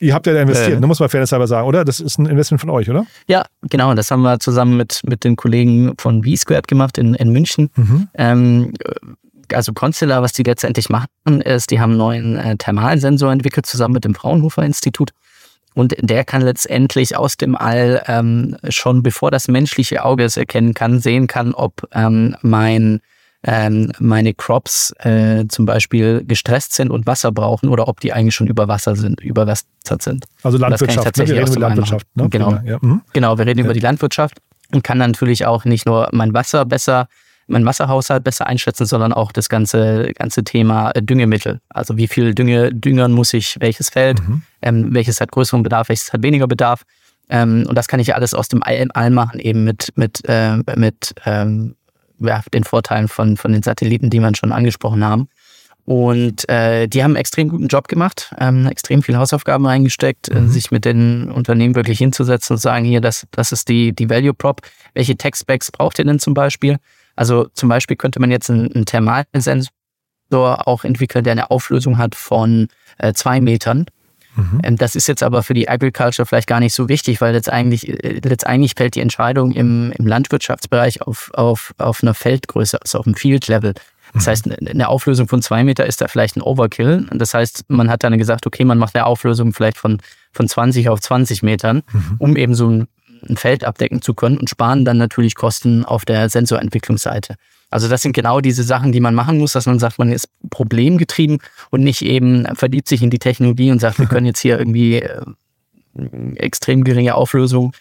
ihr 0.00 0.12
habt 0.12 0.26
ja 0.26 0.34
da 0.34 0.42
investiert, 0.42 0.76
Äh. 0.76 0.80
ne, 0.80 0.86
muss 0.86 1.00
man 1.00 1.08
fairnesshalber 1.08 1.46
sagen, 1.46 1.66
oder? 1.66 1.84
Das 1.84 2.00
ist 2.00 2.18
ein 2.18 2.26
Investment 2.26 2.60
von 2.60 2.70
euch, 2.70 2.90
oder? 2.90 3.06
Ja, 3.28 3.44
genau. 3.62 3.94
Das 3.94 4.10
haben 4.10 4.22
wir 4.22 4.38
zusammen 4.40 4.76
mit, 4.76 5.00
mit 5.04 5.24
den 5.24 5.36
Kollegen 5.36 5.94
von 5.98 6.24
V-Squared 6.24 6.68
gemacht 6.68 6.98
in, 6.98 7.14
in 7.14 7.30
München. 7.30 7.70
Ähm, 8.14 8.74
also 9.52 9.72
Constellar, 9.72 10.22
was 10.22 10.32
die 10.32 10.42
letztendlich 10.42 10.88
machen, 10.88 11.40
ist, 11.40 11.70
die 11.70 11.80
haben 11.80 11.90
einen 11.90 11.98
neuen 11.98 12.36
äh, 12.36 12.56
Thermalsensor 12.56 13.30
entwickelt, 13.32 13.64
zusammen 13.66 13.94
mit 13.94 14.04
dem 14.04 14.14
Fraunhofer 14.14 14.64
Institut. 14.64 15.10
Und 15.74 15.94
der 16.00 16.24
kann 16.24 16.42
letztendlich 16.42 17.16
aus 17.16 17.36
dem 17.36 17.54
All 17.54 18.02
ähm, 18.08 18.56
schon, 18.70 19.02
bevor 19.02 19.30
das 19.30 19.46
menschliche 19.46 20.04
Auge 20.04 20.24
es 20.24 20.36
erkennen 20.36 20.72
kann, 20.74 21.00
sehen 21.00 21.26
kann, 21.26 21.52
ob 21.52 21.86
ähm, 21.92 22.34
mein, 22.42 23.00
ähm, 23.46 23.92
meine 24.00 24.34
Crops 24.34 24.92
äh, 24.98 25.44
zum 25.48 25.66
Beispiel 25.66 26.24
gestresst 26.26 26.74
sind 26.74 26.90
und 26.90 27.06
Wasser 27.06 27.30
brauchen 27.30 27.68
oder 27.68 27.86
ob 27.88 28.00
die 28.00 28.12
eigentlich 28.12 28.34
schon 28.34 28.48
über 28.48 28.66
Wasser 28.66 28.96
sind, 28.96 29.20
überwässert 29.20 30.02
sind. 30.02 30.26
Also 30.42 30.58
Landwirtschaft, 30.58 30.98
ne? 30.98 31.04
tatsächlich 31.04 31.36
wir 31.36 31.42
reden 31.44 31.52
über 31.56 31.68
Landwirtschaft. 31.68 32.06
Ne? 32.14 32.28
Genau. 32.28 32.46
Primär, 32.52 32.72
Ja. 32.72 32.78
Mhm. 32.80 33.02
Genau, 33.12 33.38
wir 33.38 33.46
reden 33.46 33.60
Ja. 33.60 33.64
über 33.66 33.74
die 33.74 33.80
Landwirtschaft 33.80 34.38
und 34.72 34.82
kann 34.82 34.98
natürlich 34.98 35.46
auch 35.46 35.64
nicht 35.64 35.86
nur 35.86 36.08
mein 36.12 36.34
Wasser 36.34 36.64
besser, 36.64 37.08
mein 37.46 37.64
Wasserhaushalt 37.64 38.24
besser 38.24 38.48
einschätzen, 38.48 38.84
sondern 38.86 39.12
auch 39.12 39.30
das 39.30 39.48
ganze, 39.48 40.10
ganze 40.14 40.42
Thema 40.42 40.90
äh, 40.90 41.02
Düngemittel. 41.02 41.60
Also 41.68 41.96
wie 41.96 42.08
viel 42.08 42.34
Dünge, 42.34 42.74
Düngern 42.74 43.12
muss 43.12 43.32
ich 43.32 43.56
welches 43.60 43.90
Feld, 43.90 44.18
Mhm. 44.28 44.42
ähm, 44.62 44.92
welches 44.94 45.20
hat 45.20 45.30
größeren 45.30 45.62
Bedarf, 45.62 45.88
welches 45.88 46.12
hat 46.12 46.24
weniger 46.24 46.48
Bedarf. 46.48 46.82
Ähm, 47.28 47.64
und 47.68 47.76
das 47.78 47.86
kann 47.86 48.00
ich 48.00 48.08
ja 48.08 48.16
alles 48.16 48.34
aus 48.34 48.48
dem 48.48 48.62
All, 48.64 48.88
All 48.94 49.10
machen, 49.10 49.38
eben 49.38 49.62
mit, 49.62 49.92
mit, 49.94 50.22
äh, 50.28 50.56
mit 50.76 51.14
ähm, 51.24 51.76
ja, 52.18 52.42
den 52.52 52.64
Vorteilen 52.64 53.08
von, 53.08 53.36
von 53.36 53.52
den 53.52 53.62
Satelliten, 53.62 54.10
die 54.10 54.20
wir 54.20 54.34
schon 54.34 54.52
angesprochen 54.52 55.04
haben. 55.04 55.28
Und 55.86 56.48
äh, 56.48 56.88
die 56.88 57.04
haben 57.04 57.12
einen 57.12 57.20
extrem 57.20 57.48
guten 57.48 57.68
Job 57.68 57.86
gemacht, 57.86 58.34
ähm, 58.40 58.66
extrem 58.66 59.04
viel 59.04 59.16
Hausaufgaben 59.16 59.64
reingesteckt, 59.64 60.28
äh, 60.28 60.48
sich 60.48 60.72
mit 60.72 60.84
den 60.84 61.30
Unternehmen 61.30 61.76
wirklich 61.76 61.98
hinzusetzen 61.98 62.54
und 62.54 62.58
sagen, 62.58 62.84
hier, 62.84 63.00
das, 63.00 63.24
das 63.30 63.52
ist 63.52 63.68
die, 63.68 63.94
die 63.94 64.10
Value 64.10 64.34
Prop. 64.34 64.62
Welche 64.94 65.16
Tech-Specs 65.16 65.70
braucht 65.70 66.00
ihr 66.00 66.04
denn 66.04 66.18
zum 66.18 66.34
Beispiel? 66.34 66.78
Also 67.14 67.46
zum 67.54 67.68
Beispiel 67.68 67.96
könnte 67.96 68.18
man 68.18 68.32
jetzt 68.32 68.50
einen, 68.50 68.72
einen 68.72 68.84
Thermalsensor 68.84 69.70
auch 70.66 70.82
entwickeln, 70.82 71.22
der 71.22 71.32
eine 71.32 71.52
Auflösung 71.52 71.98
hat 71.98 72.16
von 72.16 72.66
äh, 72.98 73.12
zwei 73.12 73.40
Metern. 73.40 73.86
Ähm, 74.62 74.76
Das 74.76 74.94
ist 74.94 75.06
jetzt 75.06 75.22
aber 75.22 75.42
für 75.42 75.54
die 75.54 75.68
Agriculture 75.68 76.26
vielleicht 76.26 76.48
gar 76.48 76.60
nicht 76.60 76.74
so 76.74 76.88
wichtig, 76.88 77.20
weil 77.20 77.32
letztendlich, 77.32 77.88
äh, 77.88 78.20
letztendlich 78.22 78.74
fällt 78.76 78.94
die 78.94 79.00
Entscheidung 79.00 79.52
im, 79.52 79.92
im 79.96 80.06
Landwirtschaftsbereich 80.06 81.02
auf, 81.02 81.30
auf, 81.34 81.74
auf 81.78 82.02
einer 82.02 82.14
Feldgröße, 82.14 82.80
also 82.80 82.98
auf 82.98 83.06
einem 83.06 83.16
Field-Level. 83.16 83.74
Das 84.14 84.26
heißt, 84.26 84.48
eine 84.68 84.88
Auflösung 84.88 85.28
von 85.28 85.42
zwei 85.42 85.62
Meter 85.62 85.84
ist 85.84 86.00
da 86.00 86.08
vielleicht 86.08 86.36
ein 86.36 86.42
Overkill. 86.42 87.06
Das 87.12 87.34
heißt, 87.34 87.64
man 87.68 87.90
hat 87.90 88.02
dann 88.02 88.16
gesagt, 88.16 88.46
okay, 88.46 88.64
man 88.64 88.78
macht 88.78 88.94
eine 88.94 89.04
Auflösung 89.04 89.52
vielleicht 89.52 89.76
von, 89.76 89.98
von 90.32 90.48
20 90.48 90.88
auf 90.88 91.00
20 91.00 91.42
Metern, 91.42 91.82
um 92.18 92.36
eben 92.36 92.54
so 92.54 92.68
ein, 92.70 92.88
ein 93.28 93.36
Feld 93.36 93.64
abdecken 93.64 94.00
zu 94.00 94.14
können 94.14 94.38
und 94.38 94.48
sparen 94.48 94.84
dann 94.84 94.96
natürlich 94.96 95.34
Kosten 95.34 95.84
auf 95.84 96.04
der 96.04 96.28
Sensorentwicklungsseite. 96.30 97.34
Also 97.70 97.88
das 97.88 98.02
sind 98.02 98.12
genau 98.12 98.40
diese 98.40 98.62
Sachen, 98.62 98.92
die 98.92 99.00
man 99.00 99.14
machen 99.14 99.38
muss, 99.38 99.52
dass 99.52 99.66
man 99.66 99.78
sagt, 99.78 99.98
man 99.98 100.12
ist 100.12 100.28
problemgetrieben 100.50 101.38
und 101.70 101.82
nicht 101.82 102.02
eben 102.02 102.46
verliebt 102.54 102.88
sich 102.88 103.02
in 103.02 103.10
die 103.10 103.18
Technologie 103.18 103.70
und 103.70 103.80
sagt, 103.80 103.98
wir 103.98 104.06
können 104.08 104.26
jetzt 104.26 104.40
hier 104.40 104.58
irgendwie 104.58 104.96
äh, 104.96 105.22
extrem 106.36 106.84
geringe 106.84 107.14
Auflösung 107.14 107.72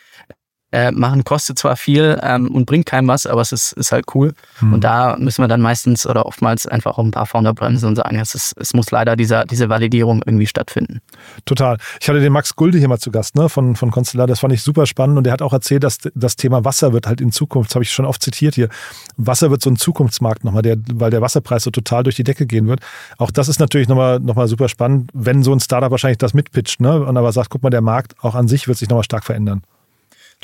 äh, 0.76 0.92
machen, 0.92 1.24
kostet 1.24 1.58
zwar 1.58 1.78
viel 1.78 2.20
ähm, 2.22 2.52
und 2.52 2.66
bringt 2.66 2.86
keinem 2.86 3.08
was, 3.08 3.26
aber 3.26 3.40
es 3.40 3.54
ist, 3.54 3.72
ist 3.74 3.94
halt 3.94 4.06
cool. 4.14 4.34
Und 4.62 4.84
da 4.84 5.16
müssen 5.18 5.42
wir 5.42 5.48
dann 5.48 5.62
meistens 5.62 6.06
oder 6.06 6.26
oftmals 6.26 6.68
einfach 6.68 6.98
auch 6.98 7.04
ein 7.04 7.12
paar 7.12 7.26
Founder 7.26 7.54
bremsen 7.54 7.88
und 7.88 7.96
sagen, 7.96 8.20
es, 8.20 8.36
ist, 8.36 8.54
es 8.60 8.74
muss 8.74 8.92
leider 8.92 9.16
dieser, 9.16 9.46
diese 9.46 9.70
Validierung 9.70 10.22
irgendwie 10.26 10.48
stattfinden. 10.48 11.02
Total. 11.46 11.78
Ich 12.02 12.10
hatte 12.10 12.20
den 12.20 12.34
Max 12.34 12.58
Gulde 12.58 12.78
hier 12.78 12.90
mal 12.90 13.00
zu 13.00 13.10
Gast, 13.10 13.36
ne, 13.36 13.48
von, 13.48 13.78
von 13.78 13.90
Constellar. 13.90 14.28
Das 14.28 14.42
fand 14.42 14.54
ich 14.54 14.64
super 14.64 14.86
spannend. 14.86 15.18
Und 15.18 15.24
der 15.24 15.32
hat 15.32 15.42
auch 15.42 15.54
erzählt, 15.54 15.84
dass 15.84 16.00
das 16.14 16.36
Thema 16.36 16.66
Wasser 16.66 16.92
wird 16.92 17.08
halt 17.08 17.22
in 17.22 17.32
Zukunft, 17.32 17.70
das 17.70 17.76
habe 17.76 17.84
ich 17.84 17.92
schon 17.92 18.06
oft 18.06 18.22
zitiert 18.22 18.56
hier, 18.56 18.68
Wasser 19.16 19.52
wird 19.52 19.62
so 19.62 19.70
ein 19.70 19.78
Zukunftsmarkt 19.78 20.44
nochmal, 20.44 20.62
der, 20.62 20.76
weil 20.92 21.10
der 21.10 21.22
Wasserpreis 21.22 21.64
so 21.64 21.72
total 21.72 22.04
durch 22.04 22.18
die 22.18 22.26
Decke 22.26 22.46
gehen 22.46 22.68
wird. 22.68 22.82
Auch 23.18 23.32
das 23.32 23.48
ist 23.48 23.60
natürlich 23.60 23.88
nochmal 23.88 24.20
noch 24.20 24.36
mal 24.36 24.50
super 24.50 24.68
spannend, 24.68 25.10
wenn 25.14 25.42
so 25.42 25.54
ein 25.54 25.62
Startup 25.62 25.90
wahrscheinlich 25.90 26.18
das 26.18 26.34
mitpitcht, 26.34 26.82
ne, 26.82 27.06
und 27.06 27.16
aber 27.16 27.32
sagt, 27.32 27.50
guck 27.50 27.64
mal, 27.64 27.70
der 27.70 27.82
Markt 27.82 28.16
auch 28.22 28.36
an 28.36 28.50
sich 28.50 28.68
wird 28.68 28.78
sich 28.78 28.90
nochmal 28.90 29.06
stark 29.06 29.24
verändern. 29.24 29.62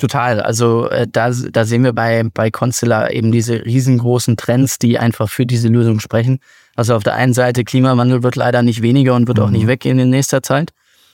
Total. 0.02 0.40
Also 0.40 0.88
äh, 0.88 1.06
da, 1.08 1.30
da 1.30 1.64
sehen 1.64 1.84
wir 1.84 1.92
bei, 1.92 2.24
bei 2.34 2.50
Constellar 2.50 3.12
eben 3.12 3.30
diese 3.30 3.64
riesengroßen 3.64 4.36
Trends, 4.36 4.80
die 4.80 4.98
einfach 4.98 5.28
für 5.28 5.46
diese 5.46 5.68
Lösung 5.68 6.00
sprechen. 6.00 6.40
Also 6.74 6.96
auf 6.96 7.04
der 7.04 7.14
einen 7.14 7.34
Seite, 7.34 7.62
Klimawandel 7.62 8.24
wird 8.24 8.34
leider 8.34 8.62
nicht 8.62 8.82
weniger 8.82 9.14
und 9.14 9.28
wird 9.28 9.38
auch 9.38 9.50
nicht 9.50 9.68
weggehen 9.68 10.00
in 10.00 10.10
nächster 10.10 10.42
Zeit. 10.42 10.72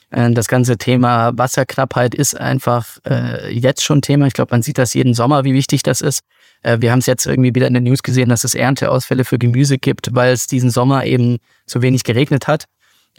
Äh, 0.09 0.31
Das 0.31 0.47
ganze 0.47 0.79
Thema 0.79 1.37
Wasserknappheit 1.37 2.15
ist 2.15 2.35
einfach 2.35 2.97
äh, 3.07 3.53
jetzt 3.53 3.83
schon 3.83 4.01
Thema. 4.01 4.25
Ich 4.25 4.33
glaube, 4.33 4.55
man 4.55 4.63
sieht 4.63 4.79
das 4.79 4.95
jeden 4.95 5.13
Sommer, 5.13 5.43
wie 5.43 5.53
wichtig 5.53 5.83
das 5.83 6.01
ist. 6.01 6.21
Äh, 6.63 6.77
wir 6.79 6.91
haben 6.91 6.97
es 6.97 7.05
jetzt 7.05 7.27
irgendwie 7.27 7.53
wieder 7.53 7.67
in 7.67 7.75
den 7.75 7.83
News 7.83 8.01
gesehen, 8.01 8.29
dass 8.29 8.43
es 8.43 8.55
Ernteausfälle 8.55 9.23
für 9.23 9.37
Gemüse 9.37 9.77
gibt, 9.77 10.15
weil 10.15 10.33
es 10.33 10.47
diesen 10.47 10.71
Sommer 10.71 11.05
eben 11.05 11.37
so 11.67 11.83
wenig 11.83 12.03
geregnet 12.03 12.47
hat. 12.47 12.65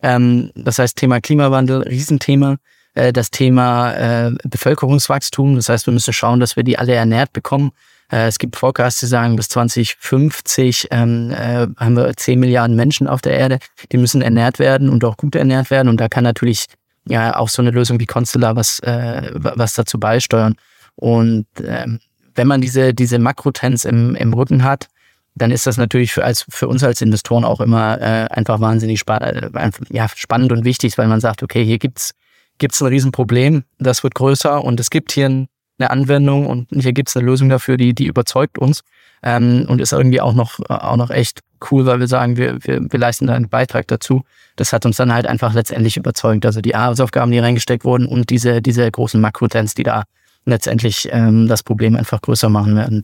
Ähm, 0.02 0.50
das 0.56 0.80
heißt, 0.80 0.96
Thema 0.96 1.20
Klimawandel, 1.20 1.82
Riesenthema. 1.82 2.56
Äh, 3.00 3.12
das 3.12 3.30
Thema 3.30 3.92
äh, 3.92 4.32
Bevölkerungswachstum. 4.44 5.56
Das 5.56 5.68
heißt, 5.68 5.86
wir 5.86 5.94
müssen 5.94 6.12
schauen, 6.12 6.40
dass 6.40 6.56
wir 6.56 6.64
die 6.64 6.78
alle 6.78 6.94
ernährt 6.94 7.32
bekommen. 7.32 7.72
Äh, 8.12 8.26
es 8.26 8.38
gibt 8.38 8.56
Forecasts, 8.56 9.00
die 9.00 9.06
sagen, 9.06 9.36
bis 9.36 9.48
2050 9.48 10.88
ähm, 10.90 11.30
äh, 11.30 11.66
haben 11.76 11.96
wir 11.96 12.14
10 12.14 12.38
Milliarden 12.38 12.76
Menschen 12.76 13.08
auf 13.08 13.22
der 13.22 13.38
Erde. 13.38 13.58
Die 13.90 13.96
müssen 13.96 14.20
ernährt 14.20 14.58
werden 14.58 14.90
und 14.90 15.04
auch 15.04 15.16
gut 15.16 15.34
ernährt 15.34 15.70
werden. 15.70 15.88
Und 15.88 15.98
da 15.98 16.08
kann 16.08 16.24
natürlich 16.24 16.66
ja 17.06 17.36
auch 17.36 17.48
so 17.48 17.62
eine 17.62 17.70
Lösung 17.70 17.98
wie 18.00 18.06
Constellar 18.06 18.56
was, 18.56 18.80
äh, 18.80 19.30
was 19.32 19.72
dazu 19.72 19.98
beisteuern. 19.98 20.56
Und 20.96 21.46
ähm, 21.64 22.00
wenn 22.34 22.46
man 22.46 22.60
diese, 22.60 22.92
diese 22.92 23.18
Makrotrends 23.18 23.86
im, 23.86 24.14
im 24.14 24.34
Rücken 24.34 24.62
hat, 24.62 24.88
dann 25.36 25.52
ist 25.52 25.66
das 25.66 25.78
natürlich 25.78 26.12
für, 26.12 26.24
als, 26.24 26.44
für 26.50 26.68
uns 26.68 26.84
als 26.84 27.00
Investoren 27.00 27.44
auch 27.44 27.60
immer 27.60 27.98
äh, 28.00 28.26
einfach 28.28 28.60
wahnsinnig 28.60 28.98
spa 28.98 29.16
äh, 29.18 29.70
ja, 29.88 30.06
spannend 30.14 30.52
und 30.52 30.64
wichtig, 30.64 30.98
weil 30.98 31.06
man 31.06 31.20
sagt, 31.20 31.42
okay, 31.42 31.64
hier 31.64 31.78
gibt's 31.78 32.12
gibt's 32.60 32.80
ein 32.80 32.86
Riesenproblem, 32.86 33.64
das 33.80 34.04
wird 34.04 34.14
größer 34.14 34.62
und 34.62 34.78
es 34.78 34.90
gibt 34.90 35.10
hier 35.10 35.26
eine 35.26 35.90
Anwendung 35.90 36.46
und 36.46 36.68
hier 36.70 36.92
gibt's 36.92 37.16
eine 37.16 37.26
Lösung 37.26 37.48
dafür, 37.48 37.76
die, 37.76 37.94
die 37.94 38.06
überzeugt 38.06 38.58
uns 38.58 38.82
ähm, 39.22 39.66
und 39.68 39.80
ist 39.80 39.92
irgendwie 39.92 40.20
auch 40.20 40.34
noch, 40.34 40.60
auch 40.68 40.96
noch 40.96 41.10
echt 41.10 41.40
cool, 41.70 41.86
weil 41.86 41.98
wir 41.98 42.06
sagen, 42.06 42.36
wir, 42.36 42.62
wir, 42.64 42.80
wir 42.88 43.00
leisten 43.00 43.26
da 43.26 43.34
einen 43.34 43.48
Beitrag 43.48 43.88
dazu. 43.88 44.22
Das 44.56 44.72
hat 44.72 44.86
uns 44.86 44.96
dann 44.96 45.12
halt 45.12 45.26
einfach 45.26 45.52
letztendlich 45.52 45.96
überzeugt. 45.96 46.46
Also 46.46 46.60
die 46.60 46.76
Hausaufgaben, 46.76 47.32
die 47.32 47.38
reingesteckt 47.38 47.84
wurden 47.84 48.06
und 48.06 48.30
diese, 48.30 48.62
diese 48.62 48.90
großen 48.90 49.20
Makrotrends, 49.20 49.74
die 49.74 49.82
da 49.82 50.04
letztendlich 50.44 51.08
ähm, 51.12 51.48
das 51.48 51.62
Problem 51.62 51.96
einfach 51.96 52.20
größer 52.20 52.48
machen 52.48 52.76
werden. 52.76 53.02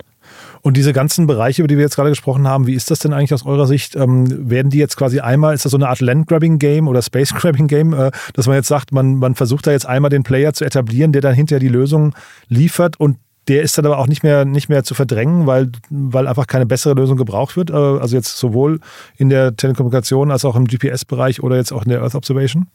Und 0.63 0.77
diese 0.77 0.93
ganzen 0.93 1.27
Bereiche, 1.27 1.63
über 1.63 1.69
die 1.69 1.77
wir 1.77 1.85
jetzt 1.85 1.97
gerade 1.97 2.11
gesprochen 2.11 2.49
haben, 2.49 2.67
wie 2.67 2.75
ist 2.75 2.91
das 2.91 2.99
denn 2.99 3.13
eigentlich 3.13 3.35
aus 3.35 3.47
eurer 3.47 3.67
Sicht? 3.67 3.97
Ähm, 3.97 4.51
werden 4.51 4.71
die 4.71 4.79
jetzt 4.79 4.97
quasi 4.97 5.21
einmal, 5.21 5.55
ist 5.55 5.65
das 5.65 5.73
so 5.73 5.79
eine 5.79 5.89
Art 5.89 6.01
Land-Grabbing-Game 6.01 6.89
oder 6.89 7.03
Space-Grabbing-Game, 7.03 7.93
äh, 7.93 8.11
dass 8.35 8.47
man 8.47 8.57
jetzt 8.57 8.69
sagt, 8.69 8.93
man, 8.93 9.17
man 9.17 9.35
versucht 9.35 9.67
da 9.67 9.73
jetzt 9.73 9.87
einmal 9.87 10.11
den 10.11 10.23
Player 10.23 10.53
zu 10.53 10.65
etablieren, 10.65 11.13
der 11.13 11.23
dann 11.23 11.35
hinterher 11.35 11.61
die 11.61 11.69
Lösung 11.69 12.15
liefert 12.49 12.99
und 12.99 13.19
der 13.49 13.63
ist 13.63 13.79
dann 13.79 13.87
aber 13.87 13.99
auch 13.99 14.09
nicht 14.09 14.23
mehr, 14.23 14.45
nicht 14.45 14.69
mehr 14.69 14.83
zu 14.83 14.95
verdrängen, 14.95 15.47
weil, 15.47 15.71
weil 15.89 16.27
einfach 16.27 16.47
keine 16.47 16.67
bessere 16.67 16.95
Lösung 16.95 17.17
gebraucht 17.17 17.57
wird. 17.57 17.71
Äh, 17.71 17.75
also 17.75 18.17
jetzt 18.17 18.39
sowohl 18.39 18.81
in 19.17 19.29
der 19.29 19.55
Telekommunikation 19.57 20.31
als 20.31 20.45
auch 20.45 20.57
im 20.57 20.67
GPS-Bereich 20.67 21.43
oder 21.43 21.57
jetzt 21.57 21.73
auch 21.73 21.85
in 21.85 21.91
der 21.91 22.03
Earth 22.03 22.15
Observation? 22.15 22.67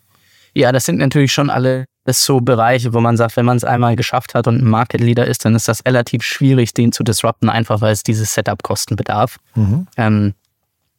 Ja, 0.54 0.72
das 0.72 0.86
sind 0.86 0.98
natürlich 0.98 1.32
schon 1.34 1.50
alle 1.50 1.86
das 2.04 2.26
so 2.26 2.42
Bereiche, 2.42 2.94
wo 2.94 3.00
man 3.00 3.18
sagt, 3.18 3.38
wenn 3.38 3.46
man 3.46 3.58
es 3.58 3.64
einmal 3.64 3.96
geschafft 3.96 4.34
hat 4.34 4.48
und 4.48 4.58
ein 4.58 4.70
Market 4.70 5.02
Leader 5.02 5.28
ist, 5.28 5.46
dann 5.46 5.56
ist 5.56 5.68
das 5.68 5.86
relativ 5.86 6.24
schwierig, 6.24 6.74
den 6.74 6.92
zu 6.92 7.04
disrupten, 7.04 7.50
einfach 7.50 7.82
weil 7.82 7.94
es 7.94 8.04
dieses 8.04 8.34
Setup-Kosten 8.34 8.96
bedarf. 8.96 9.38
Mhm. 9.56 9.88
Ähm, 9.98 10.34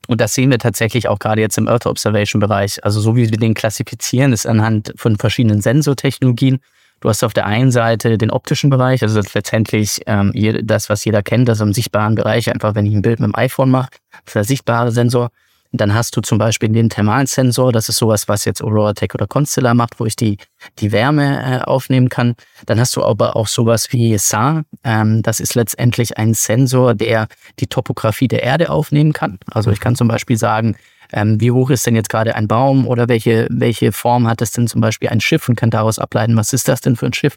Und 0.09 0.21
das 0.21 0.35
sehen 0.35 0.51
wir 0.51 0.59
tatsächlich 0.59 1.09
auch 1.09 1.19
gerade 1.19 1.41
jetzt 1.41 1.59
im 1.59 1.69
Earth 1.69 1.87
Observation 1.87 2.41
Bereich. 2.41 2.85
Also 2.85 3.01
so 3.01 3.17
wie 3.17 3.31
wir 3.31 3.39
den 3.39 3.55
klassifizieren, 3.55 4.33
ist 4.33 4.47
anhand 4.47 4.93
von 4.97 5.17
verschiedenen 5.17 5.61
Sensortechnologien. 5.61 6.59
Du 7.01 7.09
hast 7.09 7.25
auf 7.25 7.33
der 7.33 7.47
einen 7.47 7.73
Seite 7.73 8.17
den 8.17 8.31
optischen 8.31 8.71
Bereich, 8.71 9.03
also 9.03 9.21
das 9.21 9.35
letztendlich 9.35 10.03
ähm, 10.07 10.33
das, 10.63 10.89
was 10.89 11.05
jeder 11.05 11.23
kennt, 11.23 11.49
also 11.49 11.65
im 11.65 11.73
sichtbaren 11.73 12.15
Bereich, 12.15 12.49
einfach 12.49 12.77
wenn 12.77 12.87
ich 12.87 12.95
ein 12.95 13.03
Bild 13.03 13.19
mit 13.19 13.27
dem 13.27 13.35
iPhone 13.35 13.71
mache, 13.71 13.91
das 14.13 14.21
ist 14.27 14.35
der 14.35 14.45
sichtbare 14.45 14.93
Sensor. 14.93 15.31
Dann 15.73 15.95
hast 15.95 16.15
du 16.17 16.21
zum 16.21 16.37
Beispiel 16.37 16.69
den 16.69 16.91
thermalen 16.91 17.27
Sensor, 17.27 17.73
das 17.73 17.89
ist 17.89 17.97
sowas, 17.97 18.29
was 18.29 18.45
jetzt 18.45 18.63
Aurora 18.63 18.93
Tech 18.93 19.15
oder 19.15 19.27
Constellar 19.27 19.73
macht, 19.73 19.99
wo 19.99 20.05
ich 20.05 20.17
die, 20.17 20.37
die 20.79 20.93
Wärme 20.93 21.61
äh, 21.61 21.65
aufnehmen 21.65 22.11
kann. 22.11 22.35
Dann 22.67 22.79
hast 22.79 22.95
du 22.95 23.03
aber 23.03 23.37
auch 23.37 23.47
sowas 23.47 23.91
wie 23.91 24.17
SAR, 24.19 24.65
ähm, 24.85 25.23
das 25.23 25.41
ist 25.41 25.55
letztendlich 25.55 26.19
ein 26.19 26.35
Sensor, 26.35 26.95
der 26.95 27.27
die 27.59 27.67
Topografie 27.67 28.29
der 28.29 28.43
Erde 28.43 28.69
aufnehmen 28.69 29.15
kann. 29.15 29.39
Also 29.51 29.71
ich 29.71 29.81
kann 29.81 29.97
zum 29.97 30.09
Beispiel 30.09 30.37
sagen, 30.37 30.77
ähm, 31.13 31.41
wie 31.41 31.51
hoch 31.51 31.71
ist 31.71 31.87
denn 31.87 31.97
jetzt 31.97 32.09
gerade 32.09 32.35
ein 32.35 32.49
Baum 32.49 32.87
oder 32.87 33.09
welche, 33.09 33.47
welche 33.51 33.93
Form 33.93 34.29
hat 34.29 34.43
es 34.43 34.51
denn 34.51 34.69
zum 34.69 34.81
Beispiel 34.81 35.09
ein 35.09 35.21
Schiff 35.21 35.49
und 35.49 35.57
kann 35.57 35.71
daraus 35.71 35.99
ableiten, 35.99 36.37
was 36.37 36.53
ist 36.53 36.69
das 36.69 36.81
denn 36.81 36.97
für 36.97 37.07
ein 37.07 37.13
Schiff. 37.15 37.37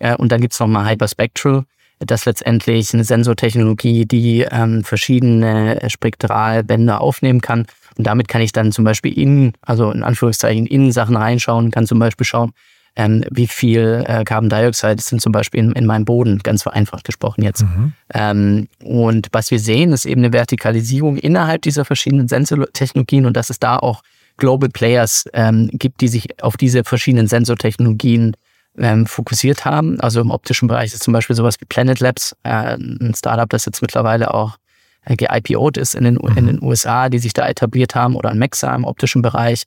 Äh, 0.00 0.16
und 0.16 0.32
dann 0.32 0.40
gibt's 0.40 0.58
noch 0.58 0.66
mal 0.66 0.88
Hyperspectral, 0.88 1.64
das 2.00 2.24
letztendlich 2.24 2.92
eine 2.94 3.04
Sensortechnologie, 3.04 4.06
die 4.06 4.46
ähm, 4.50 4.84
verschiedene 4.84 5.78
Spektralbänder 5.88 7.00
aufnehmen 7.00 7.40
kann. 7.40 7.66
Und 7.96 8.06
damit 8.06 8.28
kann 8.28 8.40
ich 8.40 8.52
dann 8.52 8.72
zum 8.72 8.84
Beispiel 8.84 9.16
in, 9.16 9.52
also 9.62 9.90
in 9.90 10.02
Anführungszeichen, 10.02 10.66
in 10.66 10.92
Sachen 10.92 11.16
reinschauen, 11.16 11.70
kann 11.70 11.86
zum 11.86 11.98
Beispiel 11.98 12.24
schauen, 12.24 12.52
ähm, 12.96 13.24
wie 13.30 13.46
viel 13.46 14.04
äh, 14.06 14.24
Carbon 14.24 14.48
Dioxide 14.48 15.00
sind 15.00 15.20
zum 15.20 15.32
Beispiel 15.32 15.60
in, 15.60 15.72
in 15.72 15.86
meinem 15.86 16.04
Boden, 16.04 16.38
ganz 16.38 16.62
vereinfacht 16.62 17.04
gesprochen 17.04 17.42
jetzt. 17.42 17.62
Mhm. 17.62 17.92
Ähm, 18.12 18.68
und 18.82 19.28
was 19.32 19.50
wir 19.50 19.60
sehen, 19.60 19.92
ist 19.92 20.06
eben 20.06 20.22
eine 20.22 20.32
Vertikalisierung 20.32 21.16
innerhalb 21.16 21.62
dieser 21.62 21.84
verschiedenen 21.84 22.28
Sensortechnologien 22.28 23.26
und 23.26 23.36
dass 23.36 23.50
es 23.50 23.60
da 23.60 23.76
auch 23.76 24.02
Global 24.38 24.70
Players 24.70 25.26
ähm, 25.34 25.70
gibt, 25.72 26.00
die 26.00 26.08
sich 26.08 26.42
auf 26.42 26.56
diese 26.56 26.82
verschiedenen 26.82 27.26
Sensortechnologien 27.26 28.34
ähm, 28.78 29.06
fokussiert 29.06 29.64
haben. 29.64 30.00
Also 30.00 30.20
im 30.20 30.30
optischen 30.30 30.68
Bereich 30.68 30.92
ist 30.92 31.02
zum 31.02 31.12
Beispiel 31.12 31.36
sowas 31.36 31.60
wie 31.60 31.64
Planet 31.64 32.00
Labs, 32.00 32.36
äh, 32.42 32.76
ein 32.76 33.12
Startup, 33.16 33.48
das 33.48 33.64
jetzt 33.64 33.82
mittlerweile 33.82 34.32
auch 34.32 34.56
äh, 35.04 35.14
geipo'd 35.14 35.78
ist 35.78 35.94
in 35.94 36.04
den, 36.04 36.14
mhm. 36.14 36.36
in 36.36 36.46
den 36.46 36.62
USA, 36.62 37.08
die 37.08 37.18
sich 37.18 37.32
da 37.32 37.48
etabliert 37.48 37.94
haben, 37.94 38.16
oder 38.16 38.30
ein 38.30 38.38
Mexa 38.38 38.74
im 38.74 38.84
optischen 38.84 39.22
Bereich. 39.22 39.64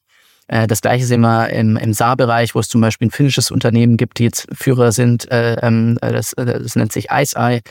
Äh, 0.47 0.67
das 0.67 0.81
gleiche 0.81 1.05
sehen 1.05 1.21
wir 1.21 1.49
im, 1.49 1.77
im 1.77 1.93
Saar-Bereich, 1.93 2.55
wo 2.55 2.59
es 2.59 2.69
zum 2.69 2.81
Beispiel 2.81 3.07
ein 3.07 3.11
finnisches 3.11 3.51
Unternehmen 3.51 3.97
gibt, 3.97 4.19
die 4.19 4.25
jetzt 4.25 4.47
Führer 4.53 4.91
sind. 4.91 5.29
Äh, 5.31 5.55
ähm, 5.61 5.97
äh, 6.01 6.11
das, 6.11 6.33
das 6.35 6.75
nennt 6.75 6.91
sich 6.91 7.07
Ice 7.11 7.35
Eye. 7.37 7.61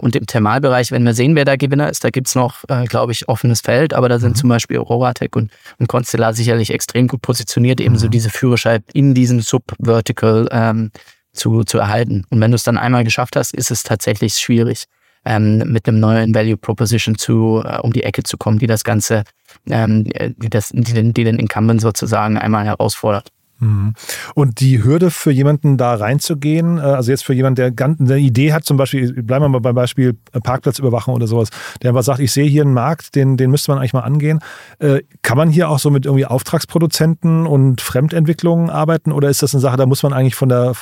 Und 0.00 0.14
im 0.16 0.26
Thermalbereich, 0.26 0.90
wenn 0.90 1.02
wir 1.02 1.14
sehen, 1.14 1.34
wer 1.34 1.46
da 1.46 1.56
Gewinner 1.56 1.88
ist, 1.88 2.04
da 2.04 2.10
gibt's 2.10 2.34
noch, 2.34 2.64
glaube 2.88 3.12
ich, 3.12 3.28
offenes 3.28 3.62
Feld, 3.62 3.94
aber 3.94 4.08
da 4.08 4.18
sind 4.18 4.32
mhm. 4.32 4.34
zum 4.36 4.48
Beispiel 4.50 4.78
Auroratech 4.78 5.34
und, 5.34 5.50
und 5.78 5.86
Constellar 5.86 6.34
sicherlich 6.34 6.74
extrem 6.74 7.08
gut 7.08 7.22
positioniert, 7.22 7.80
eben 7.80 7.96
so 7.96 8.06
mhm. 8.06 8.10
diese 8.10 8.28
Führerschein 8.28 8.84
in 8.92 9.14
diesem 9.14 9.40
Sub-Vertical 9.40 10.48
ähm, 10.52 10.90
zu, 11.32 11.64
zu 11.64 11.78
erhalten. 11.78 12.26
Und 12.28 12.40
wenn 12.40 12.50
du 12.50 12.56
es 12.56 12.64
dann 12.64 12.76
einmal 12.76 13.04
geschafft 13.04 13.34
hast, 13.34 13.54
ist 13.54 13.70
es 13.70 13.82
tatsächlich 13.82 14.34
schwierig, 14.34 14.84
ähm, 15.24 15.58
mit 15.58 15.86
einem 15.88 16.00
neuen 16.00 16.34
Value 16.34 16.56
Proposition 16.56 17.16
zu, 17.16 17.62
äh, 17.64 17.78
um 17.78 17.92
die 17.92 18.02
Ecke 18.02 18.22
zu 18.22 18.36
kommen, 18.36 18.58
die 18.58 18.66
das 18.66 18.84
Ganze, 18.84 19.24
ähm, 19.68 20.04
die, 20.04 20.50
das, 20.50 20.70
die, 20.70 20.92
den, 20.92 21.14
die 21.14 21.24
den 21.24 21.38
Incumbent 21.38 21.80
sozusagen 21.80 22.38
einmal 22.38 22.64
herausfordert. 22.64 23.30
Mhm. 23.62 23.94
Und 24.34 24.58
die 24.60 24.82
Hürde 24.82 25.12
für 25.12 25.30
jemanden 25.30 25.76
da 25.76 25.94
reinzugehen, 25.94 26.78
äh, 26.78 26.80
also 26.80 27.12
jetzt 27.12 27.24
für 27.24 27.32
jemanden, 27.32 27.72
der 27.76 27.86
eine 27.86 28.18
Idee 28.18 28.52
hat, 28.52 28.64
zum 28.64 28.76
Beispiel, 28.76 29.22
bleiben 29.22 29.44
wir 29.44 29.48
mal 29.48 29.60
beim 29.60 29.76
Beispiel 29.76 30.16
äh, 30.32 30.40
Parkplatzüberwachung 30.40 31.14
oder 31.14 31.28
sowas, 31.28 31.50
der 31.80 31.90
einfach 31.90 32.02
sagt, 32.02 32.18
ich 32.18 32.32
sehe 32.32 32.48
hier 32.48 32.62
einen 32.62 32.74
Markt, 32.74 33.14
den, 33.14 33.36
den 33.36 33.52
müsste 33.52 33.70
man 33.70 33.78
eigentlich 33.78 33.92
mal 33.92 34.00
angehen. 34.00 34.40
Äh, 34.80 35.02
kann 35.22 35.38
man 35.38 35.48
hier 35.48 35.68
auch 35.68 35.78
so 35.78 35.90
mit 35.90 36.06
irgendwie 36.06 36.26
Auftragsproduzenten 36.26 37.46
und 37.46 37.80
Fremdentwicklungen 37.80 38.68
arbeiten 38.68 39.12
oder 39.12 39.30
ist 39.30 39.42
das 39.42 39.54
eine 39.54 39.60
Sache, 39.60 39.76
da 39.76 39.86
muss 39.86 40.02
man 40.02 40.12
eigentlich 40.12 40.34
von 40.34 40.48
der, 40.48 40.72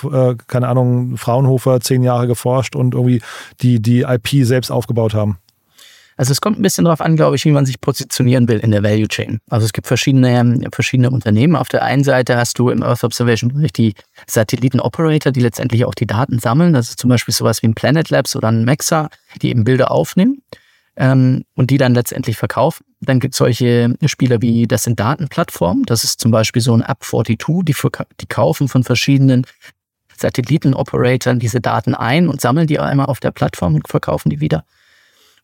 keine 0.46 0.68
Ahnung, 0.68 1.16
Fraunhofer 1.16 1.80
zehn 1.80 2.02
Jahre 2.02 2.26
geforscht 2.26 2.74
und 2.76 2.94
irgendwie 2.94 3.20
die, 3.60 3.80
die 3.80 4.02
IP 4.02 4.46
selbst 4.46 4.70
aufgebaut 4.70 5.14
haben? 5.14 5.38
Also 6.20 6.32
es 6.32 6.42
kommt 6.42 6.58
ein 6.58 6.62
bisschen 6.62 6.84
darauf 6.84 7.00
an, 7.00 7.16
glaube 7.16 7.36
ich, 7.36 7.46
wie 7.46 7.50
man 7.50 7.64
sich 7.64 7.80
positionieren 7.80 8.46
will 8.46 8.58
in 8.58 8.72
der 8.72 8.82
Value 8.82 9.08
Chain. 9.08 9.40
Also 9.48 9.64
es 9.64 9.72
gibt 9.72 9.86
verschiedene, 9.86 10.68
verschiedene 10.70 11.10
Unternehmen. 11.10 11.56
Auf 11.56 11.70
der 11.70 11.82
einen 11.82 12.04
Seite 12.04 12.36
hast 12.36 12.58
du 12.58 12.68
im 12.68 12.82
Earth 12.82 13.04
Observation 13.04 13.54
Bereich 13.54 13.72
die 13.72 13.94
Satelliten-Operator, 14.26 15.32
die 15.32 15.40
letztendlich 15.40 15.86
auch 15.86 15.94
die 15.94 16.06
Daten 16.06 16.38
sammeln. 16.38 16.74
Das 16.74 16.90
ist 16.90 17.00
zum 17.00 17.08
Beispiel 17.08 17.32
sowas 17.32 17.62
wie 17.62 17.68
ein 17.68 17.74
Planet 17.74 18.10
Labs 18.10 18.36
oder 18.36 18.48
ein 18.48 18.66
Mexa, 18.66 19.08
die 19.40 19.48
eben 19.48 19.64
Bilder 19.64 19.90
aufnehmen 19.90 20.42
ähm, 20.96 21.46
und 21.54 21.70
die 21.70 21.78
dann 21.78 21.94
letztendlich 21.94 22.36
verkaufen. 22.36 22.84
Dann 23.00 23.18
gibt 23.18 23.32
es 23.32 23.38
solche 23.38 23.94
Spieler 24.04 24.42
wie, 24.42 24.66
das 24.66 24.82
sind 24.82 25.00
Datenplattformen. 25.00 25.84
Das 25.84 26.04
ist 26.04 26.20
zum 26.20 26.30
Beispiel 26.30 26.60
so 26.60 26.74
ein 26.74 26.82
App42, 26.82 27.64
die, 27.64 27.74
die 28.20 28.26
kaufen 28.26 28.68
von 28.68 28.84
verschiedenen 28.84 29.46
Satelliten-Operatoren 30.18 31.38
diese 31.38 31.62
Daten 31.62 31.94
ein 31.94 32.28
und 32.28 32.42
sammeln 32.42 32.66
die 32.66 32.78
einmal 32.78 33.06
auf 33.06 33.20
der 33.20 33.30
Plattform 33.30 33.76
und 33.76 33.88
verkaufen 33.88 34.28
die 34.28 34.42
wieder. 34.42 34.66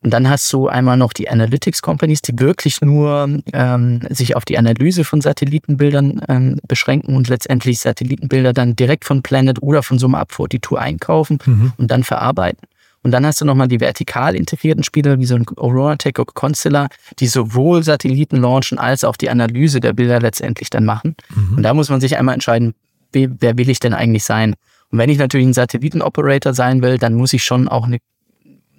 Und 0.03 0.13
dann 0.13 0.29
hast 0.29 0.53
du 0.53 0.69
einmal 0.69 0.97
noch 0.97 1.13
die 1.13 1.29
Analytics 1.29 1.83
Companies, 1.83 2.23
die 2.23 2.39
wirklich 2.39 2.81
nur 2.81 3.41
ähm, 3.53 4.01
sich 4.11 4.37
auf 4.37 4.45
die 4.45 4.59
Analyse 4.59 5.05
von 5.05 5.21
Satellitenbildern 5.21 6.21
ähm, 6.29 6.61
beschränken 6.69 7.17
und 7.17 7.29
letztendlich 7.29 7.81
Satellitenbilder 7.81 8.53
dann 8.53 8.77
direkt 8.77 9.05
von 9.05 9.23
Planet 9.23 9.63
oder 9.63 9.83
von 9.83 9.99
so 9.99 10.07
einem 10.07 10.17
Up42 10.17 10.77
einkaufen 10.77 11.39
mhm. 11.45 11.73
und 11.77 11.91
dann 11.91 12.05
verarbeiten. 12.05 12.69
Und 13.03 13.13
dann 13.13 13.25
hast 13.25 13.41
du 13.41 13.45
nochmal 13.45 13.69
die 13.69 13.81
vertikal 13.81 14.35
integrierten 14.35 14.83
Spieler 14.83 15.21
wie 15.21 15.27
so 15.27 15.37
ein 15.37 15.47
Aurora 15.57 15.95
Tech 15.95 16.19
oder 16.19 16.33
Constellar, 16.35 16.89
die 17.21 17.29
sowohl 17.29 17.85
Satelliten 17.85 18.39
launchen 18.39 18.79
als 18.79 19.05
auch 19.05 19.17
die 19.17 19.31
Analyse 19.31 19.79
der 19.79 19.93
Bilder 19.93 20.21
letztendlich 20.21 20.71
dann 20.71 20.85
machen. 20.85 21.15
Mhm. 21.35 21.59
Und 21.59 21.63
da 21.63 21.73
muss 21.73 21.89
man 21.89 22.01
sich 22.01 22.19
einmal 22.19 22.35
entscheiden, 22.35 22.75
wer 23.13 23.57
will 23.57 23.71
ich 23.71 23.79
denn 23.79 23.95
eigentlich 23.95 24.25
sein? 24.25 24.57
Und 24.91 24.99
wenn 24.99 25.09
ich 25.09 25.19
natürlich 25.19 25.47
ein 25.47 25.53
Satellitenoperator 25.53 26.53
sein 26.53 26.83
will, 26.83 26.99
dann 26.99 27.15
muss 27.15 27.33
ich 27.33 27.45
schon 27.45 27.69
auch 27.69 27.87
eine 27.87 27.99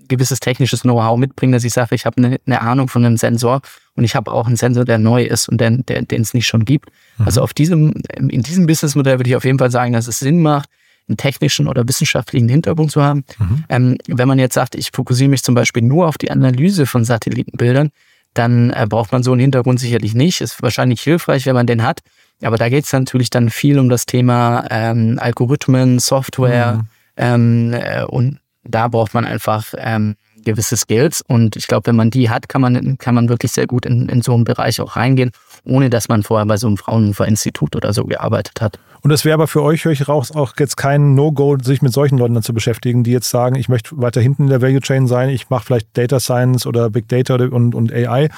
gewisses 0.08 0.40
technisches 0.40 0.82
Know-how 0.82 1.18
mitbringen, 1.18 1.54
dass 1.54 1.64
ich 1.64 1.74
sage, 1.74 1.96
ich 1.96 2.06
habe 2.06 2.18
eine, 2.18 2.40
eine, 2.46 2.62
Ahnung 2.62 2.88
von 2.88 3.06
einem 3.06 3.18
Sensor 3.18 3.62
und 3.96 4.04
ich 4.04 4.16
habe 4.16 4.32
auch 4.32 4.48
einen 4.48 4.56
Sensor, 4.56 4.86
der 4.86 4.98
neu 4.98 5.24
ist 5.24 5.50
und 5.50 5.60
den, 5.60 5.86
der, 5.86 6.02
den 6.02 6.22
es 6.22 6.34
nicht 6.34 6.48
schon 6.48 6.66
gibt. 6.66 6.90
Mhm. 7.18 7.26
Also 7.26 7.42
auf 7.42 7.54
diesem, 7.54 7.94
in 8.18 8.42
diesem 8.44 8.68
Businessmodell 8.68 9.20
würde 9.20 9.30
ich 9.30 9.36
auf 9.36 9.46
jeden 9.46 9.60
Fall 9.60 9.72
sagen, 9.72 9.94
dass 9.94 10.08
es 10.08 10.20
Sinn 10.20 10.42
macht, 10.42 10.70
einen 11.08 11.18
technischen 11.18 11.68
oder 11.68 11.88
wissenschaftlichen 11.88 12.50
Hintergrund 12.50 12.92
zu 12.92 13.02
haben. 13.02 13.24
Mhm. 13.40 13.64
Ähm, 13.70 13.98
wenn 14.08 14.28
man 14.28 14.40
jetzt 14.40 14.54
sagt, 14.54 14.76
ich 14.76 14.92
fokussiere 14.94 15.30
mich 15.30 15.44
zum 15.44 15.56
Beispiel 15.56 15.84
nur 15.84 16.08
auf 16.08 16.18
die 16.18 16.32
Analyse 16.32 16.86
von 16.86 17.06
Satellitenbildern, 17.06 17.92
dann 18.34 18.72
äh, 18.72 18.86
braucht 18.88 19.12
man 19.12 19.24
so 19.24 19.32
einen 19.32 19.42
Hintergrund 19.42 19.80
sicherlich 19.80 20.14
nicht. 20.14 20.42
Ist 20.42 20.62
wahrscheinlich 20.62 21.02
hilfreich, 21.02 21.46
wenn 21.46 21.56
man 21.56 21.68
den 21.68 21.84
hat. 21.84 22.02
Aber 22.42 22.58
da 22.58 22.70
geht 22.70 22.86
es 22.86 22.94
natürlich 22.94 23.30
dann 23.30 23.50
viel 23.50 23.80
um 23.80 23.90
das 23.90 24.06
Thema 24.06 24.66
ähm, 24.70 25.18
Algorithmen, 25.20 26.00
Software 26.00 26.74
mhm. 26.74 26.84
ähm, 27.18 27.74
äh, 27.74 28.04
und 28.04 28.40
da 28.70 28.88
braucht 28.88 29.14
man 29.14 29.26
einfach 29.26 29.74
ähm, 29.78 30.16
gewisse 30.44 30.78
Skills 30.78 31.22
und 31.28 31.56
ich 31.56 31.68
glaube, 31.68 31.88
wenn 31.88 31.96
man 31.96 32.10
die 32.10 32.30
hat, 32.30 32.48
kann 32.48 32.62
man, 32.62 32.98
kann 32.98 33.16
man 33.16 33.30
wirklich 33.30 33.52
sehr 33.52 33.68
gut 33.68 33.86
in, 33.86 34.08
in 34.08 34.22
so 34.22 34.34
einen 34.34 34.46
Bereich 34.46 34.80
auch 34.80 34.96
reingehen, 34.96 35.32
ohne 35.64 35.90
dass 35.90 36.08
man 36.08 36.24
vorher 36.24 36.46
bei 36.46 36.58
so 36.58 36.68
einem 36.68 36.78
Fraunhofer-Institut 36.78 37.76
oder 37.76 37.94
so 37.94 38.06
gearbeitet 38.06 38.62
hat. 38.62 38.80
Und 39.02 39.12
es 39.12 39.26
wäre 39.26 39.36
aber 39.36 39.48
für 39.48 39.62
euch, 39.62 39.86
höre 39.86 39.92
ich 39.92 40.08
raus, 40.08 40.32
auch 40.32 40.54
jetzt 40.58 40.76
kein 40.78 41.16
No-Go, 41.16 41.58
sich 41.62 41.82
mit 41.82 41.94
solchen 41.94 42.18
Leuten 42.18 42.34
dann 42.34 42.44
zu 42.44 42.54
beschäftigen, 42.54 43.04
die 43.04 43.12
jetzt 43.12 43.30
sagen, 43.30 43.56
ich 43.56 43.70
möchte 43.70 43.92
weiter 43.98 44.22
hinten 44.22 44.44
in 44.44 44.50
der 44.50 44.62
Value 44.62 44.80
Chain 44.80 45.08
sein, 45.08 45.30
ich 45.30 45.50
mache 45.50 45.66
vielleicht 45.66 45.96
Data 45.98 46.20
Science 46.20 46.66
oder 46.66 46.90
Big 46.90 47.08
Data 47.08 47.36
und, 47.36 47.76
und 47.76 47.94
AI 47.94 48.30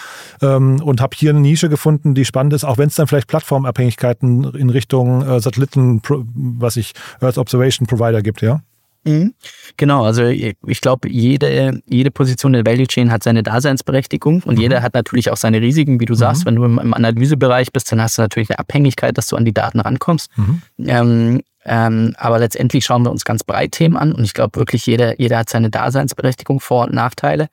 ähm, 0.42 0.82
und 0.82 1.02
habe 1.02 1.16
hier 1.16 1.30
eine 1.30 1.40
Nische 1.40 1.70
gefunden, 1.70 2.14
die 2.14 2.26
spannend 2.26 2.54
ist, 2.54 2.66
auch 2.66 2.78
wenn 2.78 2.88
es 2.88 2.96
dann 2.96 3.08
vielleicht 3.08 3.28
Plattformabhängigkeiten 3.28 4.44
in 4.56 4.70
Richtung 4.70 5.22
äh, 5.22 5.40
Satelliten, 5.40 6.02
was 6.08 6.76
ich 6.76 6.94
Earth 7.22 7.38
Observation 7.38 7.88
Provider 7.88 8.22
gibt, 8.22 8.42
ja? 8.42 8.62
Mhm. 9.04 9.34
Genau, 9.78 10.04
also 10.04 10.26
ich 10.26 10.82
glaube, 10.82 11.10
jede, 11.10 11.82
jede 11.88 12.12
Position 12.12 12.54
der 12.54 12.66
Value 12.66 12.88
Chain 12.88 13.12
hat 13.12 13.24
seine 13.24 13.44
Daseinsberechtigung 13.44 14.44
und 14.44 14.56
mhm. 14.56 14.62
jeder 14.62 14.82
hat 14.82 14.94
natürlich 14.94 15.32
auch 15.32 15.38
seine 15.38 15.62
Risiken, 15.62 16.00
wie 16.00 16.06
du 16.06 16.14
mhm. 16.14 16.18
sagst. 16.18 16.46
Wenn 16.46 16.56
du 16.56 16.66
im, 16.66 16.80
im, 16.80 16.94
Analysebereich 16.94 17.72
bist, 17.72 17.92
dann 17.92 18.02
hast 18.02 18.18
du 18.18 18.22
natürlich 18.22 18.50
eine 18.50 18.60
Abhängigkeit, 18.60 19.18
dass 19.18 19.28
du 19.28 19.36
an 19.36 19.46
die 19.46 19.54
Daten 19.54 19.80
rankommst. 19.80 20.30
Mhm. 20.38 20.62
Ähm, 20.86 21.42
ähm, 21.66 22.16
aber 22.18 22.40
letztendlich 22.40 22.86
schauen 22.86 23.04
wir 23.04 23.12
uns 23.12 23.26
ganz 23.26 23.44
breit 23.44 23.74
Themen 23.74 23.98
an 23.98 24.14
und 24.14 24.24
ich 24.24 24.34
glaube 24.34 24.60
wirklich, 24.60 24.86
jeder, 24.86 25.20
jeder 25.20 25.40
hat 25.40 25.50
seine 25.50 25.70
Daseinsberechtigung, 25.70 26.60
Vor- 26.60 26.86
und 26.86 26.94
Nachteile. 26.94 27.50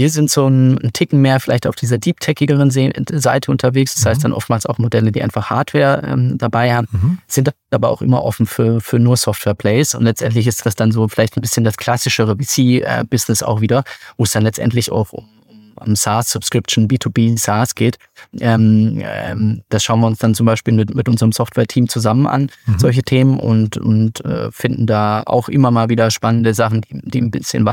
Wir 0.00 0.08
sind 0.08 0.30
so 0.30 0.46
ein, 0.46 0.78
ein 0.78 0.94
Ticken 0.94 1.20
mehr 1.20 1.40
vielleicht 1.40 1.66
auf 1.66 1.76
dieser 1.76 1.98
deep 1.98 2.20
techigeren 2.20 2.70
Seite 2.70 3.50
unterwegs. 3.50 3.94
Das 3.94 4.04
mhm. 4.04 4.08
heißt 4.08 4.24
dann 4.24 4.32
oftmals 4.32 4.64
auch 4.64 4.78
Modelle, 4.78 5.12
die 5.12 5.22
einfach 5.22 5.50
Hardware 5.50 6.02
ähm, 6.06 6.38
dabei 6.38 6.74
haben, 6.74 6.88
mhm. 6.90 7.18
sind 7.26 7.52
aber 7.70 7.90
auch 7.90 8.00
immer 8.00 8.24
offen 8.24 8.46
für, 8.46 8.80
für 8.80 8.98
nur 8.98 9.18
Software-Plays. 9.18 9.94
Und 9.94 10.04
letztendlich 10.04 10.46
ist 10.46 10.64
das 10.64 10.74
dann 10.74 10.90
so 10.90 11.06
vielleicht 11.06 11.36
ein 11.36 11.42
bisschen 11.42 11.64
das 11.64 11.76
klassischere 11.76 12.36
VC-Business 12.38 13.42
auch 13.42 13.60
wieder, 13.60 13.84
wo 14.16 14.24
es 14.24 14.30
dann 14.30 14.42
letztendlich 14.42 14.90
auch 14.90 15.12
um 15.12 15.28
um 15.76 15.96
SaaS-Subscription, 15.96 16.88
B2B 16.88 17.38
SaaS 17.38 17.74
geht. 17.74 17.96
Ähm, 18.38 19.00
ähm, 19.02 19.62
das 19.70 19.82
schauen 19.82 20.00
wir 20.00 20.08
uns 20.08 20.18
dann 20.18 20.34
zum 20.34 20.44
Beispiel 20.44 20.74
mit, 20.74 20.94
mit 20.94 21.08
unserem 21.08 21.32
Software-Team 21.32 21.88
zusammen 21.88 22.26
an, 22.26 22.50
mhm. 22.66 22.78
solche 22.78 23.02
Themen, 23.02 23.40
und, 23.40 23.78
und 23.78 24.22
äh, 24.26 24.50
finden 24.52 24.86
da 24.86 25.22
auch 25.24 25.48
immer 25.48 25.70
mal 25.70 25.88
wieder 25.88 26.10
spannende 26.10 26.52
Sachen, 26.52 26.82
die, 26.82 27.00
die 27.02 27.22
ein 27.22 27.30
bisschen 27.30 27.64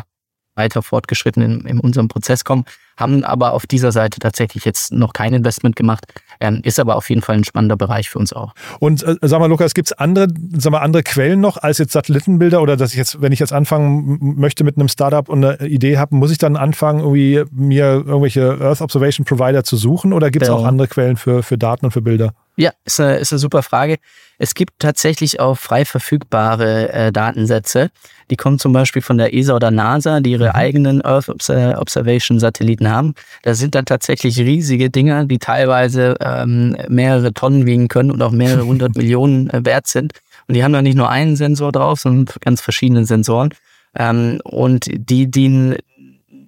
weiter 0.57 0.81
fortgeschritten 0.81 1.41
in, 1.43 1.61
in 1.61 1.79
unserem 1.79 2.07
Prozess 2.07 2.43
kommen, 2.43 2.65
haben 2.97 3.23
aber 3.23 3.53
auf 3.53 3.65
dieser 3.65 3.91
Seite 3.91 4.19
tatsächlich 4.19 4.65
jetzt 4.65 4.91
noch 4.91 5.13
kein 5.13 5.33
Investment 5.33 5.75
gemacht, 5.75 6.05
ähm, 6.39 6.61
ist 6.63 6.79
aber 6.79 6.95
auf 6.95 7.09
jeden 7.09 7.21
Fall 7.21 7.35
ein 7.35 7.43
spannender 7.43 7.77
Bereich 7.77 8.09
für 8.09 8.19
uns 8.19 8.33
auch. 8.33 8.53
Und 8.79 9.03
äh, 9.03 9.15
sag 9.21 9.39
mal, 9.39 9.47
Lukas, 9.47 9.73
gibt 9.73 9.89
es 9.89 9.93
andere, 9.93 10.27
sag 10.57 10.71
mal, 10.71 10.79
andere 10.79 11.03
Quellen 11.03 11.39
noch 11.39 11.57
als 11.57 11.77
jetzt 11.77 11.93
Satellitenbilder 11.93 12.61
oder 12.61 12.75
dass 12.75 12.91
ich 12.91 12.97
jetzt, 12.97 13.21
wenn 13.21 13.31
ich 13.31 13.39
jetzt 13.39 13.53
anfangen 13.53 14.35
möchte 14.37 14.63
mit 14.63 14.77
einem 14.77 14.89
Startup 14.89 15.29
und 15.29 15.45
eine 15.45 15.67
Idee 15.67 15.97
habe, 15.97 16.15
muss 16.15 16.31
ich 16.31 16.39
dann 16.39 16.57
anfangen, 16.57 16.99
irgendwie 16.99 17.43
mir 17.51 18.03
irgendwelche 18.05 18.57
Earth 18.59 18.81
Observation 18.81 19.25
Provider 19.25 19.63
zu 19.63 19.77
suchen 19.77 20.11
oder 20.11 20.31
gibt 20.31 20.43
es 20.43 20.49
auch 20.49 20.65
andere 20.65 20.87
Quellen 20.87 21.17
für, 21.17 21.43
für 21.43 21.57
Daten 21.57 21.85
und 21.85 21.91
für 21.91 22.01
Bilder? 22.01 22.33
Ja, 22.59 22.71
ist 22.85 22.99
eine, 22.99 23.17
ist 23.17 23.31
eine 23.31 23.37
super 23.37 23.61
Frage. 23.61 23.97
Es 24.39 24.55
gibt 24.55 24.79
tatsächlich 24.79 25.39
auch 25.39 25.57
frei 25.59 25.85
verfügbare 25.85 26.91
äh, 26.91 27.11
Datensätze. 27.11 27.91
Die 28.31 28.35
kommen 28.35 28.57
zum 28.57 28.73
Beispiel 28.73 29.03
von 29.03 29.19
der 29.19 29.33
ESA 29.35 29.55
oder 29.55 29.69
NASA, 29.69 30.21
die 30.21 30.31
ihre 30.31 30.49
mhm. 30.49 30.55
eigenen 30.55 31.05
Earth 31.05 31.29
Observation 31.29 32.39
Satelliten 32.39 32.89
haben. 32.89 33.13
Das 33.43 33.59
sind 33.59 33.75
dann 33.75 33.85
tatsächlich 33.85 34.39
riesige 34.39 34.89
Dinger, 34.89 35.25
die 35.25 35.37
teilweise 35.37 36.15
ähm, 36.19 36.75
mehrere 36.89 37.31
Tonnen 37.31 37.67
wiegen 37.67 37.89
können 37.89 38.09
und 38.09 38.23
auch 38.23 38.31
mehrere 38.31 38.65
hundert 38.65 38.95
Millionen 38.95 39.51
äh, 39.51 39.63
wert 39.63 39.85
sind. 39.85 40.13
Und 40.47 40.55
die 40.55 40.63
haben 40.63 40.73
da 40.73 40.81
nicht 40.81 40.97
nur 40.97 41.09
einen 41.09 41.35
Sensor 41.35 41.71
drauf, 41.71 41.99
sondern 41.99 42.33
ganz 42.41 42.61
verschiedene 42.61 43.05
Sensoren. 43.05 43.53
Ähm, 43.95 44.41
und 44.43 44.87
die 44.91 45.29
dienen 45.29 45.75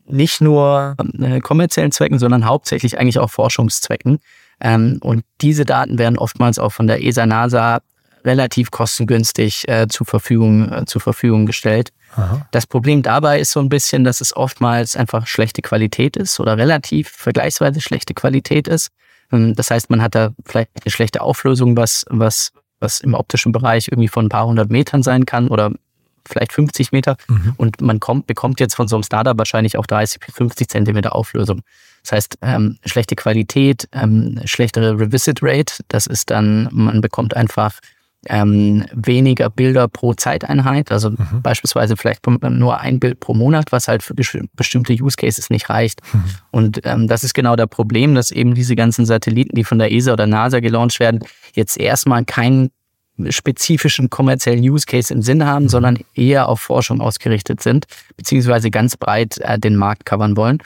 nicht 0.08 0.42
nur 0.42 0.96
äh, 1.20 1.40
kommerziellen 1.40 1.92
Zwecken, 1.92 2.18
sondern 2.18 2.48
hauptsächlich 2.48 2.98
eigentlich 2.98 3.20
auch 3.20 3.30
Forschungszwecken. 3.30 4.20
Ähm, 4.62 5.00
und 5.02 5.24
diese 5.42 5.66
Daten 5.66 5.98
werden 5.98 6.18
oftmals 6.18 6.60
auch 6.60 6.72
von 6.72 6.88
der 6.88 7.04
ESA, 7.04 7.26
NASA 7.26 7.80
relativ 8.26 8.72
kostengünstig 8.72 9.68
äh, 9.68 9.88
zur, 9.88 10.06
Verfügung, 10.06 10.72
äh, 10.72 10.86
zur 10.86 11.02
Verfügung 11.02 11.46
gestellt. 11.46 11.92
Aha. 12.16 12.46
Das 12.52 12.68
Problem 12.68 13.02
dabei 13.02 13.40
ist 13.40 13.52
so 13.52 13.60
ein 13.60 13.70
bisschen, 13.70 14.04
dass 14.04 14.22
es 14.22 14.36
oftmals 14.36 14.96
einfach 14.96 15.28
schlechte 15.28 15.62
Qualität 15.62 16.18
ist 16.18 16.40
oder 16.40 16.58
relativ 16.58 17.10
vergleichsweise 17.10 17.82
schlechte 17.82 18.14
Qualität 18.14 18.68
ist. 18.68 18.90
Ähm, 19.32 19.56
das 19.56 19.72
heißt, 19.72 19.90
man 19.90 20.02
hat 20.02 20.16
da 20.16 20.32
vielleicht 20.46 20.72
eine 20.84 20.92
schlechte 20.92 21.22
Auflösung, 21.22 21.78
was, 21.78 22.06
was, 22.10 22.52
was 22.80 23.00
im 23.00 23.14
optischen 23.14 23.52
Bereich 23.52 23.88
irgendwie 23.90 24.10
von 24.10 24.26
ein 24.26 24.30
paar 24.30 24.48
hundert 24.48 24.70
Metern 24.70 25.04
sein 25.04 25.26
kann 25.26 25.48
oder 25.48 25.72
vielleicht 26.28 26.54
50 26.54 26.92
Meter. 26.92 27.18
Mhm. 27.28 27.54
Und 27.58 27.82
man 27.82 28.00
kommt, 28.00 28.28
bekommt 28.28 28.60
jetzt 28.60 28.76
von 28.76 28.88
so 28.88 28.96
einem 28.96 29.04
Startup 29.04 29.38
wahrscheinlich 29.38 29.78
auch 29.78 29.86
30 29.86 30.20
bis 30.20 30.36
50 30.36 30.68
Zentimeter 30.68 31.16
Auflösung. 31.16 31.62
Das 32.10 32.18
heißt, 32.18 32.38
ähm, 32.42 32.80
schlechte 32.86 33.16
Qualität, 33.16 33.88
ähm, 33.92 34.40
schlechtere 34.46 35.00
Revisit 35.00 35.40
Rate. 35.44 35.76
Das 35.90 36.08
ist 36.08 36.32
dann, 36.32 36.68
man 36.72 37.02
bekommt 37.02 37.36
einfach 37.36 37.74
ähm, 38.26 38.86
weniger 38.94 39.52
Bilder 39.52 39.88
pro 39.88 40.16
Zeiteinheit. 40.16 40.92
Also 40.92 41.12
mhm. 41.12 41.44
beispielsweise 41.44 41.96
vielleicht 41.96 42.26
nur 42.26 42.80
ein 42.80 43.00
Bild 43.00 43.20
pro 43.20 43.36
Monat, 43.36 43.72
was 43.72 43.88
halt 43.88 44.02
für 44.02 44.16
bestimmte 44.16 44.94
Use 44.94 45.18
Cases 45.18 45.52
nicht 45.52 45.70
reicht. 45.70 46.02
Mhm. 46.12 46.24
Und 46.50 46.82
ähm, 46.84 47.08
das 47.08 47.24
ist 47.24 47.36
genau 47.36 47.56
der 47.56 47.68
Problem, 47.68 48.16
dass 48.16 48.32
eben 48.32 48.56
diese 48.56 48.76
ganzen 48.76 49.06
Satelliten, 49.06 49.56
die 49.56 49.64
von 49.64 49.78
der 49.78 49.92
ESA 49.92 50.14
oder 50.14 50.26
NASA 50.26 50.62
gelauncht 50.62 51.00
werden, 51.00 51.20
jetzt 51.54 51.78
erstmal 51.78 52.26
keinen 52.26 52.72
spezifischen 53.30 54.10
kommerziellen 54.10 54.64
Use 54.64 54.88
Case 54.88 55.14
im 55.14 55.22
Sinn 55.22 55.46
haben, 55.46 55.66
mhm. 55.66 55.70
sondern 55.70 56.00
eher 56.16 56.50
auf 56.50 56.60
Forschung 56.60 57.02
ausgerichtet 57.02 57.62
sind, 57.62 57.86
beziehungsweise 58.18 58.72
ganz 58.72 58.98
breit 58.98 59.38
äh, 59.42 59.60
den 59.60 59.76
Markt 59.76 60.08
covern 60.08 60.36
wollen. 60.36 60.58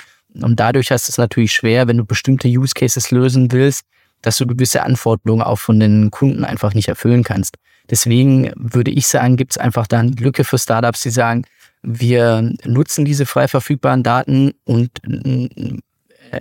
Und 0.41 0.59
dadurch 0.59 0.91
hast 0.91 1.09
es 1.09 1.17
natürlich 1.17 1.51
schwer, 1.51 1.87
wenn 1.87 1.97
du 1.97 2.05
bestimmte 2.05 2.47
Use 2.47 2.73
Cases 2.73 3.11
lösen 3.11 3.51
willst, 3.51 3.85
dass 4.21 4.37
du 4.37 4.47
gewisse 4.47 4.83
Anforderungen 4.83 5.43
auch 5.43 5.59
von 5.59 5.79
den 5.79 6.09
Kunden 6.09 6.45
einfach 6.45 6.73
nicht 6.73 6.87
erfüllen 6.87 7.23
kannst. 7.23 7.57
Deswegen 7.89 8.51
würde 8.55 8.91
ich 8.91 9.07
sagen, 9.07 9.35
gibt 9.35 9.51
es 9.51 9.57
einfach 9.57 9.87
da 9.87 9.99
eine 9.99 10.11
Lücke 10.11 10.43
für 10.43 10.57
Startups, 10.57 11.01
die 11.01 11.09
sagen, 11.09 11.43
wir 11.81 12.53
nutzen 12.65 13.03
diese 13.03 13.25
frei 13.25 13.47
verfügbaren 13.49 14.03
Daten 14.03 14.53
und 14.63 14.89
äh, 15.03 15.77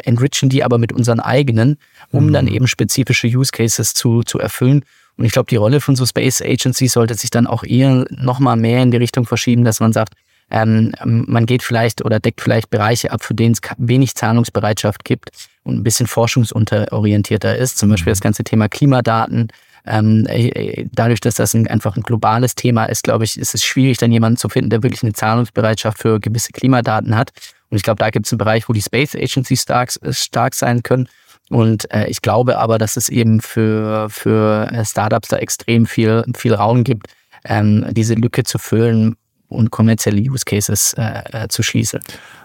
enrichen 0.05 0.49
die 0.49 0.63
aber 0.63 0.79
mit 0.79 0.93
unseren 0.93 1.21
eigenen, 1.21 1.77
um 2.13 2.27
mhm. 2.27 2.33
dann 2.33 2.49
eben 2.49 2.69
spezifische 2.69 3.27
Use 3.27 3.51
Cases 3.51 3.93
zu, 3.93 4.23
zu 4.23 4.39
erfüllen. 4.39 4.85
Und 5.17 5.25
ich 5.25 5.33
glaube, 5.33 5.51
die 5.51 5.57
Rolle 5.57 5.81
von 5.81 5.97
so 5.97 6.07
Space 6.07 6.41
Agencies 6.41 6.93
sollte 6.93 7.15
sich 7.15 7.31
dann 7.31 7.47
auch 7.47 7.65
eher 7.65 8.07
nochmal 8.11 8.57
mehr 8.57 8.83
in 8.83 8.93
die 8.93 8.97
Richtung 8.97 9.27
verschieben, 9.27 9.65
dass 9.65 9.81
man 9.81 9.93
sagt, 9.93 10.15
ähm, 10.53 10.93
man 11.03 11.47
geht 11.47 11.63
vielleicht 11.63 12.05
oder 12.05 12.21
deckt 12.21 12.41
vielleicht 12.43 12.69
Bereiche 12.69 13.11
ab, 13.11 13.25
für 13.25 13.35
denen 13.35 13.53
es 13.53 13.61
wenig 13.79 14.15
Zahlungsbereitschaft 14.15 15.05
gibt 15.05 15.31
und 15.65 15.77
ein 15.77 15.83
bisschen 15.83 16.07
forschungsunterorientierter 16.07 17.57
ist. 17.57 17.79
Zum 17.79 17.89
Beispiel 17.89 18.13
das 18.13 18.21
mhm. 18.21 18.25
ganze 18.25 18.45
Thema 18.45 18.69
Klimadaten. 18.69 19.49
Ähm, 19.87 20.27
äh, 20.29 20.49
äh, 20.49 20.89
dadurch, 20.93 21.21
dass 21.21 21.37
das 21.37 21.55
ein, 21.55 21.67
einfach 21.67 21.97
ein 21.97 22.03
globales 22.03 22.55
Thema 22.55 22.85
ist, 22.85 23.03
glaube 23.03 23.25
ich, 23.25 23.39
ist 23.39 23.55
es 23.55 23.65
schwierig, 23.65 23.97
dann 23.97 24.13
jemanden 24.13 24.37
zu 24.37 24.49
finden, 24.49 24.71
der 24.71 24.83
wirklich 24.83 25.03
eine 25.03 25.15
Zahlungsbereitschaft 25.15 25.99
für 25.99 26.21
gewisse 26.21 26.53
Klimadaten 26.53 27.17
hat. 27.17 27.33
Und 27.71 27.79
ich 27.79 27.83
glaube, 27.83 27.99
da 27.99 28.11
gibt 28.11 28.27
es 28.27 28.33
einen 28.33 28.39
Bereich, 28.39 28.69
wo 28.69 28.75
die 28.75 28.83
Space 28.83 29.17
Agencies 29.17 29.63
stark, 29.63 29.93
stark 30.11 30.55
sein 30.55 30.83
können. 30.83 31.09
Und 31.49 31.93
äh, 31.93 32.07
ich 32.09 32.21
glaube 32.21 32.59
aber, 32.59 32.79
dass 32.79 32.97
es 32.97 33.09
eben 33.09 33.41
für, 33.41 34.09
für 34.11 34.71
Startups 34.85 35.29
da 35.29 35.39
extrem 35.39 35.87
viel, 35.87 36.25
viel 36.37 36.55
Raum 36.55 36.85
gibt, 36.85 37.07
ähm, 37.45 37.87
diese 37.91 38.15
Lücke 38.15 38.45
zu 38.45 38.59
füllen, 38.59 39.17
und 39.53 39.71
kommerzielle 39.71 40.21
Use 40.21 40.45
Cases 40.45 40.95
äh, 40.99 41.45
äh, 41.45 41.49
zu 41.49 41.63
schließen. 41.63 42.01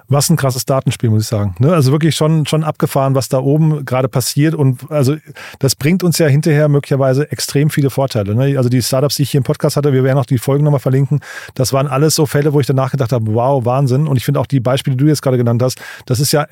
Was 0.10 0.30
ein 0.30 0.38
krasses 0.38 0.66
Datenspiel, 0.66 1.10
muss 1.10 1.24
ich 1.24 1.28
sagen. 1.28 1.56
Ne? 1.60 1.74
Also 1.74 1.92
wirklich 1.92 2.16
schon, 2.16 2.46
schon 2.46 2.64
abgefahren, 2.64 3.14
was 3.14 3.28
da 3.28 3.40
oben 3.40 3.84
gerade 3.84 4.08
passiert. 4.08 4.56
Und 4.56 4.90
also 4.90 5.18
das 5.60 5.76
bringt 5.76 6.02
uns 6.02 6.18
ja 6.18 6.28
hinterher 6.28 6.70
möglicherweise 6.70 7.30
extrem 7.32 7.70
viele 7.70 7.90
Vorteile. 7.90 8.34
Ne? 8.34 8.58
Also 8.58 8.70
die 8.70 8.82
Startups, 8.82 9.16
die 9.18 9.24
ich 9.24 9.32
hier 9.32 9.40
im 9.40 9.44
Podcast 9.44 9.76
hatte, 9.76 9.92
wir 9.92 10.06
werden 10.06 10.18
auch 10.18 10.26
die 10.26 10.38
Folgen 10.38 10.64
nochmal 10.64 10.80
verlinken, 10.80 11.20
das 11.56 11.74
waren 11.74 11.88
alles 11.88 12.16
so 12.16 12.26
Fälle, 12.26 12.54
wo 12.54 12.60
ich 12.62 12.68
danach 12.68 12.92
gedacht 12.92 13.12
habe, 13.12 13.34
wow, 13.34 13.66
Wahnsinn. 13.66 14.08
Und 14.08 14.16
ich 14.16 14.24
finde 14.24 14.40
auch 14.40 14.46
die 14.46 14.62
Beispiele, 14.62 14.96
die 14.96 15.04
du 15.04 15.10
jetzt 15.10 15.22
gerade 15.22 15.38
genannt 15.38 15.62
hast, 15.62 15.80
das 16.06 16.22
ist 16.22 16.32
ja, 16.32 16.48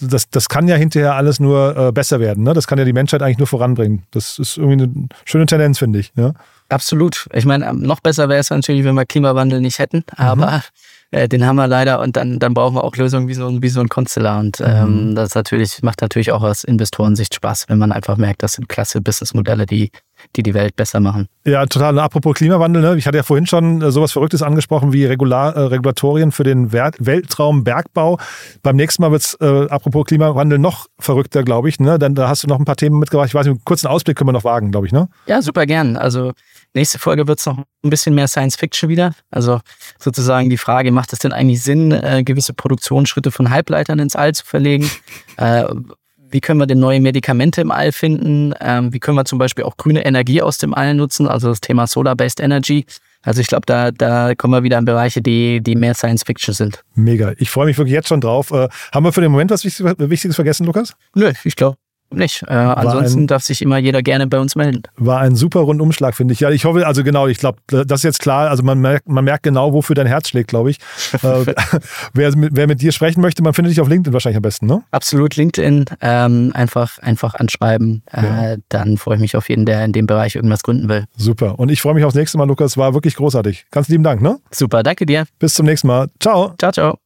das, 0.00 0.28
das 0.30 0.48
kann 0.48 0.66
ja 0.66 0.74
hinterher 0.74 1.14
alles 1.14 1.38
nur 1.38 1.76
äh, 1.76 1.92
besser 1.92 2.18
werden. 2.18 2.42
Ne? 2.42 2.52
Das 2.52 2.66
kann 2.66 2.78
ja 2.78 2.84
die 2.84 2.92
Menschheit 2.92 3.22
eigentlich 3.22 3.38
nur 3.38 3.46
voranbringen. 3.46 4.02
Das 4.10 4.38
ist 4.38 4.56
irgendwie 4.56 4.84
eine 4.84 5.08
schöne 5.24 5.46
Tendenz, 5.46 5.78
finde 5.78 6.00
ich. 6.00 6.12
Ja? 6.16 6.32
Absolut. 6.68 7.28
Ich 7.32 7.46
meine, 7.46 7.72
noch 7.74 8.00
besser 8.00 8.28
wäre 8.28 8.40
es 8.40 8.50
natürlich, 8.50 8.84
wenn 8.84 8.94
wir 8.94 9.06
Klimawandel 9.06 9.60
nicht 9.60 9.78
hätten, 9.78 10.04
mhm. 10.18 10.24
Äh, 11.10 11.28
den 11.28 11.46
haben 11.46 11.56
wir 11.56 11.66
leider 11.66 12.00
und 12.00 12.16
dann, 12.16 12.38
dann 12.38 12.52
brauchen 12.52 12.74
wir 12.74 12.84
auch 12.84 12.94
Lösungen 12.96 13.28
wie 13.28 13.34
so, 13.34 13.46
ein, 13.46 13.62
wie 13.62 13.68
so 13.70 13.80
ein 13.80 13.88
Constellar. 13.88 14.40
Und 14.40 14.60
ähm, 14.60 15.10
mhm. 15.10 15.14
das 15.14 15.34
natürlich, 15.34 15.82
macht 15.82 16.02
natürlich 16.02 16.32
auch 16.32 16.42
aus 16.42 16.64
Investorensicht 16.64 17.34
Spaß, 17.34 17.64
wenn 17.68 17.78
man 17.78 17.92
einfach 17.92 18.18
merkt, 18.18 18.42
das 18.42 18.52
sind 18.52 18.68
klasse 18.68 19.00
Businessmodelle, 19.00 19.64
die, 19.64 19.90
die 20.36 20.42
die 20.42 20.52
Welt 20.52 20.76
besser 20.76 21.00
machen. 21.00 21.28
Ja, 21.46 21.64
total. 21.64 21.94
Und 21.94 22.00
apropos 22.00 22.34
Klimawandel, 22.34 22.82
ne? 22.82 22.96
ich 22.96 23.06
hatte 23.06 23.16
ja 23.16 23.22
vorhin 23.22 23.46
schon 23.46 23.80
äh, 23.80 23.90
sowas 23.90 24.12
Verrücktes 24.12 24.42
angesprochen 24.42 24.92
wie 24.92 25.06
Regular, 25.06 25.56
äh, 25.56 25.60
Regulatorien 25.60 26.30
für 26.30 26.44
den 26.44 26.72
Wer 26.72 26.90
Weltraumbergbau. 26.98 28.18
Beim 28.62 28.76
nächsten 28.76 29.00
Mal 29.00 29.10
wird 29.10 29.22
es, 29.22 29.34
äh, 29.40 29.66
apropos 29.70 30.04
Klimawandel, 30.04 30.58
noch 30.58 30.88
verrückter, 30.98 31.42
glaube 31.42 31.70
ich. 31.70 31.80
Ne? 31.80 31.98
Dann 31.98 32.14
da 32.14 32.28
hast 32.28 32.42
du 32.42 32.48
noch 32.48 32.58
ein 32.58 32.66
paar 32.66 32.76
Themen 32.76 32.98
mitgebracht. 32.98 33.28
Ich 33.28 33.34
weiß 33.34 33.46
nicht, 33.46 33.54
einen 33.54 33.64
kurzen 33.64 33.86
Ausblick 33.86 34.18
können 34.18 34.28
wir 34.28 34.32
noch 34.32 34.44
wagen, 34.44 34.72
glaube 34.72 34.86
ich. 34.86 34.92
Ne? 34.92 35.08
Ja, 35.24 35.40
super 35.40 35.64
gern. 35.64 35.96
Also 35.96 36.32
Nächste 36.74 36.98
Folge 36.98 37.26
wird 37.26 37.38
es 37.38 37.46
noch 37.46 37.58
ein 37.58 37.90
bisschen 37.90 38.14
mehr 38.14 38.28
Science 38.28 38.56
Fiction 38.56 38.88
wieder. 38.88 39.14
Also 39.30 39.60
sozusagen 39.98 40.50
die 40.50 40.58
Frage, 40.58 40.92
macht 40.92 41.12
es 41.12 41.18
denn 41.18 41.32
eigentlich 41.32 41.62
Sinn, 41.62 41.92
äh, 41.92 42.22
gewisse 42.24 42.52
Produktionsschritte 42.52 43.30
von 43.30 43.50
Halbleitern 43.50 43.98
ins 43.98 44.16
All 44.16 44.34
zu 44.34 44.44
verlegen? 44.44 44.90
Äh, 45.36 45.66
wie 46.30 46.40
können 46.40 46.58
wir 46.58 46.66
denn 46.66 46.80
neue 46.80 47.00
Medikamente 47.00 47.60
im 47.60 47.70
All 47.70 47.92
finden? 47.92 48.52
Ähm, 48.60 48.92
wie 48.92 48.98
können 48.98 49.16
wir 49.16 49.24
zum 49.24 49.38
Beispiel 49.38 49.62
auch 49.64 49.76
grüne 49.76 50.04
Energie 50.04 50.42
aus 50.42 50.58
dem 50.58 50.74
All 50.74 50.94
nutzen? 50.94 51.28
Also 51.28 51.48
das 51.48 51.60
Thema 51.60 51.86
Solar-Based 51.86 52.40
Energy. 52.40 52.86
Also 53.22 53.40
ich 53.40 53.46
glaube, 53.46 53.66
da, 53.66 53.92
da 53.92 54.34
kommen 54.34 54.52
wir 54.52 54.64
wieder 54.64 54.78
in 54.78 54.84
Bereiche, 54.84 55.22
die, 55.22 55.60
die 55.60 55.76
mehr 55.76 55.94
Science 55.94 56.24
Fiction 56.24 56.54
sind. 56.54 56.82
Mega. 56.96 57.34
Ich 57.38 57.50
freue 57.50 57.66
mich 57.66 57.78
wirklich 57.78 57.94
jetzt 57.94 58.08
schon 58.08 58.20
drauf. 58.20 58.50
Äh, 58.50 58.68
haben 58.92 59.04
wir 59.04 59.12
für 59.12 59.20
den 59.20 59.30
Moment 59.30 59.52
was 59.52 59.64
Wichtiges 59.64 60.34
vergessen, 60.34 60.66
Lukas? 60.66 60.94
Nö, 61.14 61.32
ich 61.44 61.54
glaube 61.54 61.78
nicht. 62.10 62.42
Äh, 62.48 62.52
ansonsten 62.52 63.22
ein, 63.22 63.26
darf 63.26 63.42
sich 63.42 63.62
immer 63.62 63.78
jeder 63.78 64.02
gerne 64.02 64.26
bei 64.26 64.38
uns 64.38 64.56
melden. 64.56 64.82
War 64.96 65.20
ein 65.20 65.36
super 65.36 65.60
Rundumschlag, 65.60 66.14
finde 66.14 66.32
ich. 66.32 66.40
Ja, 66.40 66.50
ich 66.50 66.64
hoffe, 66.64 66.86
also 66.86 67.04
genau, 67.04 67.26
ich 67.26 67.38
glaube, 67.38 67.58
das 67.66 68.00
ist 68.00 68.04
jetzt 68.04 68.20
klar. 68.20 68.50
Also 68.50 68.62
man 68.62 68.78
merkt, 68.78 69.08
man 69.08 69.24
merkt 69.24 69.42
genau, 69.42 69.72
wofür 69.72 69.94
dein 69.94 70.06
Herz 70.06 70.28
schlägt, 70.28 70.48
glaube 70.48 70.70
ich. 70.70 70.78
äh, 71.22 71.44
wer, 72.14 72.32
wer, 72.34 72.66
mit 72.66 72.80
dir 72.80 72.92
sprechen 72.92 73.20
möchte, 73.20 73.42
man 73.42 73.54
findet 73.54 73.72
dich 73.72 73.80
auf 73.80 73.88
LinkedIn 73.88 74.12
wahrscheinlich 74.12 74.36
am 74.36 74.42
besten, 74.42 74.66
ne? 74.66 74.82
Absolut, 74.90 75.36
LinkedIn. 75.36 75.84
Ähm, 76.00 76.52
einfach, 76.54 76.98
einfach 76.98 77.34
anschreiben. 77.34 78.02
Äh, 78.12 78.22
ja. 78.22 78.56
Dann 78.68 78.96
freue 78.96 79.16
ich 79.16 79.20
mich 79.20 79.36
auf 79.36 79.48
jeden, 79.48 79.66
der 79.66 79.84
in 79.84 79.92
dem 79.92 80.06
Bereich 80.06 80.34
irgendwas 80.34 80.62
gründen 80.62 80.88
will. 80.88 81.04
Super. 81.16 81.58
Und 81.58 81.70
ich 81.70 81.80
freue 81.80 81.94
mich 81.94 82.04
aufs 82.04 82.14
nächste 82.16 82.38
Mal, 82.38 82.46
Lukas. 82.46 82.76
War 82.76 82.94
wirklich 82.94 83.16
großartig. 83.16 83.66
Ganz 83.70 83.88
lieben 83.88 84.04
Dank, 84.04 84.22
ne? 84.22 84.38
Super, 84.50 84.82
danke 84.82 85.06
dir. 85.06 85.24
Bis 85.38 85.54
zum 85.54 85.66
nächsten 85.66 85.88
Mal. 85.88 86.08
Ciao. 86.20 86.54
Ciao, 86.58 86.72
ciao. 86.72 86.98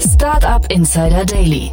Startup 0.00 0.64
Insider 0.70 1.24
Daily 1.24 1.72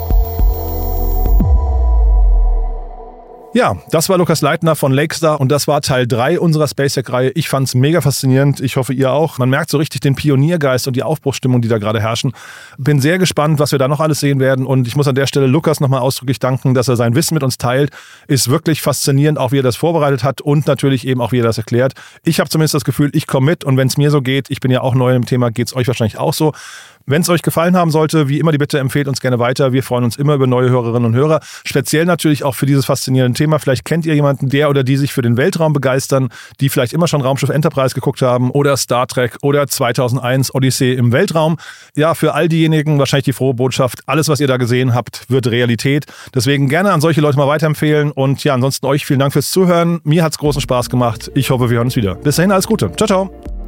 Ja, 3.53 3.75
das 3.89 4.07
war 4.07 4.17
Lukas 4.17 4.41
Leitner 4.41 4.77
von 4.77 4.93
Lakestar 4.93 5.41
und 5.41 5.51
das 5.51 5.67
war 5.67 5.81
Teil 5.81 6.07
3 6.07 6.39
unserer 6.39 6.69
SpaceX-Reihe. 6.69 7.31
Ich 7.35 7.49
fand 7.49 7.67
es 7.67 7.75
mega 7.75 7.99
faszinierend. 7.99 8.61
Ich 8.61 8.77
hoffe, 8.77 8.93
ihr 8.93 9.11
auch. 9.11 9.39
Man 9.39 9.49
merkt 9.49 9.69
so 9.69 9.77
richtig 9.77 9.99
den 9.99 10.15
Pioniergeist 10.15 10.87
und 10.87 10.95
die 10.95 11.03
Aufbruchsstimmung, 11.03 11.61
die 11.61 11.67
da 11.67 11.77
gerade 11.77 11.99
herrschen. 11.99 12.31
Bin 12.77 13.01
sehr 13.01 13.19
gespannt, 13.19 13.59
was 13.59 13.73
wir 13.73 13.79
da 13.79 13.89
noch 13.89 13.99
alles 13.99 14.21
sehen 14.21 14.39
werden 14.39 14.65
und 14.65 14.87
ich 14.87 14.95
muss 14.95 15.09
an 15.09 15.15
der 15.15 15.27
Stelle 15.27 15.47
Lukas 15.47 15.81
nochmal 15.81 15.99
ausdrücklich 15.99 16.39
danken, 16.39 16.73
dass 16.73 16.87
er 16.87 16.95
sein 16.95 17.13
Wissen 17.13 17.33
mit 17.33 17.43
uns 17.43 17.57
teilt. 17.57 17.91
Ist 18.27 18.49
wirklich 18.49 18.81
faszinierend, 18.81 19.37
auch 19.37 19.51
wie 19.51 19.59
er 19.59 19.63
das 19.63 19.75
vorbereitet 19.75 20.23
hat 20.23 20.39
und 20.39 20.65
natürlich 20.65 21.05
eben 21.05 21.19
auch, 21.19 21.33
wie 21.33 21.39
er 21.39 21.43
das 21.43 21.57
erklärt. 21.57 21.91
Ich 22.23 22.39
habe 22.39 22.49
zumindest 22.49 22.75
das 22.75 22.85
Gefühl, 22.85 23.09
ich 23.11 23.27
komme 23.27 23.47
mit 23.47 23.65
und 23.65 23.75
wenn 23.75 23.87
es 23.87 23.97
mir 23.97 24.11
so 24.11 24.21
geht, 24.21 24.49
ich 24.49 24.61
bin 24.61 24.71
ja 24.71 24.79
auch 24.79 24.95
neu 24.95 25.13
im 25.13 25.25
Thema, 25.25 25.51
geht 25.51 25.67
es 25.67 25.75
euch 25.75 25.87
wahrscheinlich 25.87 26.17
auch 26.17 26.33
so. 26.33 26.53
Wenn 27.05 27.21
es 27.21 27.29
euch 27.29 27.41
gefallen 27.41 27.75
haben 27.75 27.91
sollte, 27.91 28.27
wie 28.27 28.39
immer 28.39 28.51
die 28.51 28.57
Bitte, 28.57 28.79
empfehlt 28.79 29.07
uns 29.07 29.21
gerne 29.21 29.39
weiter. 29.39 29.73
Wir 29.73 29.83
freuen 29.83 30.03
uns 30.03 30.15
immer 30.15 30.35
über 30.35 30.47
neue 30.47 30.69
Hörerinnen 30.69 31.05
und 31.05 31.15
Hörer. 31.15 31.39
Speziell 31.65 32.05
natürlich 32.05 32.43
auch 32.43 32.55
für 32.55 32.65
dieses 32.65 32.85
faszinierende 32.85 33.37
Thema. 33.37 33.59
Vielleicht 33.59 33.85
kennt 33.85 34.05
ihr 34.05 34.15
jemanden, 34.15 34.49
der 34.49 34.69
oder 34.69 34.83
die 34.83 34.97
sich 34.97 35.13
für 35.13 35.21
den 35.21 35.37
Weltraum 35.37 35.73
begeistern, 35.73 36.29
die 36.59 36.69
vielleicht 36.69 36.93
immer 36.93 37.07
schon 37.07 37.21
Raumschiff 37.21 37.49
Enterprise 37.49 37.95
geguckt 37.95 38.21
haben 38.21 38.51
oder 38.51 38.77
Star 38.77 39.07
Trek 39.07 39.37
oder 39.41 39.67
2001 39.67 40.53
Odyssee 40.53 40.93
im 40.93 41.11
Weltraum. 41.11 41.57
Ja, 41.95 42.13
für 42.13 42.33
all 42.33 42.47
diejenigen 42.47 42.99
wahrscheinlich 42.99 43.25
die 43.25 43.33
frohe 43.33 43.53
Botschaft. 43.53 43.99
Alles, 44.05 44.27
was 44.29 44.39
ihr 44.39 44.47
da 44.47 44.57
gesehen 44.57 44.93
habt, 44.93 45.29
wird 45.29 45.47
Realität. 45.47 46.05
Deswegen 46.33 46.69
gerne 46.69 46.91
an 46.91 47.01
solche 47.01 47.21
Leute 47.21 47.37
mal 47.37 47.47
weiterempfehlen. 47.47 48.11
Und 48.11 48.43
ja, 48.43 48.53
ansonsten 48.53 48.85
euch 48.85 49.05
vielen 49.05 49.19
Dank 49.19 49.33
fürs 49.33 49.51
Zuhören. 49.51 50.01
Mir 50.03 50.23
hat 50.23 50.33
es 50.33 50.37
großen 50.37 50.61
Spaß 50.61 50.89
gemacht. 50.89 51.31
Ich 51.35 51.49
hoffe, 51.49 51.69
wir 51.69 51.77
hören 51.77 51.87
uns 51.87 51.95
wieder. 51.95 52.15
Bis 52.15 52.35
dahin, 52.35 52.51
alles 52.51 52.67
Gute. 52.67 52.91
Ciao, 52.95 53.07
ciao. 53.07 53.60